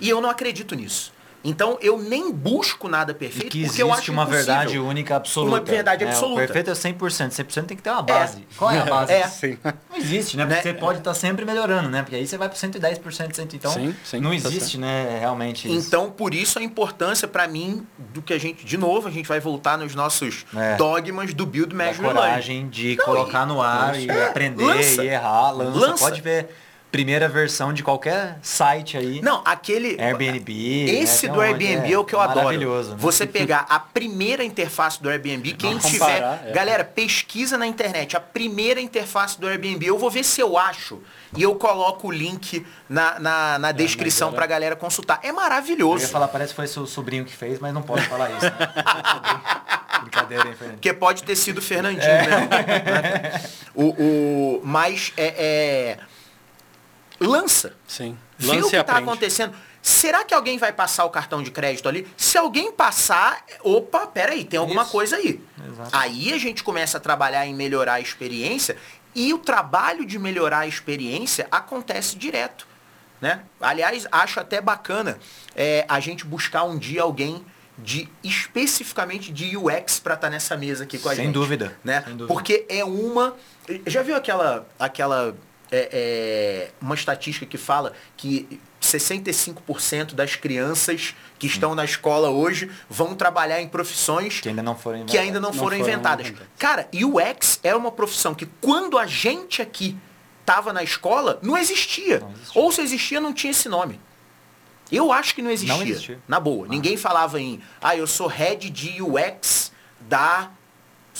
E 0.00 0.08
eu 0.08 0.20
não 0.20 0.30
acredito 0.30 0.74
nisso. 0.74 1.12
Então 1.42 1.78
eu 1.80 1.98
nem 1.98 2.30
busco 2.32 2.88
nada 2.88 3.14
perfeito, 3.14 3.50
que 3.50 3.64
porque 3.64 3.82
eu 3.82 3.92
acho 3.92 4.12
uma 4.12 4.22
impossível. 4.22 4.46
verdade 4.46 4.78
única 4.78 5.16
absoluta. 5.16 5.56
Uma 5.56 5.60
verdade 5.60 6.04
absoluta. 6.04 6.42
É, 6.42 6.44
o 6.44 6.46
perfeito 6.46 6.70
é 6.70 6.74
100%, 6.74 7.30
100% 7.30 7.64
tem 7.64 7.76
que 7.76 7.82
ter 7.82 7.90
uma 7.90 8.02
base. 8.02 8.38
É. 8.38 8.54
Qual 8.56 8.70
é 8.70 8.78
a 8.78 8.84
base? 8.84 9.12
É. 9.12 9.26
Sim. 9.26 9.58
Não 9.64 9.96
existe, 9.96 10.36
né? 10.36 10.44
Porque 10.44 10.56
né? 10.56 10.62
você 10.62 10.74
pode 10.74 10.98
estar 10.98 11.10
tá 11.12 11.14
sempre 11.14 11.44
melhorando, 11.44 11.88
né? 11.88 12.02
Porque 12.02 12.16
aí 12.16 12.26
você 12.26 12.36
vai 12.36 12.48
para 12.48 12.58
110%, 12.58 13.00
100%. 13.00 13.54
Então 13.54 13.72
sim, 13.72 13.94
sim, 14.04 14.20
não 14.20 14.30
tá 14.30 14.36
existe, 14.36 14.76
tá 14.76 14.82
né, 14.82 15.18
realmente 15.20 15.66
isso. 15.68 15.86
Então, 15.88 16.10
por 16.10 16.34
isso 16.34 16.58
a 16.58 16.62
importância 16.62 17.26
para 17.26 17.48
mim 17.48 17.86
do 18.12 18.20
que 18.20 18.34
a 18.34 18.38
gente, 18.38 18.64
de 18.64 18.76
novo, 18.76 19.08
a 19.08 19.10
gente 19.10 19.26
vai 19.26 19.40
voltar 19.40 19.78
nos 19.78 19.94
nossos 19.94 20.44
é. 20.54 20.76
dogmas 20.76 21.32
do 21.32 21.46
build 21.46 21.74
measure 21.74 22.06
a 22.06 22.12
coragem 22.12 22.68
de 22.68 22.96
não, 22.96 23.04
colocar 23.04 23.46
no 23.46 23.62
ar 23.62 23.98
e, 23.98 24.06
e 24.06 24.10
aprender 24.10 24.64
lança, 24.64 25.04
e 25.04 25.08
errar, 25.08 25.50
lança, 25.52 25.78
lança. 25.78 26.04
pode 26.04 26.20
ver 26.20 26.48
primeira 26.90 27.28
versão 27.28 27.72
de 27.72 27.82
qualquer 27.82 28.38
site 28.42 28.96
aí. 28.96 29.22
Não, 29.22 29.42
aquele. 29.44 30.00
Airbnb. 30.00 30.84
Né, 30.86 30.92
esse 30.92 31.26
né? 31.26 31.32
do 31.32 31.40
Airbnb 31.40 31.88
é, 31.88 31.92
é, 31.92 31.98
o 31.98 32.04
que 32.04 32.14
eu 32.14 32.20
adoro. 32.20 32.46
Maravilhoso. 32.46 32.90
Né? 32.90 32.96
Você 32.98 33.26
pegar 33.26 33.66
a 33.68 33.78
primeira 33.78 34.42
interface 34.44 35.00
do 35.00 35.08
Airbnb, 35.08 35.52
quem 35.52 35.74
Não 35.74 35.80
tiver. 35.80 35.98
Comparar, 35.98 36.48
é. 36.48 36.52
Galera, 36.52 36.84
pesquisa 36.84 37.56
na 37.56 37.66
internet 37.66 38.16
a 38.16 38.20
primeira 38.20 38.80
interface 38.80 39.40
do 39.40 39.46
Airbnb. 39.46 39.86
Eu 39.86 39.98
vou 39.98 40.10
ver 40.10 40.24
se 40.24 40.40
eu 40.40 40.58
acho. 40.58 41.00
E 41.36 41.42
eu 41.42 41.54
coloco 41.54 42.08
o 42.08 42.10
link 42.10 42.66
na, 42.88 43.20
na, 43.20 43.58
na 43.58 43.68
é, 43.68 43.72
descrição 43.72 44.28
era... 44.28 44.36
pra 44.36 44.46
galera 44.46 44.74
consultar. 44.74 45.20
É 45.22 45.30
maravilhoso. 45.30 46.02
Eu 46.02 46.08
ia 46.08 46.08
falar, 46.08 46.28
parece 46.28 46.50
que 46.50 46.56
foi 46.56 46.66
seu 46.66 46.86
sobrinho 46.86 47.24
que 47.24 47.32
fez, 47.32 47.60
mas 47.60 47.72
não 47.72 47.82
pode 47.82 48.04
falar 48.06 48.30
isso. 48.30 48.46
Né? 48.46 48.52
Brincadeira, 50.00 50.48
hein, 50.48 50.54
Fernandinho? 50.54 50.78
Porque 50.78 50.92
pode 50.92 51.22
ter 51.22 51.36
sido 51.36 51.62
Fernandinho, 51.62 52.02
é. 52.02 52.26
né? 52.26 53.42
o, 53.74 53.84
o, 53.90 54.60
mas 54.64 55.12
é, 55.16 55.34
é 55.36 55.98
lança. 57.20 57.74
Sim. 57.86 58.16
Vê 58.38 58.60
o 58.60 58.68
que 58.68 58.76
está 58.76 58.96
acontecendo. 58.96 59.54
Será 59.82 60.24
que 60.24 60.34
alguém 60.34 60.58
vai 60.58 60.72
passar 60.72 61.04
o 61.04 61.10
cartão 61.10 61.42
de 61.42 61.50
crédito 61.50 61.88
ali? 61.88 62.06
Se 62.16 62.36
alguém 62.36 62.70
passar, 62.70 63.44
opa, 63.62 64.06
peraí, 64.06 64.44
tem 64.44 64.58
alguma 64.58 64.82
Isso. 64.82 64.90
coisa 64.90 65.16
aí. 65.16 65.40
Exato. 65.66 65.90
Aí 65.92 66.32
a 66.32 66.38
gente 66.38 66.62
começa 66.62 66.98
a 66.98 67.00
trabalhar 67.00 67.46
em 67.46 67.54
melhorar 67.54 67.94
a 67.94 68.00
experiência 68.00 68.76
e 69.14 69.32
o 69.32 69.38
trabalho 69.38 70.04
de 70.04 70.18
melhorar 70.18 70.60
a 70.60 70.66
experiência 70.66 71.46
acontece 71.50 72.16
direto. 72.16 72.66
Né? 73.20 73.42
Aliás, 73.60 74.06
acho 74.10 74.40
até 74.40 74.60
bacana 74.60 75.18
é, 75.54 75.84
a 75.88 76.00
gente 76.00 76.24
buscar 76.24 76.64
um 76.64 76.78
dia 76.78 77.02
alguém 77.02 77.44
de 77.76 78.08
especificamente 78.22 79.32
de 79.32 79.56
UX 79.56 79.98
para 79.98 80.14
estar 80.14 80.26
tá 80.26 80.30
nessa 80.30 80.56
mesa 80.56 80.84
aqui 80.84 80.98
com 80.98 81.08
a 81.08 81.14
Sem 81.14 81.26
gente. 81.26 81.34
Dúvida. 81.34 81.76
Né? 81.82 82.02
Sem 82.02 82.16
dúvida. 82.16 82.32
Porque 82.32 82.66
é 82.68 82.84
uma. 82.84 83.34
Já 83.86 84.02
viu 84.02 84.16
aquela, 84.16 84.66
aquela 84.78 85.34
é, 85.70 85.88
é, 85.92 86.70
uma 86.80 86.94
estatística 86.94 87.46
que 87.46 87.56
fala 87.56 87.92
que 88.16 88.60
65% 88.82 90.14
das 90.14 90.34
crianças 90.36 91.14
que 91.38 91.46
estão 91.46 91.74
na 91.74 91.84
escola 91.84 92.30
hoje 92.30 92.70
vão 92.88 93.14
trabalhar 93.14 93.60
em 93.60 93.68
profissões 93.68 94.40
que 94.40 94.48
ainda 94.48 94.62
não 94.62 94.76
foram 94.76 94.98
inventadas. 94.98 95.26
Ainda 95.26 95.40
não 95.40 95.52
foram, 95.52 95.78
não 95.78 95.84
inventadas. 95.84 96.26
foram 96.26 96.42
inventadas. 96.42 96.58
Cara, 96.58 96.88
UX 96.92 97.60
era 97.62 97.76
uma 97.76 97.92
profissão 97.92 98.34
que 98.34 98.46
quando 98.60 98.98
a 98.98 99.06
gente 99.06 99.62
aqui 99.62 99.96
estava 100.40 100.72
na 100.72 100.82
escola, 100.82 101.38
não 101.42 101.56
existia. 101.56 102.20
não 102.20 102.30
existia. 102.32 102.60
Ou 102.60 102.72
se 102.72 102.80
existia, 102.80 103.20
não 103.20 103.32
tinha 103.32 103.52
esse 103.52 103.68
nome. 103.68 104.00
Eu 104.90 105.12
acho 105.12 105.34
que 105.34 105.42
não 105.42 105.50
existia. 105.50 105.76
Não 105.76 105.82
existia. 105.82 106.18
Na 106.26 106.40
boa. 106.40 106.66
Ah. 106.66 106.68
Ninguém 106.68 106.96
falava 106.96 107.40
em, 107.40 107.60
ah, 107.80 107.96
eu 107.96 108.06
sou 108.06 108.26
head 108.26 108.68
de 108.70 109.00
UX 109.00 109.70
da 110.00 110.50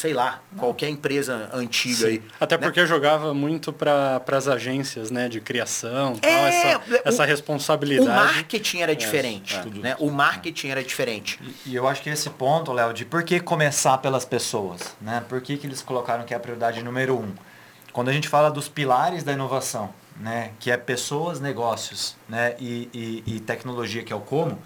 sei 0.00 0.14
lá, 0.14 0.40
qualquer 0.56 0.88
empresa 0.88 1.50
antiga 1.52 1.94
Sim. 1.96 2.06
aí. 2.06 2.22
Até 2.40 2.56
né? 2.56 2.62
porque 2.62 2.86
jogava 2.86 3.34
muito 3.34 3.72
para 3.72 4.22
as 4.26 4.48
agências 4.48 5.10
né, 5.10 5.28
de 5.28 5.40
criação, 5.40 6.16
é, 6.22 6.28
tal, 6.28 6.46
essa, 6.46 6.78
o, 6.78 7.08
essa 7.08 7.24
responsabilidade. 7.24 8.08
O 8.08 8.34
marketing 8.34 8.78
era 8.78 8.92
é, 8.92 8.94
diferente. 8.94 9.56
É, 9.56 9.78
né? 9.78 9.96
O 9.98 10.10
marketing 10.10 10.68
era 10.68 10.82
diferente. 10.82 11.38
E, 11.42 11.70
e, 11.70 11.76
eu 11.76 11.86
acho 11.86 12.02
que 12.02 12.08
esse 12.10 12.30
ponto, 12.30 12.72
Léo, 12.72 12.92
de 12.92 13.04
por 13.04 13.22
que 13.22 13.40
começar 13.40 13.98
pelas 13.98 14.24
pessoas, 14.24 14.96
né? 15.00 15.22
Por 15.28 15.40
que, 15.40 15.56
que 15.56 15.66
eles 15.66 15.82
colocaram 15.82 16.24
que 16.24 16.32
é 16.32 16.36
a 16.36 16.40
prioridade 16.40 16.82
número 16.82 17.18
um? 17.18 17.32
quando 17.92 18.08
a 18.08 18.12
gente 18.12 18.28
fala 18.28 18.50
dos 18.50 18.68
pilares 18.68 19.24
da 19.24 19.32
inovação, 19.32 19.92
né, 20.16 20.52
que 20.58 20.70
é 20.70 20.76
pessoas, 20.76 21.40
negócios 21.40 22.16
né, 22.28 22.54
e, 22.58 22.88
e, 22.94 23.36
e 23.36 23.40
tecnologia, 23.40 24.02
que 24.02 24.12
é 24.12 24.16
o 24.16 24.20
como, 24.20 24.58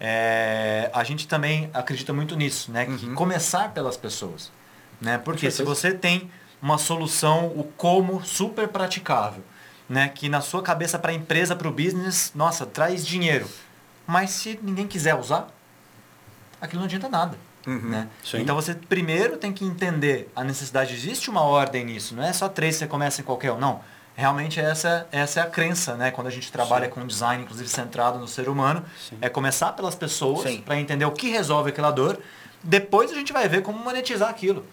é, 0.00 0.90
a 0.92 1.04
gente 1.04 1.28
também 1.28 1.70
acredita 1.72 2.12
muito 2.12 2.36
nisso, 2.36 2.70
né, 2.72 2.84
que 2.84 3.06
Uhum. 3.06 3.14
começar 3.14 3.72
pelas 3.72 3.96
pessoas. 3.96 4.50
Né, 5.04 5.18
porque 5.18 5.50
se 5.50 5.62
você 5.62 5.92
tem 5.92 6.30
uma 6.62 6.78
solução, 6.78 7.48
o 7.48 7.64
como 7.76 8.24
super 8.24 8.66
praticável, 8.68 9.42
né, 9.86 10.08
que 10.08 10.30
na 10.30 10.40
sua 10.40 10.62
cabeça 10.62 10.98
para 10.98 11.12
a 11.12 11.14
empresa, 11.14 11.54
para 11.54 11.68
o 11.68 11.70
business, 11.70 12.32
nossa, 12.34 12.64
traz 12.64 13.06
dinheiro. 13.06 13.46
Mas 14.06 14.30
se 14.30 14.58
ninguém 14.62 14.86
quiser 14.86 15.14
usar, 15.14 15.48
aquilo 16.60 16.80
não 16.80 16.86
adianta 16.86 17.08
nada. 17.08 17.36
Uhum. 17.66 17.90
Né? 17.90 18.08
Sim. 18.24 18.40
Então 18.40 18.54
você 18.54 18.74
primeiro 18.74 19.36
tem 19.36 19.52
que 19.52 19.64
entender 19.64 20.30
a 20.34 20.42
necessidade. 20.42 20.94
Existe 20.94 21.28
uma 21.30 21.42
ordem 21.42 21.84
nisso, 21.84 22.14
não 22.14 22.22
é 22.22 22.32
só 22.32 22.48
três 22.48 22.76
você 22.76 22.86
começa 22.86 23.20
em 23.20 23.24
qualquer 23.24 23.52
um. 23.52 23.58
Não. 23.58 23.80
Realmente 24.16 24.60
essa, 24.60 25.08
essa 25.10 25.40
é 25.40 25.42
a 25.42 25.46
crença, 25.46 25.96
né? 25.96 26.12
Quando 26.12 26.28
a 26.28 26.30
gente 26.30 26.50
trabalha 26.52 26.88
com 26.88 27.04
design, 27.04 27.42
inclusive 27.42 27.68
centrado 27.68 28.16
no 28.18 28.28
ser 28.28 28.48
humano, 28.48 28.84
Sim. 29.08 29.18
é 29.20 29.28
começar 29.28 29.72
pelas 29.72 29.96
pessoas 29.96 30.48
Sim. 30.48 30.60
para 30.60 30.78
entender 30.78 31.04
o 31.04 31.10
que 31.10 31.30
resolve 31.30 31.70
aquela 31.70 31.90
dor. 31.90 32.20
Depois 32.62 33.10
a 33.10 33.14
gente 33.14 33.32
vai 33.32 33.48
ver 33.48 33.62
como 33.62 33.78
monetizar 33.78 34.30
aquilo. 34.30 34.64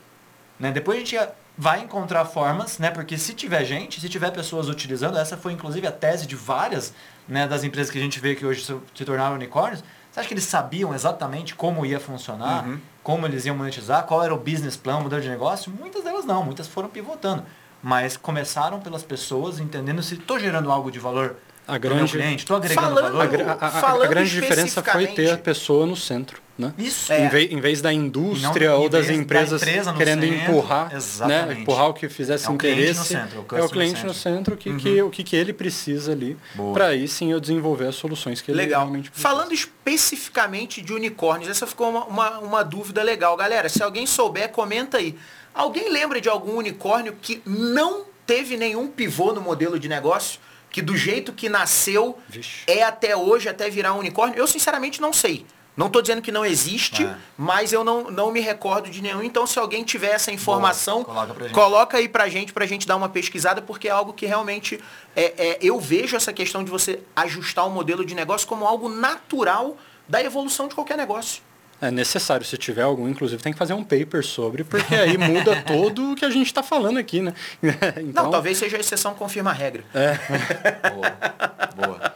Né? 0.62 0.72
Depois 0.72 0.96
a 0.98 1.00
gente 1.00 1.18
vai 1.58 1.82
encontrar 1.82 2.24
formas, 2.24 2.78
né? 2.78 2.92
Porque 2.92 3.18
se 3.18 3.34
tiver 3.34 3.66
gente, 3.66 4.00
se 4.00 4.08
tiver 4.08 4.30
pessoas 4.30 4.70
utilizando, 4.70 5.18
essa 5.18 5.36
foi 5.36 5.54
inclusive 5.54 5.88
a 5.88 5.92
tese 5.92 6.28
de 6.28 6.36
várias 6.36 6.94
né, 7.28 7.48
das 7.48 7.64
empresas 7.64 7.92
que 7.92 7.98
a 7.98 8.02
gente 8.02 8.20
vê 8.20 8.36
que 8.36 8.46
hoje 8.46 8.64
se, 8.64 9.04
tornaram 9.04 9.34
unicórnios. 9.34 9.84
Você 10.12 10.20
acha 10.20 10.28
que 10.28 10.36
eles 10.36 10.44
sabiam 10.44 10.94
exatamente 10.94 11.56
como 11.56 11.84
ia 11.84 12.00
funcionar, 12.00 12.68
Uhum. 12.68 12.80
como 13.02 13.26
eles 13.26 13.44
iam 13.46 13.58
monetizar, 13.58 14.04
qual 14.04 14.24
era 14.24 14.34
o 14.34 14.38
business 14.38 14.78
plan, 14.78 14.98
o 14.98 15.02
modelo 15.02 15.22
de 15.22 15.30
negócio? 15.30 15.72
Muitas 15.72 16.04
delas 16.04 16.26
não, 16.26 16.46
muitas 16.46 16.68
foram 16.68 16.90
pivotando. 16.90 17.44
Mas 17.82 18.16
começaram 18.16 18.80
pelas 18.80 19.02
pessoas, 19.02 19.60
entendendo 19.60 20.04
se 20.04 20.14
estou 20.14 20.38
gerando 20.38 20.72
algo 20.72 20.92
de 20.92 21.00
valor 21.00 21.38
A 21.74 21.78
grande- 21.78 22.12
cliente, 22.12 22.44
estou 22.44 22.58
agregando 22.58 22.82
Falando- 22.88 23.06
A, 23.22 23.26
valor. 23.26 23.42
a- 23.42 23.52
a- 23.54 23.68
a 23.68 23.72
Falando 23.72 24.10
grande 24.10 24.30
diferença 24.30 24.84
foi 24.84 25.08
ter 25.08 25.32
a 25.32 25.38
pessoa 25.38 25.86
no 25.86 25.96
centro. 25.96 26.42
Né? 26.58 26.74
Isso. 26.78 27.12
É. 27.12 27.26
Em, 27.26 27.30
vez, 27.30 27.52
em 27.52 27.60
vez 27.60 27.82
da 27.82 27.92
indústria 27.92 28.70
Não, 28.72 28.82
ou 28.82 28.90
das 28.90 29.06
vez 29.08 29.18
da 29.18 29.24
empresas 29.24 29.62
empresa 29.64 29.94
querendo 29.94 30.22
centro, 30.22 30.36
empurrar, 30.52 30.92
né? 31.28 31.58
empurrar 31.60 31.88
o 31.90 31.94
que 31.94 32.08
fizesse 32.10 32.48
É 32.50 32.52
interesse, 32.52 33.04
centro, 33.06 33.46
é 33.54 33.64
o 33.64 33.70
cliente 33.70 34.06
no 34.06 34.14
centro, 34.14 34.56
que, 34.58 34.76
que, 34.76 35.02
o 35.02 35.10
que, 35.10 35.24
que 35.24 35.36
ele 35.36 35.54
precisa 35.54 36.12
ali, 36.12 36.38
para 36.74 36.88
aí 36.88 37.08
sim 37.08 37.32
eu 37.32 37.40
desenvolver 37.40 37.88
as 37.88 37.96
soluções 37.96 38.42
que 38.42 38.52
ele 38.52 38.58
Legal. 38.58 38.82
realmente 38.82 39.10
precisa. 39.10 39.28
Falando 39.28 39.54
especificamente 39.54 40.82
de 40.82 40.94
unicórnios, 40.94 41.50
essa 41.50 41.66
ficou 41.66 41.90
uma, 41.90 42.06
uma, 42.06 42.40
uma 42.40 42.64
dúvida 42.64 43.02
legal. 43.02 43.36
Galera, 43.38 43.70
se 43.70 43.82
alguém 43.82 44.06
souber, 44.06 44.50
comenta 44.50 44.98
aí. 44.98 45.18
Alguém 45.54 45.90
lembra 45.92 46.20
de 46.22 46.30
algum 46.30 46.58
unicórnio 46.58 47.16
que 47.22 47.42
não 47.46 48.04
teve 48.26 48.56
nenhum 48.58 48.88
pivô 48.88 49.34
no 49.34 49.42
modelo 49.42 49.80
de 49.80 49.88
negócio? 49.90 50.40
Que 50.72 50.82
do 50.82 50.96
jeito 50.96 51.34
que 51.34 51.50
nasceu 51.50 52.18
Vixe. 52.30 52.64
é 52.66 52.82
até 52.84 53.16
hoje, 53.16 53.50
até 53.50 53.70
virar 53.70 53.94
um 53.94 54.00
unicórnio? 54.00 54.38
Eu 54.38 54.48
sinceramente 54.48 55.02
não 55.02 55.12
sei. 55.12 55.46
Não 55.76 55.88
estou 55.88 56.02
dizendo 56.02 56.22
que 56.22 56.32
não 56.34 56.46
existe, 56.46 57.04
É. 57.04 57.16
mas 57.38 57.72
eu 57.72 57.84
não, 57.84 58.12
não 58.12 58.30
me 58.32 58.42
recordo 58.42 58.90
de 58.90 59.02
nenhum. 59.02 59.24
Então, 59.24 59.48
se 59.48 59.58
alguém 59.58 59.84
tiver 59.86 60.10
essa 60.12 60.30
informação, 60.32 61.04
Boa, 61.04 61.26
coloca 61.28 61.50
coloca 61.50 61.98
aí 61.98 62.10
pra 62.10 62.28
gente, 62.28 62.52
pra 62.52 62.66
gente 62.66 62.86
dar 62.86 62.98
uma 62.98 63.08
pesquisada, 63.08 63.62
porque 63.62 63.88
é 63.88 63.92
algo 63.92 64.12
que 64.14 64.26
realmente 64.26 64.80
é, 65.16 65.34
é, 65.38 65.58
eu 65.62 65.80
vejo 65.80 66.16
essa 66.18 66.34
questão 66.34 66.62
de 66.64 66.70
você 66.70 67.00
ajustar 67.16 67.66
o 67.66 67.70
modelo 67.70 68.04
de 68.06 68.14
negócio 68.14 68.46
como 68.48 68.66
algo 68.66 68.90
natural 68.90 69.78
da 70.08 70.22
evolução 70.22 70.68
de 70.68 70.76
qualquer 70.76 70.98
negócio. 70.98 71.42
É 71.82 71.90
necessário, 71.90 72.46
se 72.46 72.58
tiver 72.58 72.84
algum, 72.84 73.10
inclusive, 73.10 73.42
tem 73.42 73.52
que 73.52 73.58
fazer 73.58 73.74
um 73.74 73.84
paper 73.84 74.24
sobre, 74.24 74.64
porque 74.64 74.94
aí 74.94 75.18
muda 75.18 75.62
todo 75.66 76.12
o 76.12 76.16
que 76.16 76.24
a 76.24 76.30
gente 76.30 76.46
está 76.46 76.62
falando 76.62 76.98
aqui, 76.98 77.22
né? 77.22 77.34
Então, 77.98 78.26
Não, 78.26 78.32
talvez 78.32 78.58
seja 78.58 78.78
a 78.78 78.80
exceção 78.80 79.16
confirma 79.16 79.50
a 79.50 79.54
regra. 79.54 79.84
Boa. 80.94 81.88
Boa. 81.88 82.12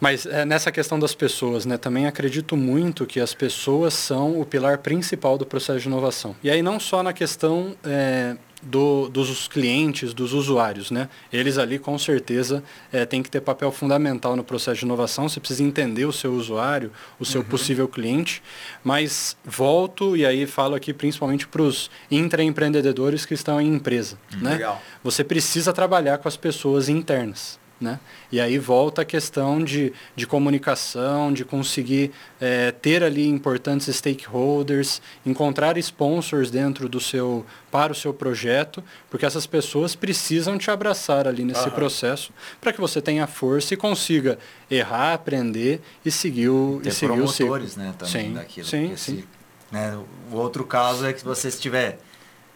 Mas 0.00 0.26
é, 0.26 0.44
nessa 0.44 0.70
questão 0.70 0.98
das 0.98 1.14
pessoas, 1.14 1.64
né, 1.64 1.78
também 1.78 2.06
acredito 2.06 2.56
muito 2.56 3.06
que 3.06 3.18
as 3.18 3.32
pessoas 3.32 3.94
são 3.94 4.38
o 4.38 4.44
pilar 4.44 4.78
principal 4.78 5.38
do 5.38 5.46
processo 5.46 5.80
de 5.80 5.88
inovação. 5.88 6.36
E 6.42 6.50
aí 6.50 6.60
não 6.60 6.78
só 6.78 7.02
na 7.02 7.14
questão 7.14 7.74
é, 7.82 8.36
do- 8.64 9.08
dos 9.08 9.46
clientes, 9.46 10.12
dos 10.14 10.32
usuários, 10.32 10.90
né? 10.90 11.08
Eles 11.32 11.58
ali 11.58 11.78
com 11.78 11.98
certeza 11.98 12.62
é, 12.92 13.04
têm 13.04 13.22
que 13.22 13.30
ter 13.30 13.40
papel 13.40 13.70
fundamental 13.70 14.34
no 14.36 14.42
processo 14.42 14.80
de 14.80 14.84
inovação. 14.86 15.28
Você 15.28 15.38
precisa 15.40 15.62
entender 15.62 16.04
o 16.06 16.12
seu 16.12 16.32
usuário, 16.32 16.90
o 17.20 17.24
seu 17.24 17.44
possível 17.44 17.86
cliente. 17.86 18.42
Mas 18.82 19.36
volto 19.44 20.16
e 20.16 20.24
aí 20.26 20.46
falo 20.46 20.74
aqui 20.74 20.92
principalmente 20.92 21.46
para 21.46 21.62
os 21.62 21.90
intraempreendedores 22.10 23.24
que 23.24 23.34
estão 23.34 23.60
em 23.60 23.74
empresa, 23.74 24.18
né? 24.40 24.52
Legal. 24.52 24.80
você 25.02 25.22
precisa 25.22 25.72
trabalhar 25.72 26.18
com 26.18 26.28
as 26.28 26.36
pessoas 26.36 26.88
internas. 26.88 27.58
Né? 27.84 28.00
E 28.32 28.40
aí 28.40 28.56
volta 28.58 29.02
a 29.02 29.04
questão 29.04 29.62
de, 29.62 29.92
de 30.16 30.26
comunicação, 30.26 31.30
de 31.30 31.44
conseguir 31.44 32.10
eh, 32.40 32.72
ter 32.72 33.02
ali 33.04 33.28
importantes 33.28 33.94
stakeholders, 33.94 35.02
encontrar 35.26 35.76
sponsors 35.76 36.50
dentro 36.50 36.88
do 36.88 36.98
seu, 36.98 37.44
para 37.70 37.92
o 37.92 37.94
seu 37.94 38.14
projeto, 38.14 38.82
porque 39.10 39.26
essas 39.26 39.46
pessoas 39.46 39.94
precisam 39.94 40.56
te 40.56 40.70
abraçar 40.70 41.28
ali 41.28 41.44
nesse 41.44 41.60
Aham. 41.68 41.70
processo 41.72 42.32
para 42.58 42.72
que 42.72 42.80
você 42.80 43.02
tenha 43.02 43.26
força 43.26 43.74
e 43.74 43.76
consiga 43.76 44.38
errar, 44.70 45.12
aprender 45.12 45.82
e 46.04 46.10
seguir 46.10 46.48
o, 46.48 46.78
e 46.80 46.84
Ter 46.84 46.90
seguir 46.92 47.20
o 47.20 47.28
ciclo. 47.28 47.48
promotores, 47.48 47.76
né, 47.76 47.94
também 47.98 48.28
Sim, 48.28 48.32
daquilo. 48.32 48.66
sim, 48.66 48.88
sim. 48.96 49.16
se- 49.18 49.24
né, 49.70 49.94
o 50.32 50.36
outro 50.36 50.64
caso 50.64 51.04
é 51.04 51.12
que 51.12 51.18
se 51.18 51.24
você 51.24 51.48
estiver 51.48 51.98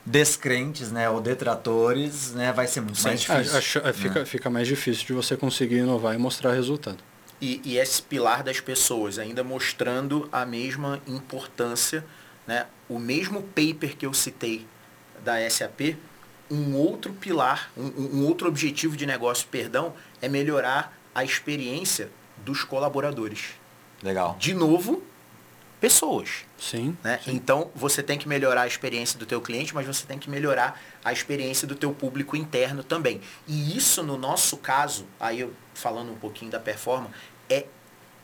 descrentes, 0.08 0.90
né, 0.90 1.08
ou 1.08 1.20
detratores, 1.20 2.32
né, 2.32 2.52
vai 2.52 2.66
ser 2.66 2.80
muito 2.80 3.00
mais 3.02 3.28
Ah, 3.30 3.36
difícil. 3.40 3.58
acho- 3.58 3.80
né? 3.82 3.92
fica, 3.92 4.26
fica 4.26 4.50
mais 4.50 4.66
difícil 4.66 5.06
de 5.06 5.12
você 5.12 5.36
conseguir 5.36 5.76
inovar 5.78 6.14
e 6.14 6.18
mostrar 6.18 6.52
resultado. 6.52 6.98
E, 7.40 7.60
e 7.64 7.76
esse 7.78 8.02
pilar 8.02 8.42
das 8.42 8.58
pessoas, 8.60 9.18
ainda 9.18 9.44
mostrando 9.44 10.28
a 10.32 10.44
mesma 10.44 11.00
importância, 11.06 12.04
né? 12.46 12.66
o 12.88 12.98
mesmo 12.98 13.42
paper 13.42 13.96
que 13.96 14.06
eu 14.06 14.14
citei 14.14 14.66
da 15.24 15.38
SAP, 15.48 15.96
um 16.50 16.74
outro 16.74 17.12
pilar, 17.12 17.70
um- 17.76 18.18
um 18.20 18.26
outro 18.26 18.48
objetivo 18.48 18.96
de 18.96 19.04
negócio, 19.06 19.46
perdão, 19.50 19.92
é 20.22 20.28
melhorar 20.28 20.98
a 21.14 21.22
experiência 21.22 22.08
dos 22.38 22.64
colaboradores. 22.64 23.50
Legal. 24.02 24.36
De 24.38 24.54
novo, 24.54 25.02
pessoas. 25.80 26.44
Sim. 26.58 26.96
Né? 27.04 27.20
Então 27.26 27.70
você 27.74 28.02
tem 28.02 28.18
que 28.18 28.28
melhorar 28.28 28.62
a 28.62 28.66
experiência 28.66 29.18
do 29.18 29.24
teu 29.24 29.40
cliente, 29.40 29.74
mas 29.74 29.86
você 29.86 30.04
tem 30.04 30.18
que 30.18 30.28
melhorar 30.28 30.80
a 31.04 31.12
experiência 31.12 31.66
do 31.66 31.74
teu 31.74 31.92
público 31.92 32.36
interno 32.36 32.82
também. 32.82 33.20
E 33.46 33.76
isso 33.76 34.02
no 34.02 34.18
nosso 34.18 34.56
caso, 34.56 35.06
aí 35.20 35.40
eu 35.40 35.52
falando 35.74 36.10
um 36.10 36.16
pouquinho 36.16 36.50
da 36.50 36.58
performance, 36.58 37.14
é 37.48 37.66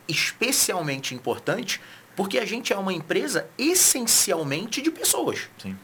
especialmente 0.07 1.15
importante 1.15 1.81
porque 2.15 2.37
a 2.37 2.45
gente 2.45 2.71
é 2.71 2.77
uma 2.77 2.93
empresa 2.93 3.47
essencialmente 3.57 4.81
de 4.81 4.91
pessoas. 4.91 5.49
Sim. 5.57 5.77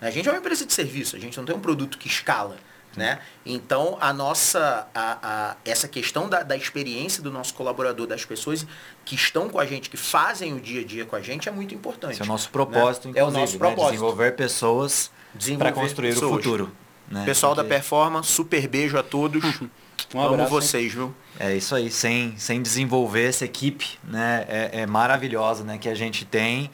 A 0.00 0.10
gente 0.10 0.28
é 0.28 0.32
uma 0.32 0.38
empresa 0.38 0.64
de 0.64 0.72
serviço, 0.72 1.16
a 1.16 1.18
gente 1.18 1.36
não 1.36 1.44
tem 1.44 1.54
um 1.54 1.60
produto 1.60 1.98
que 1.98 2.06
escala. 2.06 2.58
Né? 2.96 3.20
Então, 3.46 3.96
a 4.00 4.12
nossa, 4.12 4.88
a, 4.94 5.18
a- 5.22 5.56
essa 5.64 5.86
questão 5.86 6.28
da, 6.28 6.42
da 6.42 6.56
experiência 6.56 7.22
do 7.22 7.30
nosso 7.30 7.54
colaborador, 7.54 8.06
das 8.06 8.24
pessoas 8.24 8.66
que 9.04 9.14
estão 9.14 9.48
com 9.48 9.60
a 9.60 9.66
gente, 9.66 9.88
que 9.88 9.96
fazem 9.96 10.52
o 10.54 10.60
dia 10.60 10.80
a 10.80 10.84
dia 10.84 11.04
com 11.04 11.14
a 11.14 11.20
gente, 11.20 11.48
é 11.48 11.52
muito 11.52 11.74
importante. 11.74 12.14
Esse 12.14 12.22
é 12.22 12.24
o 12.24 12.28
nosso 12.28 12.50
propósito, 12.50 13.08
né? 13.08 13.14
É 13.16 13.22
o 13.22 13.28
inclusive, 13.28 13.40
nosso 13.40 13.52
né, 13.52 13.58
propósito. 13.58 13.92
desenvolver 13.92 14.32
pessoas 14.36 15.10
para 15.58 15.70
construir 15.72 16.08
pessoas. 16.14 16.32
o 16.32 16.34
futuro. 16.36 16.72
né? 17.08 17.24
Pessoal 17.24 17.54
da 17.54 17.62
Porque 17.62 17.74
Performance, 17.76 18.32
super 18.32 18.66
beijo 18.66 18.98
a 18.98 19.02
todos. 19.02 19.42
Um 20.14 20.20
Amo 20.20 20.34
abraço, 20.34 20.54
hein? 20.54 20.60
vocês, 20.60 20.92
viu? 20.94 21.14
É 21.38 21.54
isso 21.54 21.74
aí, 21.74 21.90
sem, 21.90 22.34
sem 22.38 22.62
desenvolver 22.62 23.28
essa 23.28 23.44
equipe, 23.44 23.98
né, 24.04 24.46
é, 24.48 24.70
é 24.82 24.86
maravilhosa, 24.86 25.64
né, 25.64 25.76
que 25.76 25.86
a 25.88 25.94
gente 25.94 26.24
tem 26.24 26.70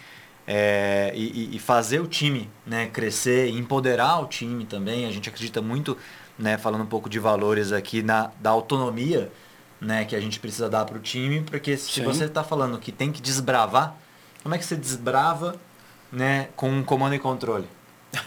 é, 0.47 1.13
e, 1.15 1.57
e- 1.57 1.59
fazer 1.59 2.01
o 2.01 2.07
time, 2.07 2.51
né, 2.67 2.87
crescer, 2.89 3.49
empoderar 3.49 4.21
o 4.21 4.27
time 4.27 4.65
também. 4.65 5.07
A 5.07 5.11
gente 5.11 5.29
acredita 5.29 5.63
muito, 5.63 5.97
né, 6.39 6.59
falando 6.59 6.83
um 6.83 6.87
pouco 6.87 7.09
de 7.09 7.19
valores 7.19 7.73
aqui 7.73 8.03
na 8.03 8.31
da 8.41 8.51
autonomia, 8.51 9.31
né, 9.81 10.05
que 10.05 10.15
a 10.15 10.21
gente 10.21 10.39
precisa 10.41 10.69
dar 10.69 10.85
para 10.85 10.97
o 10.97 11.01
time, 11.01 11.43
porque 11.43 11.77
se 11.77 11.93
Sim. 11.93 12.05
você 12.05 12.25
está 12.25 12.45
falando 12.45 12.79
que 12.79 12.93
tem 12.93 13.11
que 13.13 13.21
desbravar, 13.23 13.97
como 14.43 14.55
é 14.55 14.59
que 14.59 14.65
você 14.65 14.77
desbrava, 14.77 15.57
né, 16.13 16.49
com 16.57 16.71
um 16.71 16.83
comando 16.83 17.15
e 17.15 17.19
controle? 17.19 17.67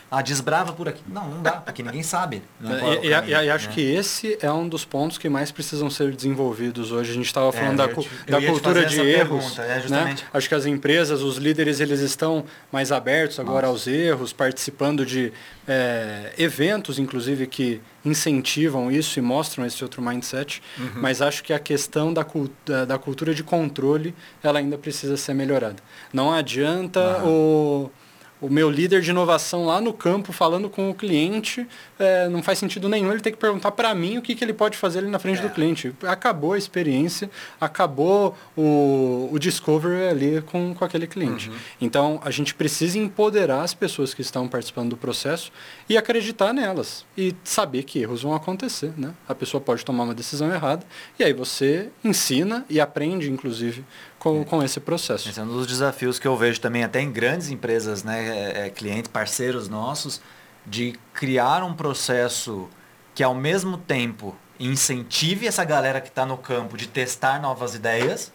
Ah, 0.10 0.22
desbrava 0.22 0.74
por 0.74 0.88
aqui. 0.88 1.02
Não, 1.08 1.28
não 1.30 1.42
dá, 1.42 1.52
porque 1.54 1.84
ninguém 1.84 2.04
sabe. 2.04 2.42
né, 2.60 2.80
é 2.80 2.84
o 2.84 3.06
E, 3.06 3.10
caminho, 3.10 3.38
e- 3.42 3.46
e 3.46 3.50
acho 3.50 3.68
né? 3.68 3.74
que 3.74 3.82
esse 3.82 4.38
é 4.42 4.52
um 4.52 4.68
dos 4.68 4.86
pontos 4.86 5.18
que 5.18 5.28
mais 5.30 5.52
precisam 5.52 5.90
ser 5.90 6.12
desenvolvidos 6.14 6.92
hoje. 6.92 7.12
A 7.12 7.14
gente 7.14 7.26
estava 7.28 7.52
falando 7.52 7.82
É, 7.82 7.88
da, 7.88 7.94
te- 7.94 8.10
da 8.28 8.42
cultura 8.42 8.86
de 8.86 9.00
erros. 9.00 9.54
pergunta, 9.56 9.62
é, 9.64 9.90
né? 9.90 10.16
Acho 10.34 10.48
que 10.50 10.56
as 10.56 10.66
empresas, 10.66 11.22
os 11.22 11.38
líderes, 11.38 11.80
eles 11.80 12.00
estão 12.00 12.46
mais 12.72 12.92
abertos 12.92 13.40
agora 13.40 13.68
aos 13.68 13.88
erros, 13.88 14.32
participando 14.34 15.06
de 15.06 15.32
é, 15.68 16.34
eventos, 16.38 16.98
inclusive, 16.98 17.46
que 17.48 17.82
incentivam 18.06 18.90
isso 18.90 19.20
e 19.20 19.22
mostram 19.22 19.66
esse 19.66 19.84
outro 19.84 20.02
mindset. 20.02 20.62
Uhum. 20.78 20.92
Mas 20.96 21.22
acho 21.22 21.44
que 21.44 21.52
a 21.52 21.60
questão 21.60 22.14
da, 22.14 22.26
da, 22.66 22.86
da 22.86 22.98
cultura 22.98 23.34
de 23.36 23.44
controle, 23.44 24.16
ela 24.42 24.60
ainda 24.60 24.78
precisa 24.78 25.18
ser 25.18 25.34
melhorada. 25.34 25.76
Não 26.14 26.32
adianta 26.32 27.00
Aham. 27.02 27.26
o 27.28 27.92
o 28.40 28.50
meu 28.50 28.70
líder 28.70 29.02
de 29.02 29.10
inovação 29.10 29.66
lá 29.66 29.82
no 29.82 29.92
campo 29.92 30.32
falando 30.32 30.70
com 30.70 30.90
o 30.90 30.94
cliente, 30.94 31.68
é, 31.98 32.30
não 32.30 32.44
faz 32.44 32.60
sentido 32.60 32.88
nenhum 32.88 33.12
ele 33.12 33.22
ter 33.22 33.32
que 33.32 33.38
perguntar 33.38 33.72
para 33.72 33.94
mim 33.96 34.18
o 34.18 34.22
que, 34.22 34.36
que 34.36 34.44
ele 34.44 34.54
pode 34.54 34.78
fazer 34.78 35.00
ali 35.00 35.10
na 35.10 35.20
frente 35.20 35.40
é. 35.40 35.42
do 35.42 35.50
cliente. 35.50 35.94
Acabou 36.04 36.54
a 36.54 36.58
experiência, 36.58 37.30
acabou 37.60 38.36
o, 38.56 39.30
o 39.32 39.40
discovery 39.40 40.08
ali 40.08 40.42
com, 40.42 40.74
com 40.74 40.86
aquele 40.86 41.08
cliente. 41.08 41.50
Uhum. 41.50 41.56
Então, 41.82 42.22
a 42.24 42.30
gente 42.30 42.54
precisa 42.54 42.98
empoderar 42.98 43.62
as 43.62 43.74
pessoas 43.74 44.14
que 44.14 44.22
estão 44.22 44.48
participando 44.48 44.92
do 44.92 44.98
processo 44.98 45.52
e 45.90 45.98
acreditar 45.98 46.54
nelas. 46.54 47.06
E 47.18 47.36
saber 47.44 47.84
que 47.84 48.00
erros 48.00 48.22
vão 48.22 48.36
acontecer. 48.36 48.94
Né? 48.98 49.14
A 49.28 49.34
pessoa 49.34 49.60
pode 49.60 49.84
tomar 49.84 50.04
uma 50.04 50.14
decisão 50.14 50.52
errada 50.54 50.86
e 51.18 51.24
aí 51.24 51.34
você 51.34 51.90
ensina 52.04 52.66
e 52.70 52.80
aprende, 52.80 53.32
inclusive, 53.32 53.84
com, 54.20 54.44
com 54.44 54.64
esse 54.64 54.80
processo. 54.80 55.30
Esse 55.30 55.40
é 55.40 55.44
um 55.44 55.48
dos 55.48 55.68
desafios 55.68 56.20
que 56.20 56.28
eu 56.28 56.36
vejo 56.36 56.60
também 56.60 56.84
até 56.84 57.02
em 57.02 57.12
grandes 57.12 57.50
empresas, 57.50 58.04
né, 58.04 58.28
é, 58.28 58.66
é, 58.66 58.70
clientes, 58.70 59.10
parceiros 59.10 59.70
nossos, 59.70 60.22
de 60.66 60.96
criar 61.14 61.64
um 61.64 61.74
processo 61.74 62.68
que 63.14 63.24
ao 63.24 63.34
mesmo 63.34 63.78
tempo 63.78 64.36
incentive 64.60 65.48
essa 65.48 65.64
galera 65.64 66.02
que 66.02 66.10
está 66.10 66.26
no 66.26 66.38
campo 66.38 66.76
de 66.78 66.88
testar 66.88 67.40
novas 67.40 67.76
ideias, 67.76 68.32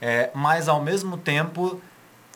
é, 0.00 0.30
mas 0.34 0.68
ao 0.68 0.82
mesmo 0.82 1.16
tempo 1.16 1.80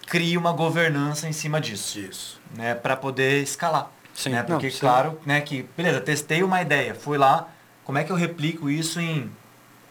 crie 0.06 0.36
uma 0.36 0.52
governança 0.52 1.28
em 1.28 1.32
cima 1.32 1.60
disso. 1.60 1.98
Isso. 1.98 2.40
Né, 2.54 2.74
para 2.74 2.96
poder 2.96 3.42
escalar. 3.42 3.90
Sim. 4.12 4.30
Né? 4.30 4.42
Porque, 4.42 4.68
Não, 4.68 4.78
claro, 4.78 5.20
né, 5.24 5.40
que, 5.40 5.62
beleza, 5.76 6.00
testei 6.00 6.42
uma 6.42 6.60
ideia, 6.60 6.94
fui 6.94 7.16
lá, 7.16 7.48
como 7.84 7.98
é 7.98 8.04
que 8.04 8.10
eu 8.10 8.16
replico 8.16 8.68
isso 8.68 9.00
em 9.00 9.30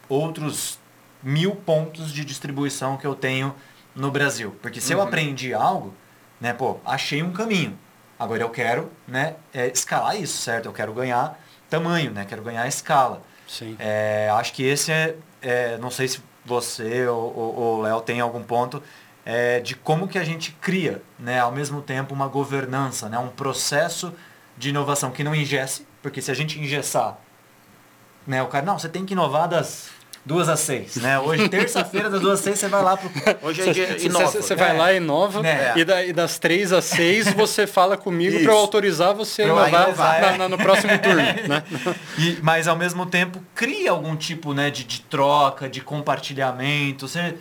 outros 0.08 0.79
mil 1.22 1.54
pontos 1.54 2.12
de 2.12 2.24
distribuição 2.24 2.96
que 2.96 3.06
eu 3.06 3.14
tenho 3.14 3.54
no 3.94 4.10
Brasil. 4.10 4.56
Porque 4.62 4.80
se 4.80 4.94
uhum. 4.94 5.00
eu 5.00 5.06
aprendi 5.06 5.52
algo, 5.52 5.94
né, 6.40 6.52
pô, 6.52 6.78
achei 6.84 7.22
um 7.22 7.32
caminho. 7.32 7.78
Agora 8.18 8.42
eu 8.42 8.50
quero, 8.50 8.90
né, 9.06 9.36
é, 9.52 9.68
escalar 9.68 10.20
isso, 10.20 10.38
certo? 10.38 10.66
Eu 10.66 10.72
quero 10.72 10.92
ganhar 10.92 11.38
tamanho, 11.68 12.10
né? 12.10 12.26
Quero 12.28 12.42
ganhar 12.42 12.66
escala. 12.66 13.22
Sim. 13.46 13.76
É, 13.78 14.28
acho 14.32 14.52
que 14.52 14.62
esse 14.62 14.92
é, 14.92 15.16
é, 15.40 15.78
não 15.78 15.90
sei 15.90 16.06
se 16.06 16.20
você 16.44 17.06
ou 17.06 17.78
o 17.78 17.82
Léo 17.82 18.00
tem 18.00 18.20
algum 18.20 18.42
ponto 18.42 18.82
é, 19.24 19.60
de 19.60 19.74
como 19.74 20.08
que 20.08 20.18
a 20.18 20.24
gente 20.24 20.52
cria, 20.60 21.02
né, 21.18 21.40
ao 21.40 21.52
mesmo 21.52 21.82
tempo 21.82 22.14
uma 22.14 22.26
governança, 22.26 23.08
né, 23.08 23.18
um 23.18 23.28
processo 23.28 24.12
de 24.56 24.70
inovação 24.70 25.10
que 25.10 25.22
não 25.22 25.34
ingesse, 25.34 25.86
porque 26.02 26.20
se 26.20 26.30
a 26.30 26.34
gente 26.34 26.58
engessar, 26.58 27.18
né, 28.26 28.42
o 28.42 28.46
cara, 28.46 28.64
não, 28.64 28.78
você 28.78 28.88
tem 28.88 29.04
que 29.04 29.12
inovar 29.12 29.48
das 29.48 29.90
duas 30.30 30.48
às 30.48 30.60
seis, 30.60 30.94
né? 30.94 31.18
Hoje, 31.18 31.48
terça-feira, 31.48 32.08
das 32.08 32.20
duas 32.20 32.34
às 32.34 32.44
seis, 32.44 32.60
você 32.60 32.68
vai 32.68 32.84
lá 32.84 32.96
pro... 32.96 33.10
Hoje 33.42 33.68
é 33.68 33.72
dia 33.72 34.06
inova. 34.06 34.26
Você, 34.30 34.54
vai 34.54 34.70
é. 34.70 34.72
lá 34.78 34.92
e 34.92 34.96
inova, 34.98 35.44
é. 35.44 35.72
e, 35.76 35.84
da, 35.84 36.04
e, 36.04 36.12
das 36.12 36.38
três 36.38 36.72
às 36.72 36.84
seis 36.84 37.30
você 37.34 37.66
fala 37.66 37.96
comigo 37.96 38.40
para 38.40 38.52
eu 38.52 38.56
autorizar 38.56 39.12
você 39.12 39.42
a 39.42 39.46
inovar, 39.46 39.88
inovar 39.88 40.20
na, 40.20 40.38
na, 40.38 40.48
no 40.48 40.56
próximo 40.56 40.96
turno, 41.02 41.16
né? 41.16 41.64
E, 42.16 42.38
mas, 42.42 42.68
ao 42.68 42.76
mesmo 42.76 43.06
tempo, 43.06 43.42
cria 43.56 43.90
algum 43.90 44.14
tipo 44.14 44.54
né, 44.54 44.70
de, 44.70 44.84
de 44.84 45.00
troca, 45.00 45.68
de 45.68 45.80
compartilhamento. 45.80 47.08
Você 47.08 47.34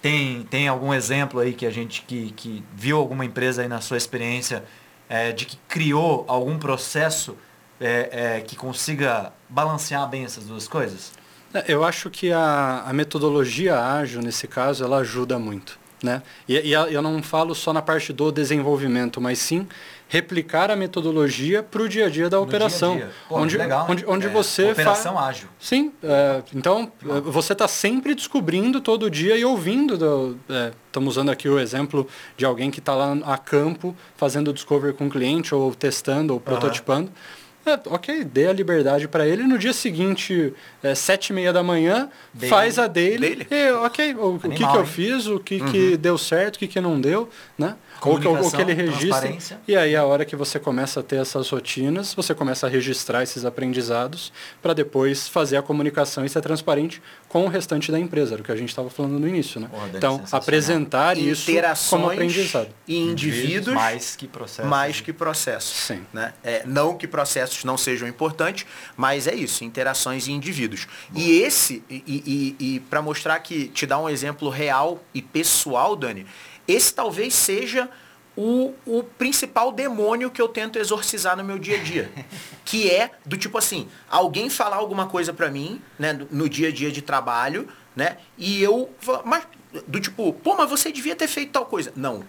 tem, 0.00 0.44
tem 0.44 0.68
algum 0.68 0.94
exemplo 0.94 1.40
aí 1.40 1.52
que 1.52 1.66
a 1.66 1.70
gente 1.70 2.02
que, 2.02 2.30
que 2.30 2.64
viu 2.76 2.96
alguma 2.96 3.24
empresa 3.24 3.62
aí 3.62 3.68
na 3.68 3.80
sua 3.80 3.96
experiência 3.96 4.62
é, 5.08 5.32
de 5.32 5.46
que 5.46 5.58
criou 5.66 6.24
algum 6.28 6.56
processo 6.58 7.36
é, 7.80 8.36
é, 8.36 8.40
que 8.40 8.54
consiga 8.54 9.32
balancear 9.48 10.08
bem 10.08 10.24
essas 10.24 10.44
duas 10.44 10.68
coisas? 10.68 11.12
É, 11.54 11.64
eu 11.68 11.84
acho 11.84 12.10
que 12.10 12.32
a, 12.32 12.84
a 12.86 12.92
metodologia 12.92 13.80
ágil, 13.80 14.20
nesse 14.20 14.46
caso, 14.46 14.84
ela 14.84 14.98
ajuda 14.98 15.38
muito. 15.38 15.78
Né? 16.02 16.22
E, 16.46 16.54
e, 16.58 16.72
eu 16.72 17.00
não 17.00 17.22
falo 17.22 17.54
só 17.54 17.72
na 17.72 17.80
parte 17.80 18.12
do 18.12 18.30
desenvolvimento, 18.30 19.20
mas 19.20 19.38
sim 19.38 19.66
replicar 20.08 20.70
a 20.70 20.76
metodologia 20.76 21.62
para 21.62 21.82
o 21.82 21.88
dia 21.88 22.06
a 22.06 22.08
dia 22.08 22.28
da 22.28 22.38
operação. 22.38 22.96
Dia 22.96 23.06
dia. 23.06 23.14
Pô, 23.28 23.38
onde, 23.38 23.56
legal, 23.56 23.86
onde, 23.88 24.04
onde 24.06 24.26
é, 24.26 24.30
você 24.30 24.70
operação 24.70 25.14
fa... 25.14 25.26
ágil. 25.26 25.48
Sim, 25.58 25.92
é, 26.02 26.42
então 26.54 26.92
é, 27.02 27.20
você 27.22 27.54
está 27.54 27.66
sempre 27.66 28.14
descobrindo 28.14 28.80
todo 28.80 29.10
dia 29.10 29.36
e 29.36 29.44
ouvindo. 29.44 29.96
Do, 29.96 30.38
é, 30.48 30.72
estamos 30.86 31.16
usando 31.16 31.30
aqui 31.30 31.48
o 31.48 31.58
exemplo 31.58 32.06
de 32.36 32.44
alguém 32.44 32.70
que 32.70 32.78
está 32.78 32.94
lá 32.94 33.16
a 33.24 33.38
campo 33.38 33.96
fazendo 34.16 34.52
discovery 34.52 34.92
com 34.92 35.06
o 35.06 35.10
cliente 35.10 35.54
ou 35.54 35.74
testando 35.74 36.34
ou 36.34 36.40
prototipando. 36.40 37.08
Uhum 37.08 37.45
é, 37.66 37.80
ok, 37.86 38.24
dê 38.24 38.46
a 38.46 38.52
liberdade 38.52 39.08
para 39.08 39.26
ele. 39.26 39.42
No 39.42 39.58
dia 39.58 39.72
seguinte, 39.72 40.54
é, 40.82 40.94
sete 40.94 41.30
e 41.30 41.32
meia 41.32 41.52
da 41.52 41.62
manhã, 41.62 42.08
dele. 42.32 42.48
faz 42.48 42.78
a 42.78 42.86
dele. 42.86 43.36
dele. 43.36 43.46
E, 43.50 43.70
ok, 43.72 44.14
o, 44.14 44.18
Animal, 44.18 44.36
o 44.36 44.50
que, 44.50 44.66
que 44.66 44.76
eu 44.76 44.86
fiz, 44.86 45.26
o 45.26 45.40
que, 45.40 45.60
uhum. 45.60 45.72
que 45.72 45.96
deu 45.96 46.16
certo, 46.16 46.56
o 46.56 46.58
que, 46.60 46.68
que 46.68 46.80
não 46.80 47.00
deu, 47.00 47.28
né? 47.58 47.74
Ou, 48.02 48.44
ou 48.44 48.50
que 48.50 48.60
ele 48.60 48.72
registra. 48.72 49.36
E 49.66 49.76
aí 49.76 49.96
a 49.96 50.04
hora 50.04 50.24
que 50.24 50.36
você 50.36 50.58
começa 50.58 51.00
a 51.00 51.02
ter 51.02 51.16
essas 51.16 51.48
rotinas, 51.50 52.14
você 52.14 52.34
começa 52.34 52.66
a 52.66 52.70
registrar 52.70 53.22
esses 53.22 53.44
aprendizados 53.44 54.32
para 54.62 54.72
depois 54.72 55.28
fazer 55.28 55.56
a 55.56 55.62
comunicação 55.62 56.24
e 56.24 56.28
ser 56.28 56.40
transparente 56.40 57.02
com 57.28 57.44
o 57.44 57.48
restante 57.48 57.90
da 57.90 57.98
empresa, 57.98 58.34
era 58.34 58.42
o 58.42 58.44
que 58.44 58.52
a 58.52 58.56
gente 58.56 58.68
estava 58.68 58.88
falando 58.88 59.18
no 59.18 59.28
início, 59.28 59.60
né? 59.60 59.68
Então, 59.94 60.22
apresentar 60.32 61.18
isso 61.18 61.50
como 61.90 62.10
aprendizado. 62.10 62.68
E 62.86 62.96
indivíduos 62.96 63.74
mais 63.74 64.16
que 64.16 64.26
processos. 64.26 64.70
Mais 64.70 65.00
que 65.00 65.12
processos. 65.12 65.76
Sim. 65.76 66.06
Né? 66.12 66.32
É, 66.42 66.62
não 66.64 66.96
que 66.96 67.06
processos 67.06 67.64
não 67.64 67.76
sejam 67.76 68.08
importantes, 68.08 68.66
mas 68.96 69.26
é 69.26 69.34
isso, 69.34 69.64
interações 69.64 70.26
e 70.26 70.32
indivíduos. 70.32 70.86
E 71.14 71.40
esse, 71.40 71.82
e, 71.90 72.02
e, 72.06 72.56
e 72.58 72.80
para 72.80 73.02
mostrar 73.02 73.38
que, 73.40 73.68
te 73.68 73.86
dar 73.86 73.98
um 73.98 74.08
exemplo 74.08 74.48
real 74.48 75.02
e 75.12 75.20
pessoal, 75.20 75.96
Dani, 75.96 76.26
esse 76.66 76.94
talvez 76.94 77.34
seja 77.34 77.88
o, 78.36 78.74
o 78.84 79.02
principal 79.02 79.72
demônio 79.72 80.30
que 80.30 80.40
eu 80.40 80.48
tento 80.48 80.78
exorcizar 80.78 81.36
no 81.36 81.42
meu 81.42 81.58
dia 81.58 81.80
a 81.80 81.82
dia. 81.82 82.10
Que 82.66 82.90
é 82.90 83.12
do 83.24 83.36
tipo 83.36 83.56
assim, 83.56 83.88
alguém 84.10 84.50
falar 84.50 84.74
alguma 84.76 85.06
coisa 85.06 85.32
para 85.32 85.48
mim, 85.48 85.80
né, 85.96 86.12
no 86.32 86.48
dia 86.48 86.66
a 86.66 86.72
dia 86.72 86.90
de 86.90 87.00
trabalho, 87.00 87.68
né? 87.94 88.18
E 88.36 88.60
eu, 88.60 88.90
mas 89.24 89.46
do 89.86 90.00
tipo, 90.00 90.32
pô, 90.32 90.56
mas 90.56 90.68
você 90.68 90.90
devia 90.90 91.14
ter 91.14 91.28
feito 91.28 91.52
tal 91.52 91.64
coisa. 91.64 91.92
Não. 91.94 92.24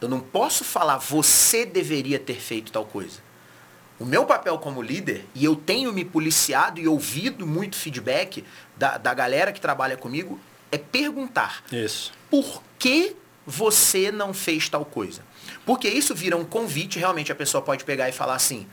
Eu 0.00 0.08
não 0.08 0.20
posso 0.20 0.62
falar 0.62 0.98
você 0.98 1.66
deveria 1.66 2.20
ter 2.20 2.36
feito 2.40 2.70
tal 2.70 2.84
coisa. 2.84 3.18
O 3.98 4.04
meu 4.04 4.24
papel 4.24 4.56
como 4.58 4.80
líder, 4.80 5.26
e 5.34 5.44
eu 5.44 5.54
tenho 5.54 5.92
me 5.92 6.04
policiado 6.04 6.80
e 6.80 6.86
ouvido 6.86 7.46
muito 7.46 7.76
feedback 7.76 8.44
da, 8.76 8.96
da 8.96 9.12
galera 9.12 9.52
que 9.52 9.60
trabalha 9.60 9.96
comigo, 9.96 10.40
é 10.72 10.78
perguntar. 10.78 11.62
Isso. 11.70 12.12
Por 12.30 12.62
que 12.78 13.16
você 13.46 14.12
não 14.12 14.32
fez 14.32 14.68
tal 14.68 14.84
coisa? 14.84 15.22
Porque 15.66 15.88
isso 15.88 16.14
vira 16.14 16.36
um 16.36 16.44
convite, 16.44 16.98
realmente 16.98 17.32
a 17.32 17.34
pessoa 17.34 17.62
pode 17.62 17.84
pegar 17.84 18.08
e 18.08 18.12
falar 18.12 18.34
assim, 18.34 18.66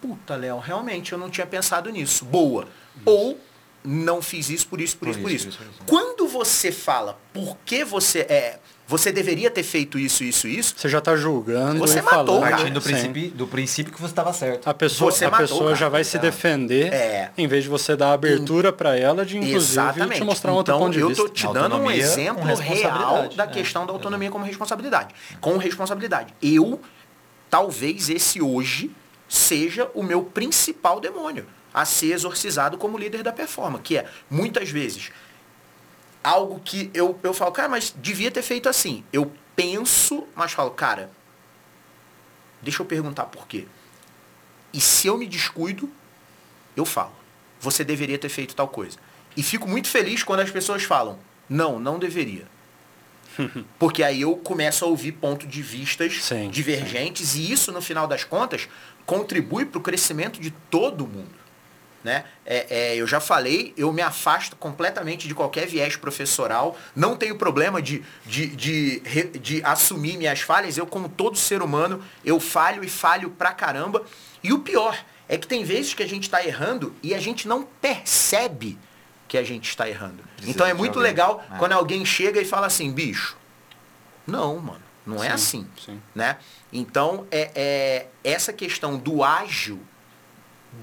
puta, 0.00 0.36
Léo, 0.36 0.58
realmente 0.58 1.12
eu 1.12 1.18
não 1.18 1.30
tinha 1.30 1.46
pensado 1.46 1.90
nisso. 1.90 2.24
Boa. 2.24 2.64
Isso. 2.64 3.02
Ou 3.04 3.40
não 3.82 4.20
fiz 4.20 4.50
isso 4.50 4.66
por 4.66 4.80
isso, 4.80 4.96
por, 4.96 5.06
por 5.06 5.10
isso, 5.10 5.20
por 5.20 5.30
isso. 5.30 5.48
isso. 5.48 5.62
isso. 5.62 5.72
Quando 5.86 6.26
você 6.26 6.72
fala 6.72 7.18
por 7.32 7.56
que 7.64 7.84
você 7.84 8.20
é 8.20 8.58
você 8.88 9.10
deveria 9.10 9.50
ter 9.50 9.64
feito 9.64 9.98
isso, 9.98 10.22
isso, 10.22 10.46
isso. 10.46 10.74
Você 10.76 10.88
já 10.88 10.98
está 10.98 11.16
julgando. 11.16 11.80
Você 11.80 12.00
matou, 12.00 12.40
falando. 12.40 12.50
Partindo 12.50 12.74
do 12.74 12.80
princípio, 12.80 13.30
do 13.32 13.46
princípio 13.46 13.92
que 13.92 14.00
você 14.00 14.12
estava 14.12 14.32
certo. 14.32 14.68
A 14.68 14.74
pessoa, 14.74 15.10
você 15.10 15.24
a 15.24 15.30
matou, 15.30 15.46
pessoa 15.46 15.74
já 15.74 15.88
vai 15.88 16.04
se 16.04 16.18
defender, 16.18 16.92
é. 16.92 17.30
em 17.36 17.48
vez 17.48 17.64
de 17.64 17.70
você 17.70 17.96
dar 17.96 18.12
abertura 18.12 18.72
para 18.72 18.96
ela 18.96 19.26
de, 19.26 19.38
inclusive, 19.38 19.56
Exatamente. 19.56 20.20
te 20.20 20.24
mostrar 20.24 20.52
um 20.52 20.60
então, 20.60 20.78
outro 20.80 20.86
ponto 20.86 20.92
de 20.92 21.04
vista. 21.04 21.22
eu 21.22 21.26
estou 21.26 21.50
te 21.50 21.52
dando 21.52 21.76
um 21.76 21.90
exemplo 21.90 22.54
real 22.54 23.28
da 23.30 23.44
é. 23.44 23.46
questão 23.48 23.84
da 23.86 23.92
autonomia 23.92 24.30
como 24.30 24.44
responsabilidade. 24.44 25.14
Com 25.40 25.56
responsabilidade. 25.56 26.32
Eu, 26.40 26.80
talvez 27.50 28.08
esse 28.08 28.40
hoje, 28.40 28.92
seja 29.28 29.90
o 29.94 30.02
meu 30.02 30.22
principal 30.22 31.00
demônio 31.00 31.46
a 31.74 31.84
ser 31.84 32.12
exorcizado 32.12 32.78
como 32.78 32.96
líder 32.96 33.22
da 33.22 33.32
performance, 33.32 33.82
que 33.82 33.98
é, 33.98 34.06
muitas 34.30 34.70
vezes, 34.70 35.10
algo 36.26 36.58
que 36.58 36.90
eu, 36.92 37.16
eu 37.22 37.32
falo, 37.32 37.52
cara, 37.52 37.68
mas 37.68 37.94
devia 37.96 38.32
ter 38.32 38.42
feito 38.42 38.68
assim. 38.68 39.04
Eu 39.12 39.32
penso, 39.54 40.26
mas 40.34 40.50
falo, 40.50 40.72
cara, 40.72 41.08
deixa 42.60 42.82
eu 42.82 42.86
perguntar 42.86 43.26
por 43.26 43.46
quê. 43.46 43.68
E 44.72 44.80
se 44.80 45.06
eu 45.06 45.16
me 45.16 45.26
descuido, 45.26 45.88
eu 46.76 46.84
falo, 46.84 47.12
você 47.60 47.84
deveria 47.84 48.18
ter 48.18 48.28
feito 48.28 48.56
tal 48.56 48.66
coisa. 48.66 48.98
E 49.36 49.42
fico 49.42 49.68
muito 49.68 49.86
feliz 49.86 50.24
quando 50.24 50.40
as 50.40 50.50
pessoas 50.50 50.82
falam, 50.82 51.16
não, 51.48 51.78
não 51.78 51.96
deveria. 51.96 52.48
Porque 53.78 54.02
aí 54.02 54.22
eu 54.22 54.36
começo 54.36 54.84
a 54.84 54.88
ouvir 54.88 55.12
pontos 55.12 55.48
de 55.48 55.62
vistas 55.62 56.24
sim, 56.24 56.50
divergentes 56.50 57.28
sim. 57.30 57.42
e 57.42 57.52
isso, 57.52 57.70
no 57.70 57.80
final 57.80 58.08
das 58.08 58.24
contas, 58.24 58.68
contribui 59.04 59.64
para 59.64 59.78
o 59.78 59.82
crescimento 59.82 60.40
de 60.40 60.50
todo 60.50 61.06
mundo. 61.06 61.45
Né? 62.06 62.22
É, 62.46 62.66
é, 62.70 62.94
eu 62.94 63.04
já 63.04 63.18
falei, 63.18 63.74
eu 63.76 63.92
me 63.92 64.00
afasto 64.00 64.54
completamente 64.54 65.26
de 65.26 65.34
qualquer 65.34 65.66
viés 65.66 65.96
professoral, 65.96 66.78
não 66.94 67.16
tenho 67.16 67.34
problema 67.34 67.82
de, 67.82 68.00
de, 68.24 68.46
de, 68.54 69.00
de, 69.40 69.64
assumir 69.64 70.16
minhas 70.16 70.40
falhas, 70.40 70.78
eu 70.78 70.86
como 70.86 71.08
todo 71.08 71.36
ser 71.36 71.62
humano, 71.62 72.00
eu 72.24 72.38
falho 72.38 72.84
e 72.84 72.88
falho 72.88 73.30
pra 73.30 73.52
caramba. 73.52 74.04
E 74.40 74.52
o 74.52 74.60
pior 74.60 74.96
é 75.28 75.36
que 75.36 75.48
tem 75.48 75.64
vezes 75.64 75.94
que 75.94 76.02
a 76.04 76.06
gente 76.06 76.22
está 76.22 76.46
errando 76.46 76.94
e 77.02 77.12
a 77.12 77.18
gente 77.18 77.48
não 77.48 77.64
percebe 77.64 78.78
que 79.26 79.36
a 79.36 79.42
gente 79.42 79.68
está 79.68 79.88
errando. 79.88 80.22
Precisa 80.36 80.48
então 80.48 80.64
é 80.64 80.72
muito 80.72 81.00
legal 81.00 81.44
é. 81.52 81.58
quando 81.58 81.72
alguém 81.72 82.04
chega 82.04 82.40
e 82.40 82.44
fala 82.44 82.68
assim, 82.68 82.92
bicho, 82.92 83.36
não, 84.24 84.60
mano, 84.60 84.82
Não 85.04 85.16
é 85.16 85.30
Sim, 85.30 85.34
assim. 85.34 85.68
sim. 85.84 86.02
Né? 86.14 86.36
Então, 86.72 87.26
é, 87.32 87.50
é, 87.56 88.06
essa 88.22 88.52
questão 88.52 88.96
do 88.96 89.24
ágil, 89.24 89.80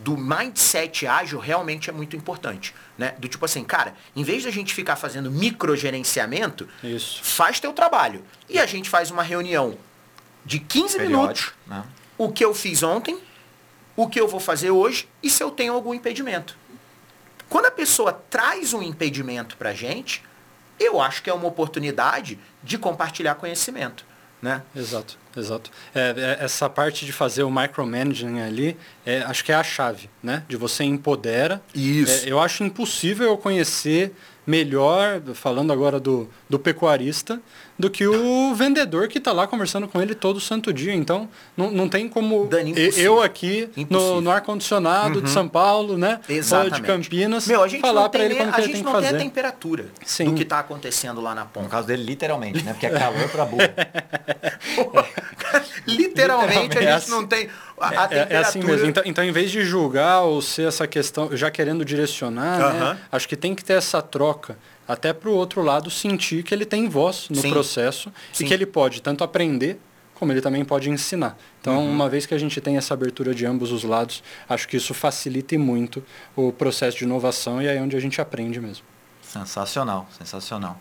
do 0.02 0.18
mindset 0.18 1.06
ágil, 1.06 1.39
realmente 1.39 1.89
é 1.89 1.94
muito 1.94 2.16
importante. 2.16 2.74
Né? 2.98 3.16
Do 3.18 3.28
tipo 3.28 3.46
assim, 3.46 3.64
cara, 3.64 3.96
em 4.16 4.24
vez 4.24 4.44
da 4.44 4.52
gente 4.52 4.74
ficar 4.74 4.96
fazendo 4.96 5.32
microgerenciamento, 5.32 6.68
Isso. 6.84 7.24
faz 7.24 7.60
teu 7.60 7.74
trabalho. 7.74 8.24
E 8.50 8.60
a 8.60 8.66
gente 8.66 8.89
faz 8.89 9.12
uma 9.12 9.24
reunião 9.24 9.78
de 10.46 10.60
15 10.60 11.00
minutos, 11.00 11.54
né? 11.66 11.84
o 12.18 12.32
que 12.32 12.44
eu 12.44 12.54
fiz 12.54 12.84
ontem, 12.84 13.18
o 13.96 14.08
que 14.10 14.20
eu 14.20 14.28
vou 14.28 14.39
fazer 14.39 14.72
hoje 14.72 15.08
e 15.22 15.30
se 15.30 15.44
eu 15.44 15.52
tenho 15.52 15.74
algum 15.74 15.94
impedimento. 15.94 16.58
Quando 17.48 17.68
a 17.68 17.72
pessoa 17.72 18.12
traz 18.12 18.74
um 18.74 18.82
impedimento 18.82 19.56
pra 19.58 19.74
gente, 19.74 20.24
eu 20.80 21.00
acho 21.00 21.22
que 21.22 21.30
é 21.30 21.34
uma 21.34 21.48
oportunidade 21.48 22.39
de 22.64 22.78
compartilhar 22.78 23.36
conhecimento. 23.36 24.06
Né? 24.44 24.62
Exato, 24.76 25.18
exato. 25.38 25.72
É, 25.96 26.14
é, 26.18 26.44
essa 26.44 26.70
parte 26.70 27.06
de 27.06 27.14
fazer 27.14 27.44
o 27.44 27.50
micromanaging 27.50 28.41
ali, 28.41 28.76
é, 29.06 29.20
acho 29.20 29.41
que 29.46 29.54
é 29.54 29.56
a 29.56 29.64
chave, 29.64 30.10
né? 30.22 30.44
De 30.50 30.58
você 30.58 30.84
empodera. 30.84 31.62
Isso. 31.74 32.26
É, 32.26 32.30
eu 32.30 32.41
acho 32.41 32.62
impossível 32.62 33.28
eu 33.28 33.38
conhecer 33.38 34.14
melhor, 34.46 35.22
falando 35.34 35.72
agora 35.72 36.00
do, 36.00 36.30
do 36.50 36.60
pecuarista, 36.60 37.41
do 37.80 37.89
que 37.89 38.06
o 38.06 38.54
vendedor 38.54 39.08
que 39.08 39.18
está 39.18 39.32
lá 39.32 39.48
conversando 39.48 39.88
com 39.88 40.02
ele 40.02 40.14
todo 40.14 40.39
santo 40.39 40.72
dia. 40.72 40.94
Então, 40.94 41.28
não, 41.58 41.72
não 41.72 41.89
tem 41.89 42.08
como 42.08 42.46
Dani, 42.46 42.74
eu 42.98 43.22
aqui 43.22 43.70
Impossível. 43.76 44.16
no, 44.16 44.22
no 44.22 44.32
ar-condicionado 44.32 45.22
de 45.22 45.30
São 45.30 45.48
Paulo, 45.48 45.98
né? 45.98 46.20
Ou 46.30 46.36
Exatamente. 46.36 46.76
de 46.76 46.82
Campinas, 46.82 47.50
a 47.50 47.68
gente 47.68 47.82
falar 47.82 48.10
para 48.10 48.26
ele 48.26 48.36
como 48.36 48.50
a 48.50 48.54
que 48.54 48.60
ele 48.62 48.68
gente 48.68 48.76
tem 48.76 48.84
que 48.84 48.91
não 48.91 49.00
tem 49.00 49.08
a 49.08 49.12
fazer. 49.12 49.24
temperatura 49.24 49.86
Sim. 50.06 50.26
do 50.26 50.34
que 50.36 50.44
está 50.44 50.60
acontecendo 50.60 51.20
lá 51.20 51.34
na 51.34 51.44
No 51.46 51.50
ponta. 51.50 51.70
caso 51.70 51.88
dele, 51.88 52.04
literalmente, 52.04 52.62
né? 52.64 52.74
Porque 52.74 52.86
é 52.86 52.89
calor 52.91 53.28
pra 53.30 53.46
burro. 53.46 53.64
Literalmente, 55.88 56.78
a 56.78 56.82
É 56.82 56.84
gente 56.84 56.91
assim. 56.94 57.12
não 57.12 57.26
tem 57.26 57.50
a, 57.84 57.89
a 57.89 57.91
É- 57.91 58.05
é, 58.05 58.07
temperatura. 58.07 58.39
assim 58.41 58.59
mesmo. 58.63 58.88
Então, 58.88 59.03
então, 59.05 59.23
em 59.23 59.31
vez 59.31 59.51
de 59.51 59.61
julgar 59.63 60.21
ou 60.21 60.41
ser 60.41 60.67
essa 60.67 60.88
questão, 60.88 61.36
já 61.36 61.49
querendo 61.51 61.84
direcionar, 61.86 62.73
né, 62.73 62.97
acho 63.11 63.27
que 63.27 63.36
tem 63.36 63.53
que 63.55 63.63
ter 63.63 63.73
essa 63.73 64.01
troca. 64.01 64.57
Até 64.88 65.13
para 65.13 65.29
o 65.29 65.34
outro 65.34 65.61
lado 65.61 65.89
sentir 65.89 66.43
que 66.43 66.53
ele 66.53 66.65
tem 66.65 66.89
voz 66.89 67.27
no 67.29 67.38
Sim. 67.38 67.49
processo 67.51 68.11
Sim. 68.34 68.43
e 68.43 68.47
que 68.47 68.53
ele 68.53 68.65
pode 68.65 69.01
tanto 69.01 69.23
aprender 69.23 69.79
como 70.13 70.31
ele 70.31 70.41
também 70.41 70.63
pode 70.63 70.89
ensinar. 70.89 71.38
Então, 71.59 71.77
Uhum. 71.79 71.89
uma 71.91 72.07
vez 72.09 72.25
que 72.25 72.34
a 72.34 72.38
gente 72.38 72.59
tem 72.61 72.77
essa 72.77 72.93
abertura 72.93 73.34
de 73.34 73.45
ambos 73.45 73.71
os 73.71 73.84
lados, 73.84 74.23
acho 74.47 74.67
que 74.67 74.77
isso 74.77 74.93
facilita 74.93 75.57
muito 75.57 76.03
o 76.36 76.51
processo 76.51 76.97
de 76.97 77.03
inovação 77.05 77.61
e 77.61 77.67
aí 77.67 77.77
é 77.77 77.81
onde 77.81 77.95
a 77.95 77.99
gente 77.99 78.19
aprende 78.21 78.59
mesmo. 78.59 78.86
Sensacional, 79.21 80.07
sensacional. 80.17 80.79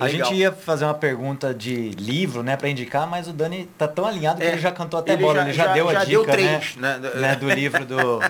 A 0.00 0.06
Legal. 0.06 0.28
gente 0.30 0.38
ia 0.40 0.50
fazer 0.50 0.86
uma 0.86 0.94
pergunta 0.94 1.52
de 1.52 1.90
livro, 1.90 2.42
né, 2.42 2.56
para 2.56 2.70
indicar, 2.70 3.06
mas 3.06 3.28
o 3.28 3.32
Dani 3.34 3.66
tá 3.76 3.86
tão 3.86 4.06
alinhado 4.06 4.40
que 4.40 4.46
É, 4.46 4.52
ele 4.52 4.58
já 4.58 4.72
cantou 4.72 4.98
até 4.98 5.12
ele 5.12 5.22
bola, 5.22 5.34
já- 5.40 5.42
ele 5.44 5.52
já, 5.52 5.64
já- 5.66 5.72
deu 5.74 5.88
a 5.88 5.92
já 5.92 5.98
dica, 6.04 6.10
deu 6.10 6.26
né, 6.26 6.32
três, 6.32 6.76
né? 6.76 6.98
né, 7.16 7.36
do 7.36 7.50
livro 7.50 7.84
do, 7.84 8.20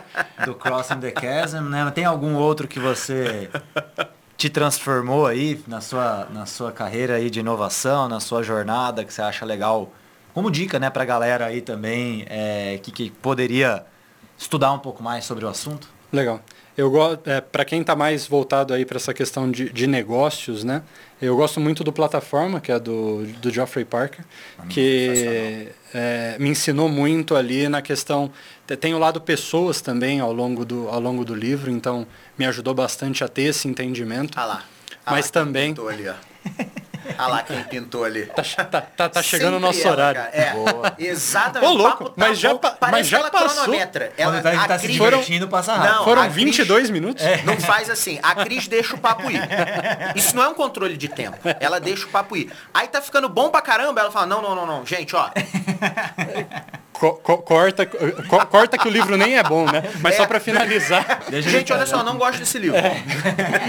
do 0.44 0.54
Crossing 0.56 0.98
the 0.98 1.14
Chasm, 1.18 1.60
né? 1.68 1.88
Tem 1.94 2.04
algum 2.04 2.34
outro 2.34 2.66
que 2.66 2.80
você 2.80 3.48
te 4.36 4.48
transformou 4.50 5.26
aí 5.26 5.62
na 5.68 5.80
sua, 5.80 6.26
na 6.32 6.44
sua 6.44 6.72
carreira 6.72 7.14
aí 7.14 7.30
de 7.30 7.38
inovação, 7.40 8.08
na 8.08 8.18
sua 8.18 8.42
jornada, 8.42 9.04
que 9.04 9.14
você 9.14 9.22
acha 9.22 9.44
legal? 9.44 9.92
Como 10.34 10.50
dica, 10.50 10.78
né, 10.80 10.90
pra 10.90 11.04
galera 11.04 11.46
aí 11.46 11.60
também, 11.60 12.24
é, 12.28 12.80
que, 12.82 12.90
que 12.90 13.10
poderia 13.10 13.84
estudar 14.36 14.72
um 14.72 14.78
pouco 14.78 15.02
mais 15.02 15.24
sobre 15.24 15.44
o 15.44 15.48
assunto? 15.48 15.88
Legal. 16.12 16.40
Eu 16.80 16.90
gosto, 16.90 17.28
é, 17.28 17.42
para 17.42 17.62
quem 17.64 17.82
está 17.82 17.94
mais 17.94 18.26
voltado 18.26 18.72
aí 18.72 18.86
para 18.86 18.96
essa 18.96 19.12
questão 19.12 19.50
de, 19.50 19.68
de 19.70 19.86
negócios, 19.86 20.64
né? 20.64 20.82
Eu 21.20 21.36
gosto 21.36 21.60
muito 21.60 21.84
do 21.84 21.92
plataforma, 21.92 22.58
que 22.58 22.72
é 22.72 22.78
do, 22.78 23.24
do 23.42 23.50
Geoffrey 23.50 23.84
Parker, 23.84 24.24
que 24.70 25.68
é, 25.92 26.36
me 26.38 26.48
ensinou 26.48 26.88
muito 26.88 27.36
ali 27.36 27.68
na 27.68 27.82
questão. 27.82 28.32
te- 28.66 28.76
Tem 28.78 28.94
o 28.94 28.98
lado 28.98 29.20
pessoas 29.20 29.82
também 29.82 30.20
ao 30.20 30.32
longo 30.32 30.64
do, 30.64 30.88
ao 30.88 30.98
longo 31.00 31.22
do 31.22 31.34
livro, 31.34 31.70
então 31.70 32.06
me 32.38 32.46
ajudou 32.46 32.72
bastante 32.72 33.22
a 33.22 33.28
ter 33.28 33.42
esse 33.42 33.68
entendimento. 33.68 34.38
Ah 34.38 34.46
lá. 34.46 34.64
Ah 35.04 35.10
Mas 35.12 35.26
lá 35.26 35.32
também- 35.32 35.74
ali. 35.86 36.06
Ah 37.18 37.26
lá 37.28 37.42
quem 37.42 37.62
pintou 37.64 38.04
ali. 38.04 38.26
Tá, 38.26 38.42
tá, 38.64 38.80
tá, 38.82 39.08
tá 39.08 39.22
chegando 39.22 39.56
o 39.56 39.60
nosso 39.60 39.80
ela, 39.82 39.92
horário. 39.92 40.20
cara. 40.22 40.30
É, 40.36 40.50
Boa. 40.52 40.94
exatamente. 40.98 41.68
Ô, 41.70 41.72
O 41.72 41.76
louco, 41.76 42.04
papo 42.04 42.10
tá 42.10 42.14
mas 42.16 42.38
já 42.38 42.54
pa- 42.54 42.76
mas 42.90 43.06
já 43.06 43.30
passou. 43.30 43.48
cronometra. 43.64 44.12
Ela, 44.16 44.40
tá, 44.40 44.50
a 44.52 44.68
tá 44.68 44.78
se 44.78 44.84
Cris- 44.86 44.96
divertindo, 45.00 45.48
passa 45.48 45.74
rápido. 45.74 45.94
Não, 45.96 46.04
Foram 46.04 46.22
a 46.22 46.24
Cris- 46.26 46.36
22 46.36 46.90
minutos? 46.90 47.24
Não 47.44 47.56
faz 47.58 47.88
assim. 47.90 48.18
A 48.22 48.34
Cris 48.34 48.68
deixa 48.68 48.94
o 48.94 48.98
papo 48.98 49.30
ir. 49.30 49.40
Isso 50.14 50.34
não 50.36 50.42
é 50.42 50.48
um 50.48 50.54
controle 50.54 50.96
de 50.96 51.08
tempo. 51.08 51.38
Ela 51.58 51.80
deixa 51.80 52.06
o 52.06 52.08
papo 52.10 52.36
ir. 52.36 52.50
Aí 52.72 52.86
tá 52.88 53.00
ficando 53.02 53.28
bom 53.28 53.50
pra 53.50 53.60
caramba, 53.62 54.00
ela 54.00 54.10
fala, 54.10 54.26
não, 54.26 54.40
não, 54.42 54.54
não, 54.54 54.66
não. 54.66 54.86
Gente, 54.86 55.14
ó. 55.16 55.30
Co- 57.00 57.14
co- 57.14 57.38
corta, 57.38 57.86
co- 57.86 58.46
corta 58.46 58.76
que 58.76 58.86
o 58.86 58.90
livro 58.90 59.16
nem 59.16 59.38
é 59.38 59.42
bom, 59.42 59.64
né? 59.64 59.82
Mas 60.02 60.14
É. 60.14 60.16
só 60.18 60.26
para 60.26 60.38
finalizar. 60.38 61.22
Gente, 61.32 61.72
olha 61.72 61.86
só, 61.86 62.04
não 62.04 62.18
gosto 62.18 62.40
desse 62.40 62.58
livro. 62.58 62.76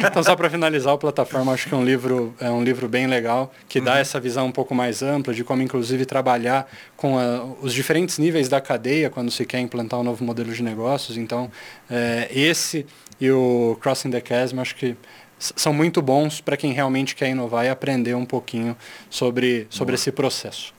Então, 0.06 0.22
só 0.22 0.36
para 0.36 0.50
finalizar, 0.50 0.94
o 0.94 0.98
plataforma 0.98 1.54
acho 1.54 1.70
que 1.70 1.74
é 1.74 1.78
um 1.78 1.86
livro, 1.86 2.36
é 2.42 2.50
um 2.50 2.62
livro 2.62 2.90
bem 2.90 3.08
legal, 3.08 3.50
que 3.70 3.80
dá 3.80 4.00
essa 4.00 4.20
visão 4.20 4.48
um 4.48 4.52
pouco 4.52 4.76
mais 4.76 5.02
ampla 5.02 5.34
de 5.34 5.46
como, 5.46 5.62
inclusive, 5.62 6.06
trabalhar 6.06 6.68
com 6.98 7.18
a- 7.18 7.46
os 7.62 7.74
diferentes 7.74 8.18
níveis 8.18 8.50
da 8.50 8.60
cadeia 8.60 9.10
quando 9.10 9.32
se 9.32 9.46
quer 9.46 9.60
implantar 9.60 10.02
um 10.02 10.04
novo 10.04 10.24
modelo 10.26 10.52
de 10.52 10.62
negócios. 10.62 11.16
Então, 11.18 11.50
é, 11.90 12.28
esse 12.32 12.86
e 13.20 13.32
o 13.32 13.78
Crossing 13.82 14.12
the 14.12 14.22
Chasm, 14.28 14.60
acho 14.60 14.76
que 14.76 14.98
são 15.40 15.72
muito 15.72 16.02
bons 16.02 16.42
para 16.42 16.58
quem 16.58 16.74
realmente 16.74 17.16
quer 17.16 17.30
inovar 17.30 17.66
e 17.66 17.70
aprender 17.70 18.14
um 18.14 18.26
pouquinho 18.26 18.76
sobre, 19.10 19.68
sobre 19.70 19.96
esse 19.96 20.12
processo. 20.12 20.74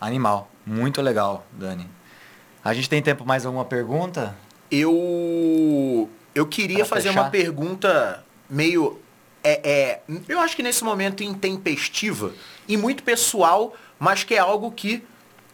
Animal. 0.00 0.48
Muito 0.64 1.02
legal, 1.02 1.46
Dani. 1.52 1.88
A 2.64 2.72
gente 2.72 2.88
tem 2.88 3.02
tempo 3.02 3.24
mais 3.24 3.44
alguma 3.44 3.64
pergunta? 3.64 4.36
Eu 4.70 6.08
eu 6.34 6.46
queria 6.46 6.84
fazer 6.84 7.08
fechar? 7.08 7.20
uma 7.20 7.30
pergunta 7.30 8.24
meio 8.48 9.00
é, 9.44 9.60
é, 9.68 10.00
eu 10.28 10.38
acho 10.40 10.54
que 10.54 10.62
nesse 10.62 10.84
momento 10.84 11.24
intempestiva 11.24 12.32
e 12.68 12.76
muito 12.76 13.02
pessoal, 13.02 13.76
mas 13.98 14.22
que 14.22 14.34
é 14.34 14.38
algo 14.38 14.70
que 14.70 15.02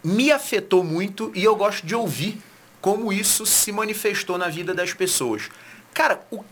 me 0.05 0.31
afetou 0.31 0.85
muito 0.85 1.33
e 1.35 1.43
eu 1.43 1.57
gosto 1.57 1.87
de 1.87 1.95
ouvir 1.95 2.39
como 2.81 3.13
isso 3.13 3.45
se 3.47 3.73
manifestou 3.73 4.39
na 4.39 4.49
vida 4.49 4.75
das 4.75 4.93
pessoas. 4.93 5.49
Cara, 5.95 6.21
o, 6.31 6.45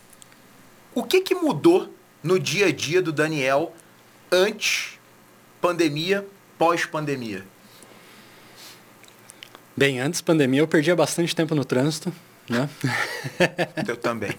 o 0.94 1.04
que 1.04 1.20
que 1.20 1.34
mudou 1.34 1.92
no 2.22 2.38
dia 2.38 2.66
a 2.66 2.72
dia 2.72 3.00
do 3.02 3.12
Daniel 3.12 3.74
antes 4.32 4.98
pandemia, 5.60 6.26
pós-pandemia? 6.58 7.44
Bem, 9.76 10.00
antes 10.00 10.20
da 10.20 10.24
pandemia 10.26 10.60
eu 10.60 10.68
perdia 10.68 10.96
bastante 10.96 11.34
tempo 11.36 11.54
no 11.54 11.64
trânsito, 11.64 12.12
né? 12.48 12.68
Eu 13.86 13.96
também. 13.96 14.30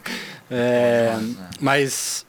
É, 0.50 1.16
mas 1.60 2.26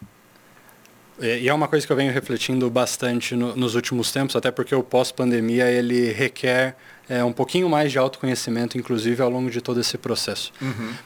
é, 1.20 1.38
e 1.40 1.48
é 1.48 1.54
uma 1.54 1.66
coisa 1.68 1.86
que 1.86 1.92
eu 1.92 1.96
venho 1.96 2.12
refletindo 2.12 2.68
bastante 2.70 3.34
no- 3.34 3.56
nos 3.56 3.74
últimos 3.74 4.12
tempos, 4.12 4.36
até 4.36 4.50
porque 4.50 4.74
o 4.74 4.82
pós-pandemia 4.82 5.70
ele 5.70 6.12
requer 6.12 6.76
é, 7.08 7.24
um 7.24 7.32
pouquinho 7.32 7.68
mais 7.68 7.90
de 7.90 7.98
autoconhecimento, 7.98 8.76
inclusive 8.76 9.22
ao 9.22 9.30
longo 9.30 9.50
de 9.50 9.60
todo 9.60 9.80
esse 9.80 9.96
processo. 9.96 10.52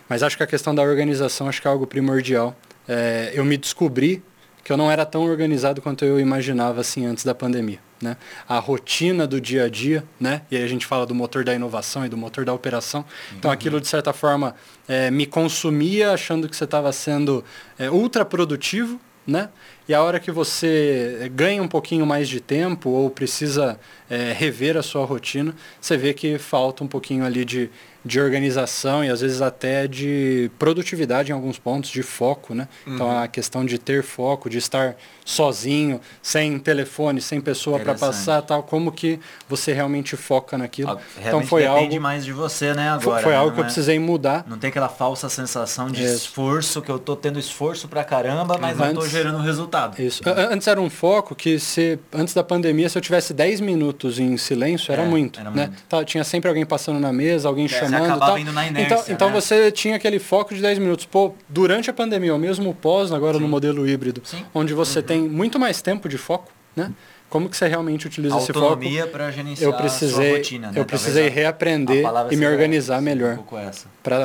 Mas 0.08 0.22
acho 0.22 0.36
que 0.36 0.42
a 0.42 0.46
questão 0.46 0.74
da 0.74 0.82
organização 0.82 1.48
acho 1.48 1.62
que 1.62 1.68
é 1.68 1.70
algo 1.70 1.86
primordial. 1.86 2.56
É, 2.88 3.30
eu 3.34 3.44
me 3.44 3.56
descobri 3.56 4.22
que 4.64 4.72
eu 4.72 4.76
não 4.76 4.90
era 4.90 5.06
tão 5.06 5.22
organizado 5.22 5.80
quanto 5.80 6.04
eu 6.04 6.18
imaginava 6.18 6.80
assim 6.80 7.06
antes 7.06 7.24
da 7.24 7.34
pandemia. 7.34 7.78
Né? 8.02 8.16
A 8.48 8.58
rotina 8.58 9.26
do 9.26 9.40
dia 9.40 9.64
a 9.64 9.68
dia, 9.68 10.04
né? 10.18 10.42
e 10.50 10.56
aí 10.56 10.62
a 10.62 10.66
gente 10.66 10.84
fala 10.84 11.06
do 11.06 11.14
motor 11.14 11.44
da 11.44 11.54
inovação 11.54 12.04
e 12.04 12.08
do 12.08 12.16
motor 12.16 12.44
da 12.44 12.52
operação. 12.52 13.04
Então 13.38 13.50
aquilo, 13.50 13.80
de 13.80 13.86
certa 13.86 14.12
forma, 14.12 14.56
é, 14.88 15.10
me 15.10 15.24
consumia 15.24 16.12
achando 16.12 16.48
que 16.48 16.56
você 16.56 16.64
estava 16.64 16.92
sendo 16.92 17.44
é, 17.78 17.88
ultra 17.88 18.24
produtivo, 18.24 19.00
né? 19.26 19.50
E 19.88 19.94
a 19.94 20.02
hora 20.02 20.20
que 20.20 20.30
você 20.30 21.18
eh, 21.22 21.28
ganha 21.28 21.62
um 21.62 21.68
pouquinho 21.68 22.06
mais 22.06 22.28
de 22.28 22.40
tempo 22.40 22.90
ou 22.90 23.10
precisa 23.10 23.78
eh, 24.08 24.32
rever 24.36 24.76
a 24.76 24.82
sua 24.82 25.04
rotina, 25.04 25.54
você 25.80 25.96
vê 25.96 26.14
que 26.14 26.38
falta 26.38 26.84
um 26.84 26.86
pouquinho 26.86 27.24
ali 27.24 27.44
de, 27.44 27.68
de 28.04 28.20
organização 28.20 29.04
e 29.04 29.08
às 29.10 29.20
vezes 29.20 29.42
até 29.42 29.88
de 29.88 30.50
produtividade 30.58 31.30
em 31.32 31.34
alguns 31.34 31.58
pontos, 31.58 31.90
de 31.90 32.02
foco, 32.02 32.54
né? 32.54 32.68
Então 32.86 33.10
a 33.18 33.26
questão 33.26 33.64
de 33.64 33.76
ter 33.78 34.02
foco, 34.04 34.48
de 34.48 34.58
estar 34.58 34.96
sozinho, 35.24 36.00
sem 36.20 36.58
telefone, 36.58 37.20
sem 37.20 37.40
pessoa 37.40 37.78
para 37.78 37.94
passar, 37.94 38.42
tal, 38.42 38.62
como 38.62 38.90
que 38.92 39.18
você 39.48 39.72
realmente 39.72 40.16
foca 40.16 40.58
naquilo. 40.58 40.90
Então 40.92 41.22
Realmente 41.22 41.48
foi 41.48 41.62
depende 41.62 41.80
algo, 41.96 42.00
mais 42.00 42.24
de 42.24 42.32
você, 42.32 42.74
né, 42.74 42.88
agora. 42.90 43.22
foi 43.22 43.32
né? 43.32 43.38
algo 43.38 43.50
Não 43.50 43.54
que 43.56 43.60
eu 43.60 43.64
é- 43.64 43.66
precisei 43.66 43.98
mudar. 43.98 44.44
Não 44.48 44.58
tem 44.58 44.68
aquela 44.68 44.88
falsa 44.88 45.28
sensação 45.28 45.88
de 45.90 46.04
Isso. 46.04 46.14
esforço, 46.26 46.82
que 46.82 46.90
eu 46.90 46.98
tô 46.98 47.14
tendo 47.16 47.38
esforço 47.38 47.88
pra 47.88 48.04
caramba, 48.04 48.58
mas 48.60 48.76
não 48.76 48.94
tô 48.94 49.00
Antes- 49.00 49.10
gerando 49.12 49.38
resultado. 49.38 49.71
Isso. 49.98 50.22
A- 50.28 50.52
Antes 50.52 50.66
era 50.68 50.80
um 50.80 50.90
foco 50.90 51.34
que 51.34 51.58
se 51.58 51.98
antes 52.12 52.34
da 52.34 52.42
pandemia, 52.44 52.88
se 52.88 52.96
eu 52.98 53.02
tivesse 53.02 53.32
10 53.32 53.60
minutos 53.60 54.18
em 54.18 54.36
silêncio, 54.36 54.92
era 54.92 55.02
É, 55.02 55.06
muito. 55.06 55.40
era 55.40 55.50
né? 55.50 55.66
muito. 55.66 55.82
Tá, 55.88 56.04
tinha 56.04 56.22
sempre 56.24 56.48
alguém 56.48 56.64
passando 56.66 57.00
na 57.00 57.12
mesa, 57.12 57.48
alguém 57.48 57.66
você 57.68 57.78
chamando. 57.80 58.04
acabava 58.04 58.26
tal. 58.32 58.38
indo 58.38 58.52
na 58.52 58.66
inércia, 58.66 58.94
então 58.94 59.04
então 59.14 59.28
né? 59.30 59.34
você 59.40 59.72
tinha 59.72 59.96
aquele 59.96 60.18
foco 60.18 60.54
de 60.54 60.60
10 60.60 60.78
minutos. 60.78 61.06
Pô, 61.06 61.34
durante 61.48 61.88
a 61.90 61.92
pandemia, 61.92 62.32
ou 62.32 62.38
mesmo 62.38 62.74
pós, 62.74 63.10
agora 63.12 63.38
no 63.38 63.48
modelo 63.48 63.88
híbrido, 63.88 64.20
Sim. 64.24 64.38
Uhum. 64.38 64.44
onde 64.54 64.74
você 64.74 65.00
tem 65.02 65.20
muito 65.22 65.58
mais 65.58 65.80
tempo 65.82 66.08
de 66.08 66.18
foco. 66.18 66.50
né? 66.76 66.90
Como 67.28 67.48
que 67.48 67.56
você 67.56 67.66
realmente 67.66 68.06
utiliza 68.06 68.36
esse 68.36 68.52
foco? 68.52 68.58
Autonomia 68.66 69.06
para 69.06 69.30
gerenciar 69.30 69.70
Eu 69.70 69.74
precisei, 69.76 70.26
a 70.26 70.28
sua 70.28 70.36
rotina, 70.36 70.66
né? 70.70 70.78
eu 70.78 70.84
precisei 70.84 71.22
Talvez 71.24 71.34
reaprender 71.44 72.04
e 72.30 72.36
me 72.36 72.46
organizar 72.46 72.94
essa, 72.96 73.02
melhor 73.02 73.38
Um 73.38 73.42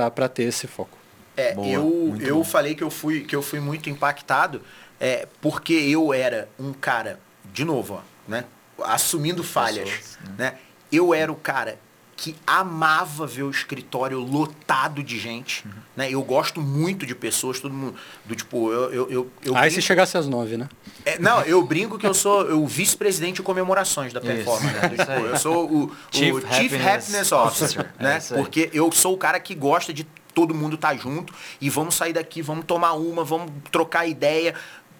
para 0.09 0.27
ter 0.27 0.43
esse 0.43 0.67
foco. 0.67 0.97
É, 1.37 1.53
Boa, 1.53 1.67
eu, 1.67 2.17
eu 2.19 2.35
bom. 2.37 2.43
falei 2.43 2.73
que 2.75 2.83
eu 2.83 2.89
fui 2.89 3.21
que 3.21 3.35
eu 3.35 3.41
fui 3.41 3.59
muito 3.61 3.89
impactado 3.89 4.61
é, 4.99 5.27
porque 5.41 5.73
eu 5.73 6.13
era 6.13 6.47
um 6.59 6.73
cara, 6.73 7.19
de 7.53 7.63
novo, 7.65 7.95
ó, 7.95 8.01
né? 8.27 8.45
Assumindo 8.83 9.43
falhas, 9.43 9.89
Pessoas, 9.89 10.17
né? 10.37 10.55
Eu 10.91 11.13
era 11.13 11.31
o 11.31 11.35
cara 11.35 11.79
que 12.15 12.35
amava 12.47 13.27
ver 13.27 13.43
o 13.43 13.51
escritório 13.51 14.17
lotado 14.19 15.03
de 15.03 15.19
gente, 15.19 15.63
Uhum. 15.67 15.71
né? 15.95 16.09
Eu 16.11 16.21
gosto 16.23 16.59
muito 16.59 17.05
de 17.05 17.13
pessoas, 17.13 17.59
todo 17.59 17.71
mundo, 17.73 17.95
do 18.25 18.35
tipo, 18.35 18.71
eu 18.71 18.91
eu, 18.91 19.09
eu, 19.11 19.31
eu 19.43 19.55
Aí 19.55 19.69
se 19.69 19.75
brinco- 19.75 19.81
chegasse 19.87 20.17
às 20.17 20.27
nove, 20.27 20.57
né? 20.57 20.67
é, 21.05 21.19
não, 21.19 21.41
eu 21.43 21.61
brinco 21.63 21.97
que 21.97 22.07
eu 22.07 22.13
sou 22.15 22.51
o 22.55 22.65
vice-presidente 22.65 23.35
de 23.35 23.41
comemorações 23.43 24.13
da 24.13 24.19
Isso, 24.19 24.27
performance. 24.29 24.73
né? 24.75 24.87
Do 24.89 24.97
tipo, 24.97 25.11
eu 25.11 25.37
sou 25.37 25.69
o, 25.69 25.83
o 25.85 25.91
Chief 26.11 26.33
Chief, 26.51 26.73
Happiness 26.73 26.87
Happiness, 27.05 27.31
Officer, 27.31 27.65
Officer, 27.81 27.93
é 27.99 28.03
né? 28.03 28.13
aí. 28.31 28.37
Porque 28.37 28.69
eu 28.73 28.91
sou 28.91 29.13
o 29.13 29.17
cara 29.17 29.39
que 29.39 29.53
gosta 29.53 29.93
de 29.93 30.03
todo 30.33 30.55
mundo 30.55 30.75
estar 30.75 30.95
junto 30.97 31.33
e 31.61 31.69
vamos 31.69 31.93
sair 31.95 32.13
daqui, 32.13 32.41
vamos 32.41 32.65
tomar 32.65 32.93
uma, 32.93 33.23
vamos 33.23 33.51
trocar 33.71 34.07
ideia. 34.07 34.55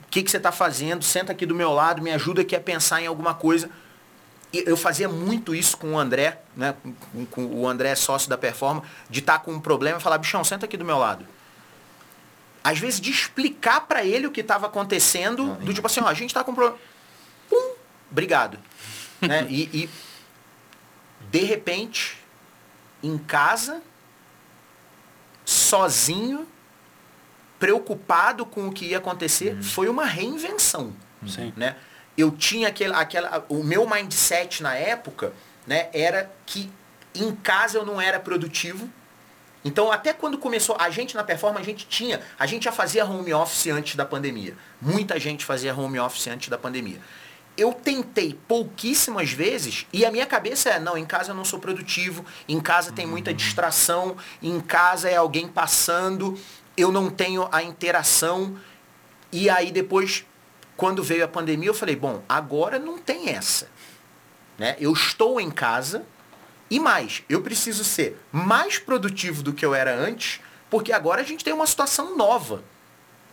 O 0.08 0.10
que, 0.10 0.24
que 0.24 0.32
você 0.32 0.38
está 0.38 0.52
fazendo? 0.52 1.04
Senta 1.04 1.32
aqui 1.34 1.46
do 1.46 1.54
meu 1.54 1.72
lado, 1.72 2.02
me 2.02 2.12
ajuda 2.12 2.42
aqui 2.42 2.56
a 2.56 2.60
pensar 2.60 3.02
em 3.02 3.08
alguma 3.08 3.34
coisa. 3.34 3.70
E 4.52 4.64
eu 4.66 4.78
fazia 4.78 5.10
muito 5.10 5.54
isso 5.54 5.78
com 5.78 5.94
o 5.94 6.00
André, 6.00 6.42
né? 6.56 6.74
Com, 7.12 7.26
com 7.26 7.46
o 7.46 7.68
André 7.68 7.94
sócio 7.96 8.30
da 8.30 8.38
Performa, 8.38 8.84
de 9.10 9.20
estar 9.20 9.40
com 9.40 9.52
um 9.52 9.60
problema 9.60 10.00
e 10.00 10.02
falar, 10.02 10.18
bichão, 10.18 10.44
senta 10.44 10.66
aqui 10.66 10.78
do 10.78 10.86
meu 10.86 10.98
lado 10.98 11.26
às 12.68 12.80
vezes 12.80 13.00
de 13.00 13.10
explicar 13.10 13.88
para 13.88 14.04
ele 14.04 14.28
o 14.28 14.32
que 14.32 14.42
estava 14.42 14.68
acontecendo, 14.68 15.56
do 15.56 15.74
tipo 15.74 15.88
assim, 15.88 16.02
ó, 16.02 16.08
a 16.08 16.14
gente 16.14 16.34
tá 16.34 16.44
com 16.44 16.52
um 16.52 16.56
problema. 16.56 16.78
Pum, 17.50 17.76
obrigado. 18.12 18.60
né? 19.22 19.48
E, 19.50 19.64
e, 19.84 19.90
de 21.32 21.46
repente, 21.46 22.18
em 23.02 23.18
casa, 23.18 23.82
sozinho, 25.46 26.46
preocupado 27.60 28.46
com 28.46 28.68
o 28.68 28.72
que 28.72 28.88
ia 28.88 28.98
acontecer, 28.98 29.62
foi 29.62 29.90
uma 29.90 30.06
reinvenção. 30.06 30.94
Sim. 31.26 31.54
Né? 31.56 31.76
Eu 32.18 32.32
tinha 32.32 32.68
aquele, 32.68 32.94
aquela. 32.94 33.46
O 33.50 33.64
meu 33.64 33.88
mindset 33.90 34.64
na 34.64 34.76
época 34.76 35.34
né, 35.66 35.90
era 35.94 36.32
que 36.46 36.72
em 37.14 37.36
casa 37.36 37.78
eu 37.78 37.86
não 37.86 38.00
era 38.00 38.20
produtivo. 38.20 38.90
Então, 39.64 39.92
até 39.92 40.14
quando 40.14 40.38
começou, 40.38 40.78
a 40.80 40.90
gente 40.90 41.16
na 41.16 41.24
performance, 41.24 41.62
a 41.62 41.66
gente 41.66 41.88
tinha, 41.88 42.22
a 42.40 42.46
gente 42.46 42.64
já 42.64 42.72
fazia 42.72 43.04
home 43.06 43.34
office 43.34 43.68
antes 43.68 43.96
da 43.96 44.06
pandemia. 44.06 44.56
Muita 44.82 45.20
gente 45.20 45.44
fazia 45.44 45.76
home 45.76 46.00
office 46.00 46.28
antes 46.28 46.48
da 46.48 46.58
pandemia. 46.58 47.02
Eu 47.58 47.74
tentei 47.74 48.40
pouquíssimas 48.48 49.32
vezes 49.32 49.88
e 49.92 50.06
a 50.06 50.12
minha 50.12 50.28
cabeça 50.28 50.70
é, 50.70 50.80
não, 50.80 50.96
em 50.96 51.06
casa 51.06 51.32
eu 51.32 51.36
não 51.36 51.44
sou 51.44 51.60
produtivo, 51.60 52.24
em 52.48 52.60
casa 52.60 52.92
tem 52.92 53.08
muita 53.08 53.34
distração, 53.34 54.16
em 54.44 54.62
casa 54.62 55.10
é 55.10 55.16
alguém 55.16 55.48
passando, 55.48 56.40
eu 56.78 56.92
não 56.92 57.10
tenho 57.10 57.50
a 57.52 57.64
interação. 57.64 58.56
E 59.32 59.50
aí 59.50 59.72
depois, 59.72 60.24
quando 60.78 61.04
veio 61.04 61.26
a 61.26 61.28
pandemia, 61.28 61.70
eu 61.70 61.74
falei, 61.74 61.96
bom, 61.96 62.24
agora 62.30 62.78
não 62.78 62.98
tem 62.98 63.30
essa. 63.30 63.68
Né? 64.58 64.78
Eu 64.80 64.94
estou 64.94 65.42
em 65.42 65.52
casa, 65.52 66.06
e 66.70 66.80
mais, 66.80 67.24
eu 67.28 67.42
preciso 67.42 67.84
ser 67.84 68.20
mais 68.32 68.78
produtivo 68.78 69.42
do 69.42 69.54
que 69.54 69.66
eu 69.66 69.74
era 69.74 69.96
antes, 69.96 70.40
porque 70.70 70.92
agora 70.92 71.22
a 71.22 71.26
gente 71.26 71.44
tem 71.44 71.54
uma 71.54 71.68
situação 71.68 72.16
nova. 72.16 72.64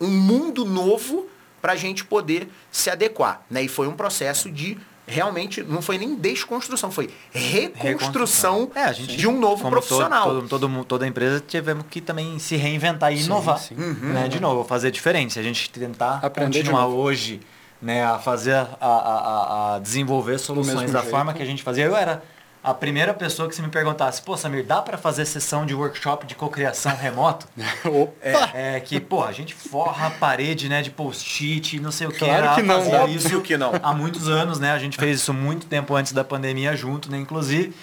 Um 0.00 0.10
mundo 0.10 0.64
novo 0.64 1.28
para 1.60 1.72
a 1.72 1.76
gente 1.76 2.04
poder 2.04 2.48
se 2.70 2.90
adequar. 2.90 3.44
Né? 3.50 3.62
E 3.62 3.68
foi 3.68 3.88
um 3.88 3.96
processo 3.96 4.50
de 4.50 4.78
realmente, 5.06 5.62
não 5.62 5.82
foi 5.82 5.98
nem 5.98 6.14
desconstrução, 6.14 6.90
foi 6.90 7.10
reconstrução, 7.32 8.70
É, 8.74 8.84
a 8.84 8.92
gente, 8.92 9.16
de 9.16 9.28
um 9.28 9.38
novo 9.38 9.62
como 9.62 9.72
profissional. 9.72 10.24
Todo, 10.28 10.48
todo, 10.48 10.68
todo 10.68 10.84
toda 10.84 11.06
empresa 11.06 11.42
tivemos 11.46 11.84
que 11.90 12.00
também 12.00 12.38
se 12.38 12.56
reinventar 12.56 13.12
e 13.12 13.18
Sim, 13.18 13.26
inovar. 13.26 13.58
sim. 13.58 13.74
Né? 13.74 14.28
De 14.28 14.40
novo, 14.40 14.64
fazer 14.64 14.90
diferente. 14.90 15.34
Se 15.34 15.38
a 15.38 15.42
gente 15.42 15.68
tentar 15.70 16.20
Aprender 16.22 16.50
de 16.50 16.58
continuar 16.70 16.86
hoje 16.86 17.40
né, 17.82 18.04
a 18.04 18.18
fazer, 18.18 18.54
a, 18.54 18.66
a, 18.80 19.74
a- 19.74 19.78
desenvolver 19.78 20.38
soluções 20.38 20.90
da 20.90 21.00
jeito. 21.00 21.10
forma 21.10 21.34
que 21.34 21.42
a 21.42 21.46
gente 21.46 21.62
fazia, 21.62 21.84
eu 21.84 21.94
era 21.96 22.22
a 22.64 22.72
primeira 22.72 23.12
pessoa 23.12 23.46
que 23.46 23.54
se 23.54 23.60
me 23.60 23.68
perguntasse, 23.68 24.22
pô, 24.22 24.36
Samir, 24.38 24.64
dá 24.64 24.80
para 24.80 24.96
fazer 24.96 25.26
sessão 25.26 25.66
de 25.66 25.74
workshop 25.74 26.26
de 26.26 26.34
cocriação 26.34 26.96
remoto? 26.96 27.46
Opa! 27.84 28.50
É 28.54 28.80
que, 28.80 28.98
pô, 28.98 29.22
a 29.22 29.30
gente 29.32 29.54
forra 29.54 30.06
a 30.06 30.10
parede, 30.10 30.66
né, 30.68 30.80
de 30.80 30.90
post-it, 30.90 31.78
não 31.78 31.92
sei 31.92 32.06
o 32.06 32.10
que. 32.10 32.20
Claro 32.20 32.32
era 32.46 32.54
que 32.54 32.62
não, 32.62 32.90
óbvio 32.90 33.16
isso 33.16 33.40
que 33.42 33.58
não. 33.58 33.72
Há 33.82 33.92
muitos 33.92 34.28
anos, 34.28 34.58
né? 34.58 34.72
A 34.72 34.78
gente 34.78 34.96
fez 34.96 35.18
isso 35.20 35.34
muito 35.34 35.66
tempo 35.66 35.94
antes 35.94 36.12
da 36.12 36.24
pandemia 36.24 36.74
junto, 36.74 37.10
né, 37.10 37.18
inclusive. 37.18 37.74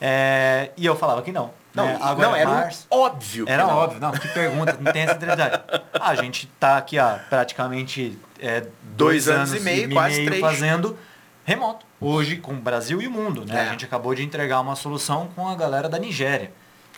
É, 0.00 0.70
e 0.76 0.86
eu 0.86 0.94
falava 0.94 1.20
que 1.22 1.32
não. 1.32 1.50
Não, 1.74 1.84
né? 1.86 1.98
e- 2.00 2.02
Agora, 2.02 2.28
não 2.28 2.36
era 2.36 2.48
um 2.50 2.54
março- 2.54 2.86
óbvio. 2.90 3.44
que 3.44 3.52
era 3.52 3.64
não. 3.66 3.74
óbvio, 3.76 4.00
não, 4.00 4.12
que 4.12 4.28
pergunta, 4.28 4.76
não 4.80 4.92
tem 4.92 5.02
essa 5.02 5.18
realidade. 5.18 5.62
Ah, 5.94 6.10
a 6.10 6.14
gente 6.14 6.46
tá 6.60 6.76
aqui 6.78 6.98
há 6.98 7.20
praticamente 7.28 8.16
é, 8.40 8.64
dois, 8.82 9.28
anos 9.28 9.52
e 9.52 9.60
meio, 9.60 9.90
quase 9.90 10.24
três. 10.24 10.40
fazendo 10.40 10.96
remoto. 11.48 11.86
Hoje 11.98 12.36
com 12.36 12.52
o 12.52 12.56
Brasil 12.56 13.00
e 13.00 13.06
o 13.06 13.10
mundo, 13.10 13.44
né? 13.46 13.56
É. 13.56 13.68
A 13.68 13.70
gente 13.70 13.82
acabou 13.84 14.14
de 14.14 14.22
entregar 14.22 14.60
uma 14.60 14.76
solução 14.76 15.28
com 15.34 15.48
a 15.48 15.54
galera 15.54 15.88
da 15.88 15.98
Nigéria. 15.98 16.52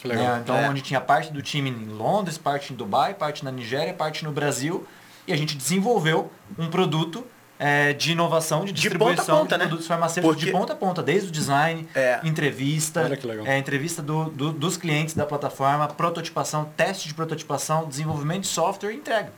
Né? 0.04 0.40
Então, 0.42 0.56
É. 0.56 0.68
onde 0.68 0.80
tinha 0.80 1.00
parte 1.00 1.32
do 1.32 1.40
time 1.40 1.70
em 1.70 1.86
Londres, 1.86 2.36
parte 2.36 2.72
em 2.72 2.76
Dubai, 2.76 3.14
parte 3.14 3.44
na 3.44 3.52
Nigéria, 3.52 3.94
parte 3.94 4.24
no 4.24 4.32
Brasil. 4.32 4.84
E 5.26 5.32
a 5.32 5.36
gente 5.36 5.56
desenvolveu 5.56 6.32
um 6.58 6.68
produto 6.68 7.24
é, 7.62 7.92
de 7.92 8.12
inovação, 8.12 8.60
de 8.64 8.72
De 8.72 8.80
distribuição 8.80 9.16
ponta 9.16 9.32
a 9.32 9.36
ponta, 9.36 9.54
de 9.54 9.58
né? 9.58 9.64
produtos 9.66 9.86
farmacêuticos 9.86 10.34
Porque- 10.34 10.46
de 10.46 10.50
ponta 10.58 10.72
a 10.72 10.76
ponta, 10.76 11.02
desde 11.02 11.28
o 11.28 11.30
design, 11.30 11.86
É. 11.94 12.18
entrevista, 12.24 13.02
é, 13.44 13.58
entrevista 13.58 14.00
do- 14.02 14.30
do- 14.30 14.50
dos 14.50 14.78
clientes 14.78 15.14
da 15.14 15.26
plataforma, 15.26 15.86
prototipação, 15.86 16.70
teste 16.74 17.06
de 17.06 17.12
prototipação, 17.12 17.86
desenvolvimento 17.86 18.42
de 18.44 18.48
software 18.48 18.92
e 18.92 18.96
entrega. 18.96 19.30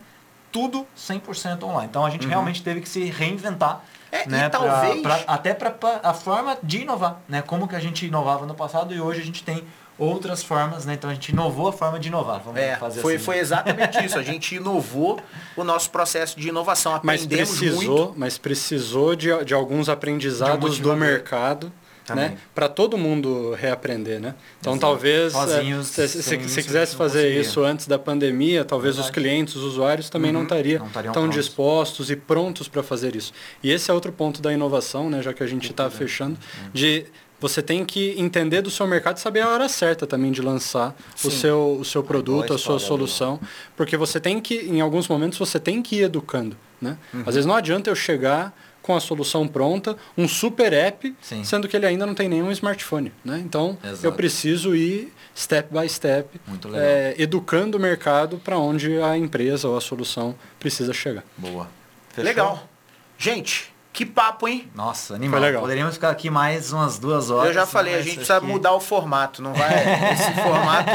Tudo 0.53 0.87
100% 0.95 1.65
online. 1.67 1.89
Então 1.91 2.07
a 2.07 2.11
gente 2.11 2.25
realmente 2.29 2.63
teve 2.63 2.81
que 2.81 2.89
se 2.89 3.03
reinventar. 3.07 3.83
É, 4.13 4.27
e 4.27 4.29
né, 4.29 4.49
pra- 4.51 4.61
talvez- 4.61 5.01
pra- 5.01 5.25
até 5.27 5.55
para 5.55 5.75
a 6.03 6.13
forma 6.13 6.57
de 6.63 6.83
inovar, 6.83 7.21
né? 7.29 7.41
Como 7.43 7.67
que 7.67 7.75
a 7.75 7.81
gente 7.81 8.07
inovava 8.07 8.45
no 8.45 8.55
passado 8.55 8.95
e 8.95 9.01
hoje 9.01 9.23
a 9.23 9.25
gente 9.25 9.43
tem 9.43 9.65
outras 9.99 10.43
formas, 10.43 10.85
né? 10.85 10.95
Então 10.95 11.09
a 11.09 11.15
gente 11.15 11.31
inovou 11.31 11.69
a 11.69 11.73
forma 11.73 11.99
de 11.99 12.09
inovar. 12.09 12.41
Vamos 12.45 12.61
É, 12.61 12.77
fazer 12.77 13.01
foi, 13.01 13.15
assim. 13.17 13.25
foi 13.25 13.39
exatamente 13.39 14.05
isso. 14.05 14.19
A 14.19 14.23
gente 14.23 14.55
inovou 14.57 15.19
o 15.57 15.65
nosso 15.65 15.91
processo 15.91 16.39
de 16.39 16.49
inovação. 16.49 17.01
Mas 17.03 17.23
Aprendemos 17.25 17.59
precisou, 17.59 17.97
muito. 18.07 18.15
mas 18.19 18.37
precisou 18.39 19.15
de, 19.17 19.45
de 19.45 19.55
alguns 19.55 19.89
aprendizados 19.89 20.59
do 20.59 20.89
motivador. 20.89 20.97
mercado, 20.99 21.73
Né? 22.11 22.36
Para 22.55 22.68
todo 22.68 22.98
mundo 22.98 23.53
reaprender, 23.55 24.20
né? 24.20 24.34
Então 24.61 24.72
Exato. 24.72 24.80
talvez 24.86 25.32
Sozinhos, 25.32 25.98
é, 25.98 26.09
se, 26.09 26.20
se, 26.20 26.22
se 26.22 26.36
isso, 26.36 26.62
quisesse 26.62 26.96
fazer 26.96 27.40
isso 27.40 27.62
antes 27.62 27.86
da 27.86 27.98
pandemia, 27.98 28.64
talvez 28.64 28.96
os 28.98 29.05
Verdade. 29.07 29.14
clientes, 29.28 29.55
os 29.55 29.62
usuários 29.62 30.11
também 30.11 30.32
não 30.32 30.40
Uhum. 30.40 30.46
estariam 30.46 30.80
Não 30.80 30.86
estariam 30.88 31.12
tão 31.14 31.22
prontos. 31.22 31.44
dispostos 31.44 32.11
e 32.11 32.16
prontos 32.16 32.66
para 32.66 32.82
fazer 32.82 33.14
isso. 33.14 33.32
E 33.62 33.70
esse 33.70 33.90
é 33.90 33.94
outro 33.94 34.11
ponto 34.12 34.42
da 34.42 34.53
inovação, 34.53 35.09
né? 35.09 35.22
Já 35.22 35.32
que 35.32 35.42
a 35.42 35.46
gente 35.46 35.70
está 35.70 35.88
fechando, 35.88 36.36
de 36.74 37.07
você 37.40 37.61
tem 37.62 37.84
que 37.84 38.14
entender 38.18 38.62
do 38.62 38.70
seu 38.70 38.86
mercado 38.86 39.16
e 39.16 39.20
saber 39.20 39.40
a 39.40 39.48
hora 39.48 39.68
certa 39.68 40.07
também 40.07 40.30
de 40.30 40.40
lançar 40.40 40.94
o 41.24 41.30
seu, 41.30 41.76
o 41.80 41.84
seu 41.84 42.03
produto, 42.03 42.53
a 42.55 42.59
sua 42.59 42.78
solução, 42.78 43.40
porque 43.76 43.96
você 43.96 44.20
tem 44.20 44.40
que, 44.40 44.55
em 44.59 44.80
alguns 44.80 45.09
momentos, 45.09 45.38
você 45.38 45.59
tem 45.59 45.82
que 45.82 45.96
ir 45.96 46.03
educando, 46.03 46.57
né? 46.80 46.96
Uhum. 47.12 47.20
Às 47.26 47.34
vezes 47.34 47.46
não 47.46 47.55
adianta 47.57 47.90
eu 47.90 47.96
chegar 47.96 48.53
com 48.83 48.95
a 48.97 49.01
solução 49.01 49.47
pronta, 49.47 49.97
um 50.18 50.26
super 50.26 50.72
app, 50.72 51.14
Sim. 51.22 51.45
sendo 51.45 51.68
que 51.68 51.76
ele 51.76 51.87
ainda 51.87 52.05
não 52.05 52.14
tem 52.14 52.28
nenhum 52.28 52.51
smartphone, 52.51 53.12
né? 53.24 53.39
Então, 53.45 53.78
Exato. 53.83 54.05
eu 54.05 54.12
preciso 54.12 54.74
ir 54.74 55.12
step 55.35 55.72
by 55.72 55.89
step, 55.89 56.28
Muito 56.47 56.68
legal. 56.68 56.85
é, 56.87 57.14
educando 57.16 57.78
o 57.78 57.80
mercado 57.80 58.39
para 58.39 58.59
onde 58.59 59.01
a 59.01 59.16
empresa 59.16 59.68
ou 59.68 59.76
a 59.76 59.80
solução 59.80 60.35
precisa 60.59 60.93
chegar. 60.93 61.24
Boa. 61.37 61.68
Fechou? 62.11 62.24
Legal. 62.24 62.68
Gente, 63.16 63.72
que 63.93 64.07
papo, 64.07 64.49
hein? 64.49 64.70
Nossa, 64.74 65.14
animal. 65.14 65.38
Foi 65.38 65.47
legal. 65.49 65.61
Poderíamos 65.62 65.95
ficar 65.95 66.09
aqui 66.11 66.30
mais 66.30 66.72
umas 66.72 66.99
duas 66.99 67.28
horas. 67.30 67.49
Eu 67.49 67.53
já 67.53 67.66
falei, 67.66 67.95
a 67.95 68.01
gente 68.03 68.14
precisa 68.16 68.40
que- 68.40 68.47
mudar 68.47 68.72
o 68.72 68.80
formato, 68.80 69.43
não 69.43 69.53
vai 69.53 69.70
esse 70.14 70.32
formato 70.32 70.90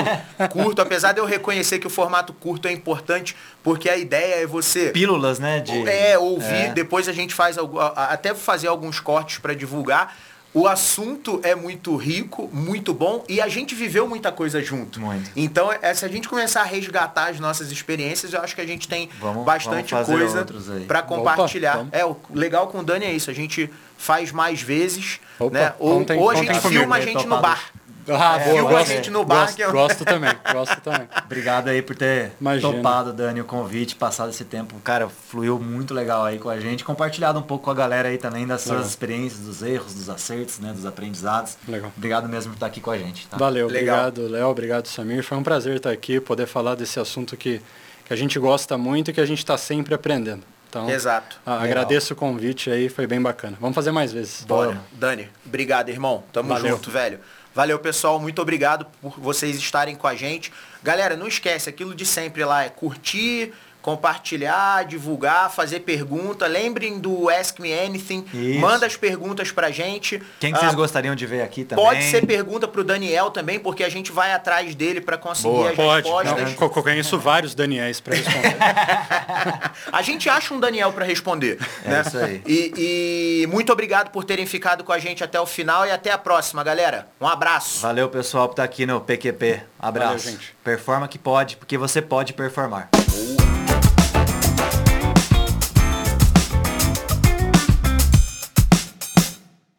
curto, 0.49 0.81
apesar 0.81 1.11
de 1.13 1.19
eu 1.19 1.25
reconhecer 1.25 1.77
que 1.79 1.85
o 1.87 1.89
formato 1.91 2.33
curto 2.33 2.67
é 2.67 2.71
importante, 2.71 3.35
porque 3.61 3.87
a 3.89 3.95
ideia 3.97 4.41
é 4.43 4.47
você 4.47 4.89
Pílulas, 4.89 5.37
né? 5.37 5.59
De... 5.59 5.87
é 5.87 6.17
ouvir, 6.17 6.45
É. 6.67 6.69
depois 6.73 7.07
a 7.07 7.13
gente 7.13 7.33
faz 7.35 7.55
até 7.95 8.33
fazer 8.33 8.67
alguns 8.67 8.99
cortes 8.99 9.37
para 9.37 9.53
divulgar. 9.53 10.15
O 10.57 10.67
assunto 10.67 11.39
é 11.43 11.53
muito 11.53 11.95
rico, 11.95 12.49
muito 12.51 12.91
bom 12.93 13.23
e 13.29 13.39
a 13.39 13.47
gente 13.47 13.75
viveu 13.75 14.07
muita 14.07 14.31
coisa 14.31 14.59
junto. 14.61 14.99
Muito. 14.99 15.29
Então, 15.35 15.71
é, 15.71 15.93
se 15.93 16.03
a 16.03 16.07
gente 16.07 16.27
começar 16.27 16.61
a 16.61 16.65
resgatar 16.65 17.29
as 17.29 17.39
nossas 17.39 17.71
experiências, 17.71 18.33
eu 18.33 18.41
acho 18.41 18.55
que 18.55 18.61
a 18.61 18.65
gente 18.65 18.87
tem 18.87 19.07
Vamos- 19.19 19.45
bastante 19.45 19.93
vamos 19.93 20.07
coisa 20.07 20.45
para 20.87 20.99
Opa, 20.99 21.07
compartilhar. 21.07 21.77
vamos. 21.77 21.93
é, 21.93 22.03
o 22.03 22.17
legal 22.33 22.67
com 22.69 22.79
o 22.79 22.83
Dani 22.83 23.05
é 23.05 23.11
isso, 23.13 23.29
a 23.29 23.33
gente 23.33 23.69
faz 23.97 24.31
mais 24.31 24.59
vezes, 24.61 25.19
Opa, 25.39 25.53
né? 25.59 25.73
Ou, 25.77 25.99
contem- 25.99 26.19
ou 26.19 26.29
a 26.31 26.35
gente 26.35 26.47
comigo. 26.59 26.69
filma 26.69 26.95
a 26.95 27.01
gente 27.01 27.15
no 27.17 27.21
topado- 27.23 27.41
bar. 27.41 27.71
Ah, 28.09 28.39
É, 28.39 28.43
boa, 28.45 28.55
viu 28.55 28.63
com 28.63 28.69
a 28.69 28.79
gosto, 28.79 28.87
gente 28.87 29.09
no 29.09 29.23
bar, 29.25 29.41
gosto, 29.41 29.55
que 29.55 29.61
eu- 29.63 29.71
gosto 29.71 30.05
também, 30.05 30.33
gosto 30.51 30.79
também. 30.81 31.07
Obrigado 31.25 31.67
aí 31.67 31.81
por 31.81 31.95
ter 31.95 32.31
Imagina. 32.39 32.73
topado, 32.73 33.11
Dani, 33.13 33.41
o 33.41 33.45
convite, 33.45 33.95
passado 33.95 34.29
esse 34.29 34.45
tempo. 34.45 34.75
Cara, 34.83 35.09
fluiu 35.09 35.59
muito 35.59 35.93
legal 35.93 36.23
aí 36.23 36.39
com 36.39 36.49
a 36.49 36.59
gente. 36.59 36.83
Compartilhado 36.83 37.39
um 37.39 37.41
pouco 37.41 37.65
com 37.65 37.71
a 37.71 37.73
galera 37.73 38.07
aí 38.09 38.17
também 38.17 38.47
das 38.47 38.61
suas 38.61 38.71
Legal. 38.77 38.87
experiências, 38.89 39.41
dos 39.41 39.61
erros, 39.61 39.93
dos 39.93 40.09
acertos, 40.09 40.59
né? 40.59 40.71
Dos 40.73 40.85
aprendizados. 40.85 41.57
Legal. 41.67 41.91
Obrigado 41.97 42.29
mesmo 42.29 42.51
por 42.51 42.57
estar 42.57 42.67
aqui 42.67 42.79
com 42.79 42.91
a 42.91 42.97
gente. 42.97 43.27
Tá? 43.27 43.37
Valeu, 43.37 43.67
Legal. 43.67 43.97
obrigado 44.07 44.27
Léo, 44.31 44.47
obrigado 44.47 44.87
Samir. 44.87 45.23
Foi 45.23 45.37
um 45.37 45.43
prazer 45.43 45.75
estar 45.77 45.91
aqui, 45.91 46.19
poder 46.19 46.45
falar 46.47 46.75
desse 46.75 46.99
assunto 46.99 47.35
que, 47.35 47.61
que 48.05 48.13
a 48.13 48.15
gente 48.15 48.39
gosta 48.39 48.77
muito 48.77 49.11
e 49.11 49.13
que 49.13 49.19
a 49.21 49.25
gente 49.25 49.39
está 49.39 49.57
sempre 49.57 49.93
aprendendo. 49.93 50.43
Então, 50.69 50.89
Exato. 50.89 51.37
ah, 51.45 51.63
agradeço 51.63 52.13
o 52.13 52.15
convite 52.15 52.69
aí, 52.69 52.89
foi 52.89 53.07
bem 53.07 53.21
bacana. 53.21 53.57
Vamos 53.59 53.73
fazer 53.73 53.91
mais 53.91 54.11
vezes. 54.11 54.43
Bora. 54.43 54.77
Dani, 54.91 55.29
obrigado, 55.45 55.87
irmão. 55.87 56.23
Tamo 56.33 56.49
Valeu. 56.49 56.75
junto, 56.75 56.91
velho. 56.91 57.19
Valeu, 57.57 57.79
pessoal. 57.79 58.19
Muito 58.19 58.39
obrigado 58.39 58.85
por 59.01 59.19
vocês 59.19 59.55
estarem 59.57 59.95
com 59.95 60.05
a 60.05 60.13
gente. 60.13 60.53
Galera, 60.83 61.17
não 61.17 61.27
esquece, 61.27 61.67
aquilo 61.67 61.95
de 61.95 62.05
sempre 62.05 62.45
lá 62.45 62.63
é 62.63 62.69
curtir, 62.69 63.51
compartilhar, 63.87 64.83
divulgar, 64.83 65.49
fazer 65.49 65.79
pergunta. 65.79 66.45
Lembrem 66.45 66.99
do 66.99 67.29
Ask 67.29 67.57
Me 67.57 67.73
Anything. 67.73 68.25
Isso. 68.33 68.59
Manda 68.59 68.85
as 68.85 68.97
perguntas 68.97 69.49
pra 69.49 69.71
gente. 69.71 70.21
Quem 70.41 70.51
que 70.51 70.59
vocês 70.59 70.73
Ah, 70.73 70.75
gostariam 70.75 71.15
de 71.15 71.25
ver 71.25 71.41
aqui 71.41 71.63
também? 71.63 71.85
Pode 71.85 72.03
ser 72.03 72.25
pergunta 72.25 72.67
pro 72.67 72.83
Daniel 72.83 73.31
também, 73.31 73.57
porque 73.57 73.85
a 73.85 73.89
gente 73.89 74.11
vai 74.11 74.33
atrás 74.33 74.75
dele 74.75 74.99
pra 74.99 75.17
conseguir 75.17 75.47
Boa. 75.47 75.69
as 75.69 75.75
Pode, 75.77 76.07
respostas. 76.09 76.59
não, 76.59 76.69
co- 76.69 76.83
conheço 76.83 77.17
vários 77.17 77.55
Daniels 77.55 78.01
para 78.01 78.15
responder. 78.17 78.57
A 79.89 80.01
gente 80.01 80.29
acha 80.29 80.53
um 80.53 80.59
Daniel 80.59 80.91
pra 80.91 81.05
responder. 81.05 81.57
É 81.85 81.89
né? 81.89 82.03
isso 82.05 82.17
aí. 82.17 82.41
E, 82.45 83.43
e 83.43 83.47
muito 83.47 83.71
obrigado 83.71 84.09
por 84.11 84.25
terem 84.25 84.45
ficado 84.45 84.83
com 84.83 84.91
a 84.91 84.99
gente 84.99 85.23
até 85.23 85.39
o 85.39 85.45
final 85.45 85.85
e 85.85 85.91
até 85.91 86.11
a 86.11 86.17
próxima, 86.17 86.61
galera. 86.61 87.07
Um 87.21 87.27
abraço. 87.27 87.79
Valeu, 87.79 88.09
pessoal, 88.09 88.47
por 88.49 88.53
estar 88.53 88.63
aqui 88.65 88.85
no 88.85 88.99
PQP. 88.99 89.61
Abraço. 89.79 90.25
Valeu, 90.25 90.31
gente. 90.39 90.53
Performa 90.61 91.07
que 91.07 91.17
pode, 91.17 91.55
porque 91.55 91.77
você 91.77 92.01
pode 92.01 92.33
performar. 92.33 92.89
Boa. 92.91 93.46